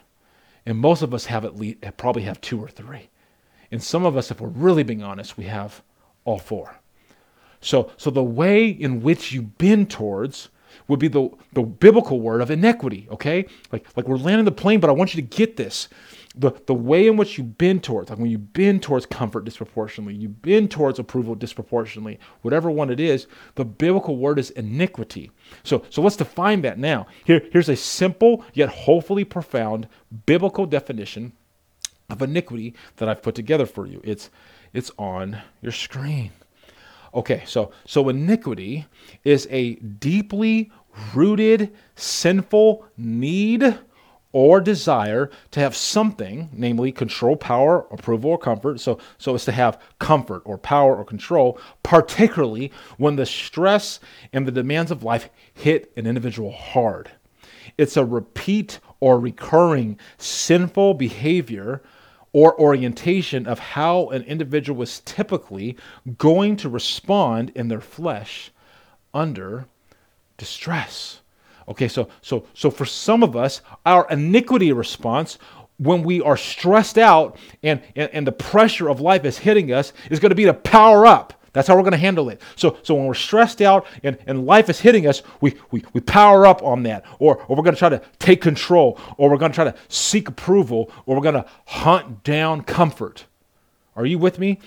[0.66, 3.10] And most of us have at least probably have two or three.
[3.70, 5.82] And some of us, if we're really being honest, we have
[6.24, 6.76] all four.
[7.60, 10.48] So, so the way in which you bend towards
[10.88, 13.46] would be the, the biblical word of iniquity, okay?
[13.72, 15.88] Like, like we're landing the plane, but I want you to get this
[16.34, 20.14] the, the way in which you bend towards, like when you bend towards comfort disproportionately,
[20.14, 25.30] you bend towards approval disproportionately, whatever one it is, the biblical word is iniquity.
[25.62, 27.06] So, so let's define that now.
[27.24, 29.88] Here, here's a simple yet hopefully profound
[30.26, 31.32] biblical definition
[32.10, 34.00] of iniquity that I've put together for you.
[34.02, 34.28] It's,
[34.72, 36.32] it's on your screen.
[37.14, 38.86] Okay, so, so iniquity
[39.22, 40.72] is a deeply
[41.14, 43.78] rooted sinful need
[44.32, 48.80] or desire to have something, namely control, power, approval, or comfort.
[48.80, 54.00] So, so it's to have comfort or power or control, particularly when the stress
[54.32, 57.12] and the demands of life hit an individual hard.
[57.78, 61.82] It's a repeat or recurring sinful behavior
[62.34, 65.78] or orientation of how an individual was typically
[66.18, 68.50] going to respond in their flesh
[69.14, 69.66] under
[70.36, 71.20] distress.
[71.68, 75.38] Okay, so so so for some of us, our iniquity response
[75.78, 79.92] when we are stressed out and, and, and the pressure of life is hitting us
[80.10, 81.43] is going to be to power up.
[81.54, 82.42] That's how we're going to handle it.
[82.56, 86.00] So, so when we're stressed out and, and life is hitting us, we, we, we
[86.00, 87.04] power up on that.
[87.18, 89.74] Or, or we're going to try to take control, or we're going to try to
[89.88, 93.24] seek approval, or we're going to hunt down comfort.
[93.96, 94.58] Are you with me?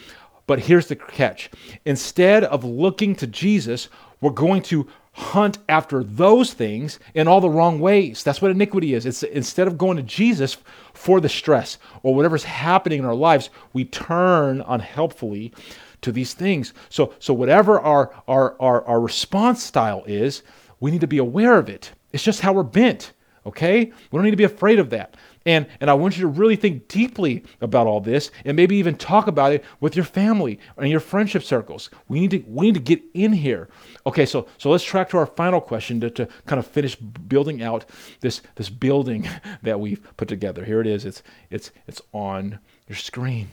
[0.47, 1.51] But here's the catch
[1.85, 3.89] instead of looking to Jesus,
[4.21, 8.23] we're going to hunt after those things in all the wrong ways.
[8.23, 9.05] That's what iniquity is.
[9.05, 10.57] It's instead of going to Jesus
[10.93, 15.53] for the stress or whatever's happening in our lives, we turn unhelpfully
[16.01, 16.73] to these things.
[16.89, 20.43] So so whatever our our our, our response style is,
[20.79, 21.91] we need to be aware of it.
[22.11, 23.13] It's just how we're bent.
[23.45, 23.85] Okay?
[23.85, 25.15] We don't need to be afraid of that.
[25.45, 28.97] And, and I want you to really think deeply about all this and maybe even
[28.97, 31.89] talk about it with your family and your friendship circles.
[32.09, 33.69] We need to, we need to get in here.
[34.05, 37.63] Okay, so, so let's track to our final question to, to kind of finish building
[37.63, 37.85] out
[38.19, 39.29] this, this building
[39.63, 40.65] that we've put together.
[40.65, 41.05] Here it is.
[41.05, 42.59] It's, it's, it's on
[42.89, 43.47] your screen.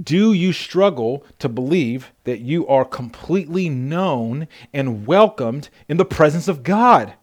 [0.00, 6.48] Do you struggle to believe that you are completely known and welcomed in the presence
[6.48, 7.14] of God?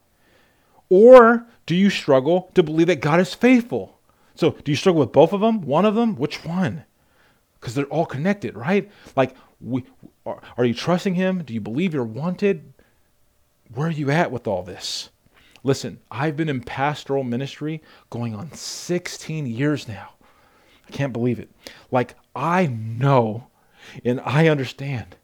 [0.89, 3.99] Or do you struggle to believe that God is faithful?
[4.35, 5.61] So, do you struggle with both of them?
[5.61, 6.15] One of them?
[6.15, 6.85] Which one?
[7.59, 8.89] Because they're all connected, right?
[9.15, 9.83] Like, we,
[10.25, 11.43] are, are you trusting Him?
[11.43, 12.73] Do you believe you're wanted?
[13.73, 15.09] Where are you at with all this?
[15.63, 20.11] Listen, I've been in pastoral ministry going on 16 years now.
[20.87, 21.49] I can't believe it.
[21.91, 23.47] Like, I know
[24.03, 25.17] and I understand.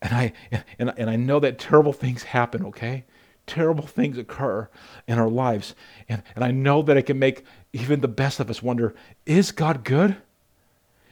[0.00, 0.32] And I
[0.78, 3.04] and, and I know that terrible things happen, okay?
[3.48, 4.68] terrible things occur
[5.08, 5.74] in our lives.
[6.08, 8.94] And, and I know that it can make even the best of us wonder
[9.26, 10.16] is God good?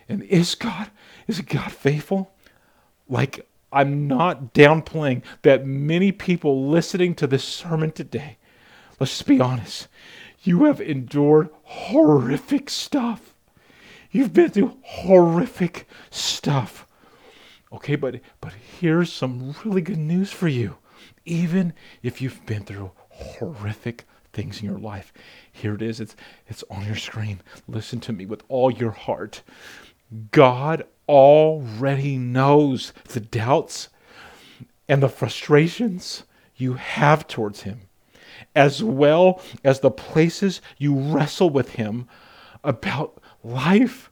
[0.08, 0.90] And is God,
[1.26, 2.32] is God faithful?
[3.08, 8.38] Like, I'm not downplaying that many people listening to this sermon today,
[9.00, 9.88] let's just be honest,
[10.44, 13.34] you have endured horrific stuff.
[14.16, 16.86] You've been through horrific stuff.
[17.70, 20.78] Okay, but but here's some really good news for you
[21.26, 25.12] even if you've been through horrific things in your life.
[25.52, 26.00] Here it is.
[26.00, 26.16] It's
[26.48, 27.42] it's on your screen.
[27.68, 29.42] Listen to me with all your heart.
[30.30, 33.90] God already knows the doubts
[34.88, 36.22] and the frustrations
[36.56, 37.82] you have towards him
[38.54, 42.08] as well as the places you wrestle with him
[42.64, 44.10] about life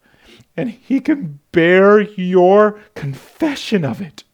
[0.57, 4.25] and he can bear your confession of it.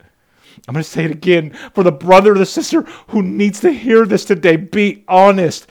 [0.69, 3.73] I'm going to say it again for the brother or the sister who needs to
[3.73, 4.57] hear this today.
[4.57, 5.67] Be honest.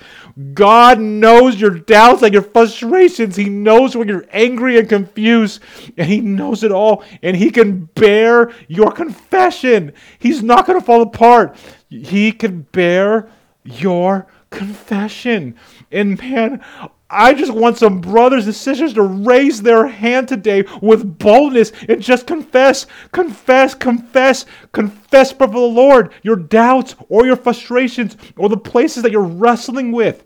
[0.53, 3.35] God knows your doubts and your frustrations.
[3.35, 5.61] He knows when you're angry and confused,
[5.95, 9.93] and He knows it all, and He can bear your confession.
[10.17, 11.55] He's not going to fall apart.
[11.89, 13.29] He can bear
[13.63, 15.55] your confession.
[15.91, 16.63] And man,
[17.09, 22.01] I just want some brothers and sisters to raise their hand today with boldness and
[22.01, 28.57] just confess, confess, confess, confess before the Lord your doubts or your frustrations or the
[28.57, 30.23] places that you're wrestling with.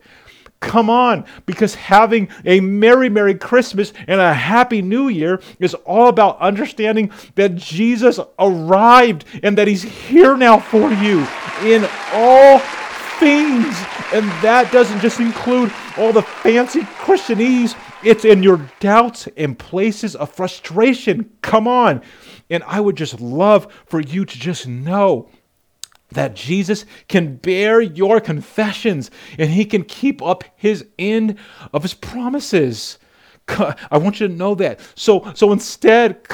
[0.59, 6.07] Come on, because having a Merry, Merry Christmas and a Happy New Year is all
[6.07, 11.27] about understanding that Jesus arrived and that He's here now for you
[11.63, 12.59] in all
[13.19, 13.75] things.
[14.13, 20.15] And that doesn't just include all the fancy Christianese, it's in your doubts and places
[20.15, 21.29] of frustration.
[21.41, 22.01] Come on.
[22.49, 25.29] And I would just love for you to just know
[26.11, 31.37] that Jesus can bear your confessions and he can keep up his end
[31.73, 32.99] of his promises.
[33.47, 34.79] I want you to know that.
[34.95, 36.25] So, so instead,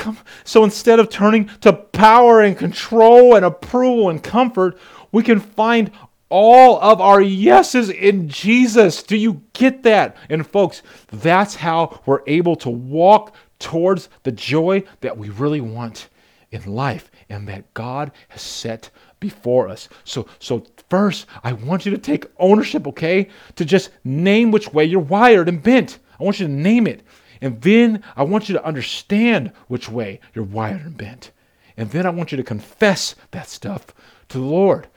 [0.43, 4.77] so instead of turning to power and control and approval and comfort,
[5.11, 5.91] we can find
[6.29, 9.03] all of our yeses in Jesus.
[9.03, 10.15] Do you get that?
[10.29, 10.81] And folks,
[11.11, 16.09] that's how we're able to walk towards the joy that we really want
[16.51, 18.89] in life and that God has set
[19.19, 19.89] before us.
[20.03, 23.27] So so first, I want you to take ownership, okay?
[23.55, 25.99] To just name which way you're wired and bent.
[26.19, 27.03] I want you to name it.
[27.41, 31.31] And then I want you to understand which way you're wired and bent.
[31.77, 33.87] And then I want you to confess that stuff
[34.29, 34.87] to the Lord.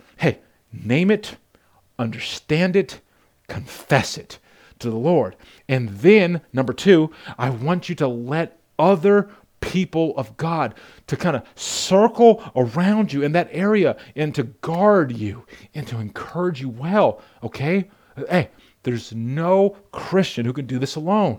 [0.73, 1.37] Name it,
[1.99, 3.01] understand it,
[3.49, 4.39] confess it.
[4.83, 5.37] to the Lord.
[5.69, 9.31] And then, number two, I want you to let other
[9.61, 10.75] people of God
[11.07, 15.99] to kind of circle around you in that area and to guard you and to
[15.99, 17.89] encourage you well, okay?
[18.29, 18.51] Hey,
[18.83, 21.39] there's no Christian who can do this alone.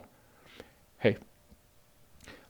[0.99, 1.18] Hey,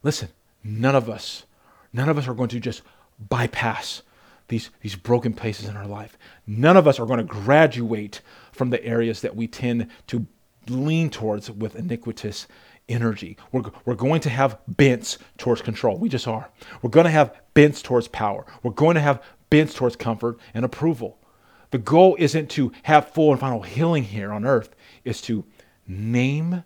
[0.03, 0.29] listen,
[0.63, 1.45] none of us,
[1.91, 2.83] none of us are going to just
[3.29, 4.03] bypass
[4.47, 6.17] these, these broken places in our life.
[6.45, 8.21] None of us are going to graduate
[8.51, 10.25] from the areas that we tend to
[10.67, 12.47] lean towards with iniquitous
[12.89, 13.37] energy.
[13.51, 15.97] We're, we're going to have bents towards control.
[15.97, 16.49] We just are.
[16.81, 18.45] We're going to have bents towards power.
[18.61, 21.17] We're going to have bents towards comfort and approval.
[21.71, 25.43] The goal isn't to have full and final healing here on earth, it's to
[25.87, 26.63] name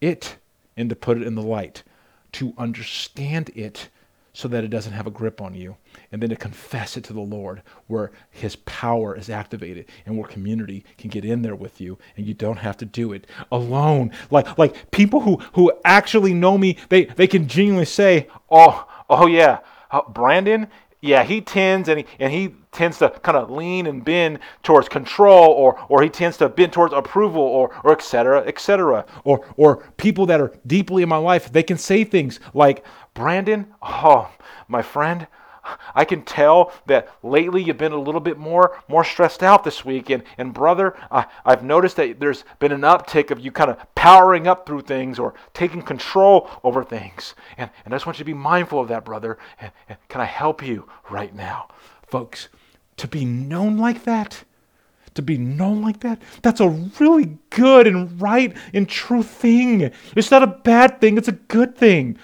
[0.00, 0.36] it
[0.76, 1.84] and to put it in the light,
[2.32, 3.88] to understand it
[4.32, 5.76] so that it doesn't have a grip on you,
[6.10, 10.26] and then to confess it to the Lord where His power is activated and where
[10.26, 14.10] community can get in there with you, and you don't have to do it alone.
[14.30, 19.26] Like like people who who actually know me, they they can genuinely say, "Oh, oh
[19.26, 19.60] yeah,
[19.90, 20.68] uh, Brandon,
[21.02, 24.88] yeah, he tends and he and he tends to kind of lean and bend towards
[24.88, 29.04] control or or he tends to bend towards approval or or et cetera, et cetera.
[29.24, 32.84] Or or people that are deeply in my life, they can say things like,
[33.14, 34.30] Brandon, oh,
[34.68, 35.26] my friend,
[35.94, 39.84] I can tell that lately you've been a little bit more more stressed out this
[39.84, 40.10] week.
[40.10, 43.94] And, and brother, I, I've noticed that there's been an uptick of you kind of
[43.94, 47.34] powering up through things or taking control over things.
[47.56, 49.38] And, and I just want you to be mindful of that, brother.
[49.60, 51.68] And, and can I help you right now?
[52.06, 52.48] Folks,
[52.96, 54.44] to be known like that,
[55.14, 59.90] to be known like that, that's a really good and right and true thing.
[60.16, 62.18] It's not a bad thing, it's a good thing.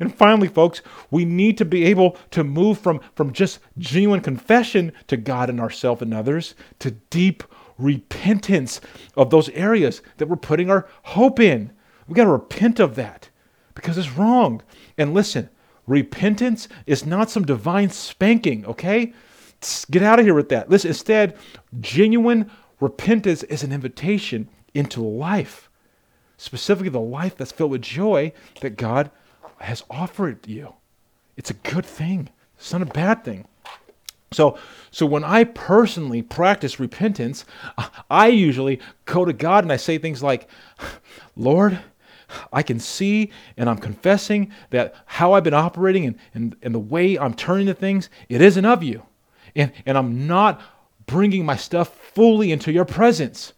[0.00, 4.92] And, finally, folks, we need to be able to move from, from just genuine confession
[5.06, 7.44] to God and ourselves and others to deep
[7.78, 8.80] repentance
[9.16, 11.72] of those areas that we're putting our hope in.
[12.08, 13.30] We got to repent of that
[13.74, 14.62] because it's wrong.
[14.98, 15.48] And listen,
[15.86, 19.12] repentance is not some divine spanking, okay?
[19.90, 20.70] Get out of here with that.
[20.70, 21.36] Listen, instead,
[21.80, 22.50] genuine
[22.80, 25.68] repentance is an invitation into life,
[26.36, 28.32] specifically the life that's filled with joy
[28.62, 29.10] that God
[29.60, 30.74] has offered you.
[31.36, 32.30] It's a good thing.
[32.56, 33.46] It's not a bad thing.
[34.32, 34.58] So,
[34.90, 37.44] so when I personally practice repentance,
[38.10, 40.48] I usually go to God and I say things like,
[41.36, 41.80] Lord,
[42.52, 46.78] I can see and I'm confessing that how I've been operating and, and, and the
[46.78, 49.02] way I'm turning to things, it isn't of you
[49.54, 50.60] and, and I'm not
[51.06, 53.52] bringing my stuff fully into your presence.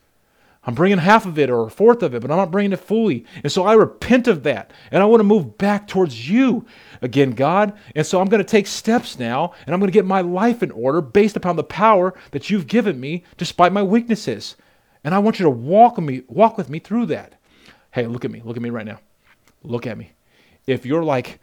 [0.65, 2.79] I'm bringing half of it or a fourth of it, but I'm not bringing it
[2.79, 3.25] fully.
[3.43, 4.73] And so I repent of that.
[4.93, 6.65] And I want to move back towards you
[7.01, 7.77] again, God.
[7.97, 10.63] And so I'm going to take steps now and I'm going to get my life
[10.63, 14.55] in order based upon the power that you've given me despite my weaknesses.
[15.03, 17.35] And I want you to walk me, walk with me through that.
[17.91, 18.41] Hey, look at me.
[18.45, 19.01] Look at me right now.
[19.65, 20.13] Look at me.
[20.67, 21.41] If you're like,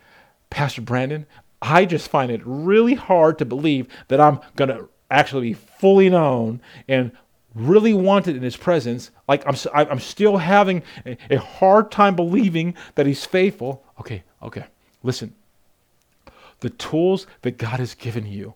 [0.49, 1.25] Pastor Brandon,
[1.61, 6.09] I just find it really hard to believe that I'm going to actually be fully
[6.09, 7.11] known and
[7.53, 9.11] really wanted in his presence.
[9.27, 13.83] Like I'm, I'm still having a hard time believing that he's faithful.
[13.99, 14.65] Okay, okay.
[15.03, 15.33] Listen,
[16.59, 18.53] the tools that God has given you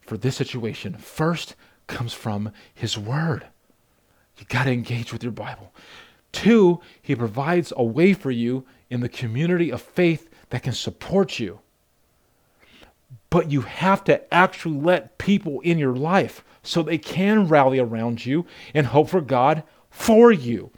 [0.00, 1.56] for this situation first
[1.86, 3.46] comes from his word.
[4.38, 5.72] You got to engage with your Bible.
[6.32, 11.38] Two, he provides a way for you in the community of faith that can support
[11.38, 11.60] you
[13.34, 18.24] but you have to actually let people in your life so they can rally around
[18.24, 20.70] you and hope for God for you.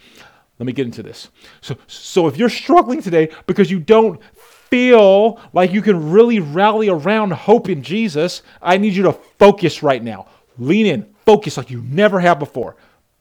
[0.59, 1.29] Let me get into this.
[1.61, 6.89] So, so if you're struggling today because you don't feel like you can really rally
[6.89, 10.27] around hope in Jesus, I need you to focus right now.
[10.57, 12.77] Lean in, focus like you never have before.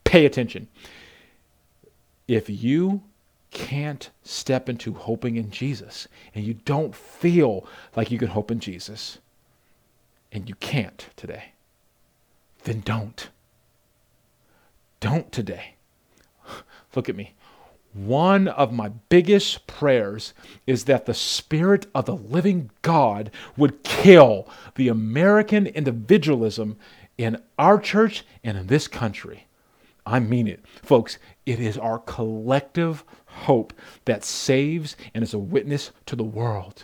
[0.06, 0.70] Pay attention.
[2.26, 3.04] If you
[3.52, 7.68] can't step into hoping in Jesus and you don't feel
[7.98, 9.18] like you can hope in Jesus,
[10.36, 11.54] and you can't today,
[12.66, 13.30] then don't.
[15.00, 15.76] Don't today.
[16.96, 17.34] Look at me.
[17.94, 20.34] One of my biggest prayers
[20.68, 26.76] is that the Spirit of the living God would kill the American individualism
[27.18, 29.48] in our church and in this country.
[30.06, 30.66] I mean it.
[30.84, 33.72] Folks, it is our collective hope
[34.04, 36.84] that saves and is a witness to the world,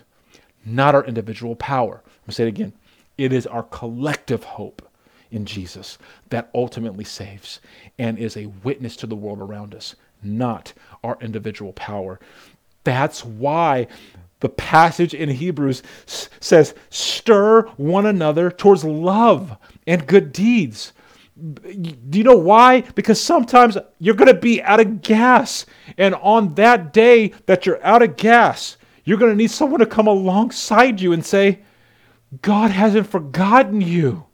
[0.65, 1.95] not our individual power.
[2.05, 2.73] I'm going to say it again.
[3.21, 4.81] It is our collective hope
[5.29, 5.99] in Jesus
[6.31, 7.59] that ultimately saves
[7.99, 10.73] and is a witness to the world around us, not
[11.03, 12.19] our individual power.
[12.83, 13.85] That's why
[14.39, 20.91] the passage in Hebrews says, Stir one another towards love and good deeds.
[21.39, 22.81] Do you know why?
[22.95, 25.67] Because sometimes you're going to be out of gas.
[25.95, 29.85] And on that day that you're out of gas, you're going to need someone to
[29.85, 31.59] come alongside you and say,
[32.41, 34.25] God hasn't forgotten you.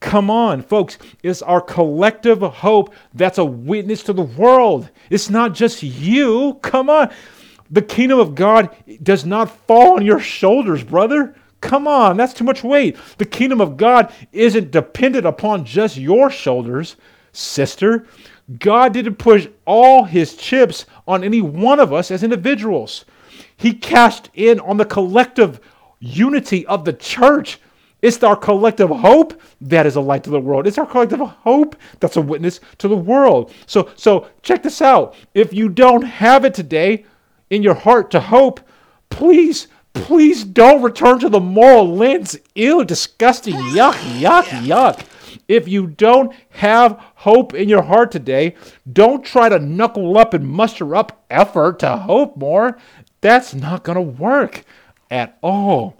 [0.00, 0.98] Come on, folks.
[1.22, 4.90] It's our collective hope that's a witness to the world.
[5.08, 6.58] It's not just you.
[6.62, 7.10] Come on.
[7.70, 11.34] The kingdom of God does not fall on your shoulders, brother.
[11.60, 12.98] Come on, that's too much weight.
[13.16, 16.96] The kingdom of God isn't dependent upon just your shoulders,
[17.32, 18.06] sister.
[18.58, 23.06] God didn't push all his chips on any one of us as individuals.
[23.56, 25.58] He cashed in on the collective
[26.04, 27.60] unity of the church.
[28.02, 30.66] It's our collective hope that is a light to the world.
[30.66, 33.52] It's our collective hope that's a witness to the world.
[33.66, 35.14] So, so check this out.
[35.32, 37.06] If you don't have it today
[37.48, 38.60] in your heart to hope,
[39.08, 42.36] please Please don't return to the moral lens.
[42.54, 43.54] Ew, disgusting.
[43.54, 45.06] Yuck, yuck, yuck.
[45.46, 48.56] If you don't have hope in your heart today,
[48.92, 52.76] don't try to knuckle up and muster up effort to hope more.
[53.20, 54.64] That's not going to work
[55.14, 55.96] at all.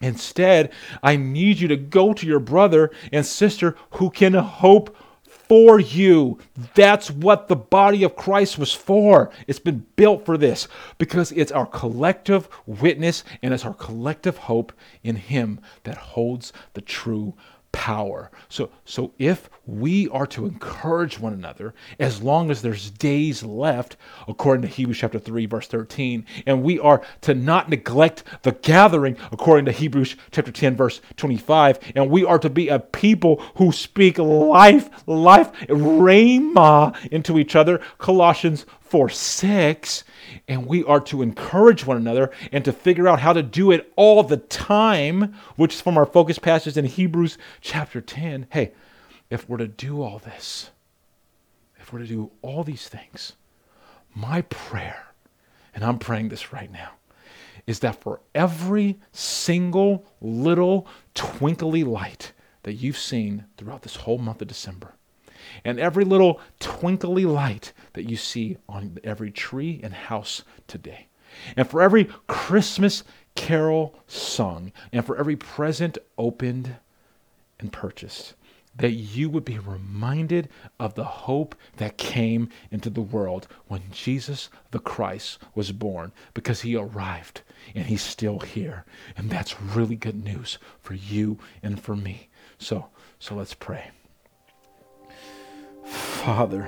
[0.00, 0.72] Instead,
[1.02, 4.96] I need you to go to your brother and sister who can hope
[5.28, 6.38] for you.
[6.74, 9.30] That's what the body of Christ was for.
[9.46, 14.72] It's been built for this because it's our collective witness and it's our collective hope
[15.02, 17.34] in Him that holds the true
[17.74, 18.30] power.
[18.48, 23.96] So, so if we are to encourage one another, as long as there's days left,
[24.28, 29.16] according to Hebrews chapter 3, verse 13, and we are to not neglect the gathering,
[29.32, 33.72] according to Hebrews chapter 10, verse 25, and we are to be a people who
[33.72, 40.04] speak life, life, rhema into each other, Colossians 4 6,
[40.48, 43.92] and we are to encourage one another and to figure out how to do it
[43.96, 48.46] all the time, which is from our focus passage in Hebrews chapter 10.
[48.50, 48.72] Hey,
[49.30, 50.70] if we're to do all this,
[51.78, 53.34] if we're to do all these things,
[54.14, 55.08] my prayer,
[55.74, 56.92] and I'm praying this right now,
[57.66, 62.32] is that for every single little twinkly light
[62.62, 64.94] that you've seen throughout this whole month of December,
[65.64, 71.08] and every little twinkly light that you see on every tree and house today.
[71.56, 73.04] And for every Christmas
[73.34, 76.76] carol sung, and for every present opened
[77.58, 78.34] and purchased,
[78.76, 80.48] that you would be reminded
[80.80, 86.62] of the hope that came into the world when Jesus the Christ was born, because
[86.62, 87.42] he arrived
[87.74, 88.84] and he's still here.
[89.16, 92.28] And that's really good news for you and for me.
[92.58, 92.86] So,
[93.18, 93.90] so let's pray.
[96.24, 96.66] Father,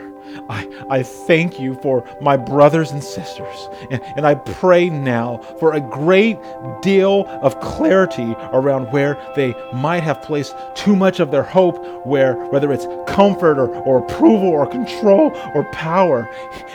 [0.51, 3.69] I, I thank you for my brothers and sisters.
[3.91, 6.37] And, and I pray now for a great
[6.83, 12.35] deal of clarity around where they might have placed too much of their hope, where
[12.51, 16.29] whether it's comfort or, or approval or control or power.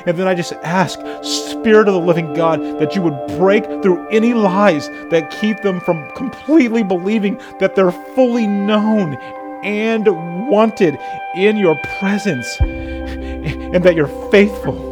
[0.08, 4.08] And then I just ask, Spirit of the living God, that you would break through
[4.10, 9.20] any lies that keep them from completely believing that they're fully known
[9.64, 10.08] and
[10.48, 10.98] wanted
[11.36, 14.88] in your presence and that you're faithful.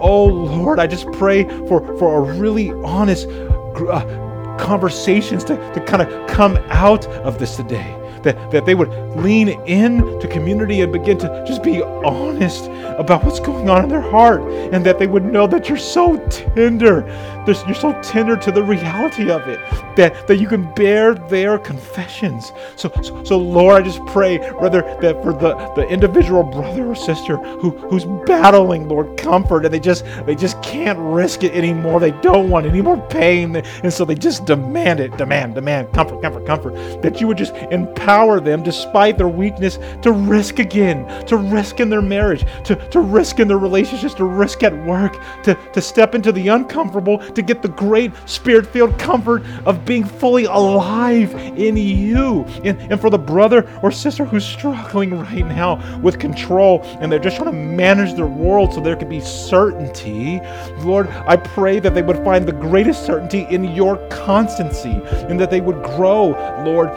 [0.00, 6.02] Oh Lord, I just pray for, for a really honest uh, conversations to, to kind
[6.02, 7.98] of come out of this today.
[8.22, 12.66] That, that they would lean in to community and begin to just be honest
[12.98, 16.18] about what's going on in their heart and that they would know that you're so
[16.28, 17.02] tender
[17.46, 19.58] you're so tender to the reality of it
[19.96, 22.52] that, that you can bear their confessions.
[22.76, 26.94] So, so, so, Lord, I just pray, rather, that for the, the individual brother or
[26.94, 32.00] sister who, who's battling, Lord, comfort, and they just they just can't risk it anymore.
[32.00, 36.22] They don't want any more pain, and so they just demand it, demand, demand, comfort,
[36.22, 36.74] comfort, comfort.
[37.02, 41.88] That you would just empower them, despite their weakness, to risk again, to risk in
[41.88, 46.14] their marriage, to, to risk in their relationships, to risk at work, to, to step
[46.14, 51.76] into the uncomfortable, to get the great spirit filled comfort of being fully alive in
[51.76, 52.44] you.
[52.64, 57.18] And, and for the brother or sister who's struggling right now with control and they're
[57.18, 60.40] just trying to manage their world so there can be certainty,
[60.80, 65.50] Lord, I pray that they would find the greatest certainty in your constancy and that
[65.50, 66.30] they would grow,
[66.64, 66.88] Lord,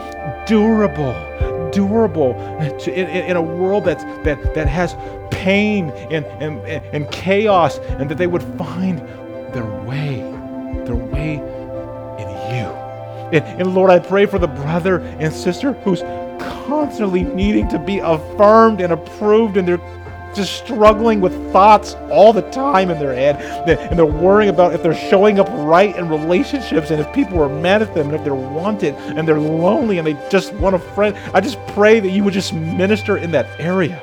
[0.46, 1.14] durable
[1.72, 4.94] durable in, in, a world that's, that, that has
[5.30, 8.98] pain and, and, and chaos, and that they would find
[9.52, 10.36] their way
[10.86, 12.66] their way in you.
[13.32, 16.00] And, and Lord, I pray for the brother and sister who's
[16.40, 19.80] constantly needing to be affirmed and approved in their
[20.36, 23.36] just struggling with thoughts all the time in their head.
[23.68, 27.48] And they're worrying about if they're showing up right in relationships and if people are
[27.48, 30.78] mad at them and if they're wanted and they're lonely and they just want a
[30.78, 31.16] friend.
[31.34, 34.02] I just pray that you would just minister in that area.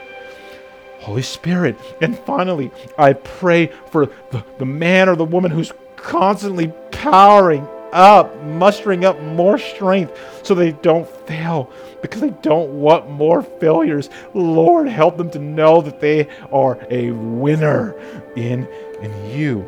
[1.00, 1.78] Holy Spirit.
[2.02, 8.42] And finally, I pray for the, the man or the woman who's constantly powering up,
[8.44, 11.70] mustering up more strength so they don't fail
[12.04, 14.10] because they don't want more failures.
[14.36, 17.96] Lord, help them to know that they are a winner
[18.36, 18.68] in,
[19.02, 19.68] in you.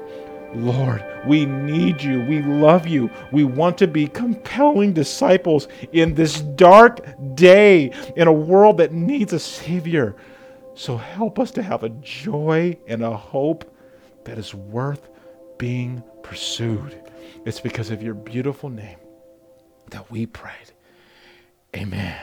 [0.54, 2.22] Lord, we need you.
[2.26, 3.10] We love you.
[3.32, 7.00] We want to be compelling disciples in this dark
[7.36, 10.16] day in a world that needs a Savior.
[10.76, 13.74] So help us to have a joy and a hope
[14.26, 15.08] that is worth
[15.58, 17.02] being pursued.
[17.46, 18.98] It's because of your beautiful name
[19.92, 20.75] that we prayed.
[21.76, 22.16] Amen.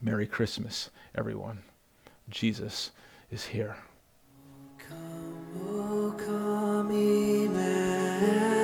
[0.00, 1.64] Merry Christmas, everyone.
[2.30, 2.92] Jesus
[3.28, 3.76] is here.
[5.66, 8.63] Oh, come, Emmanuel,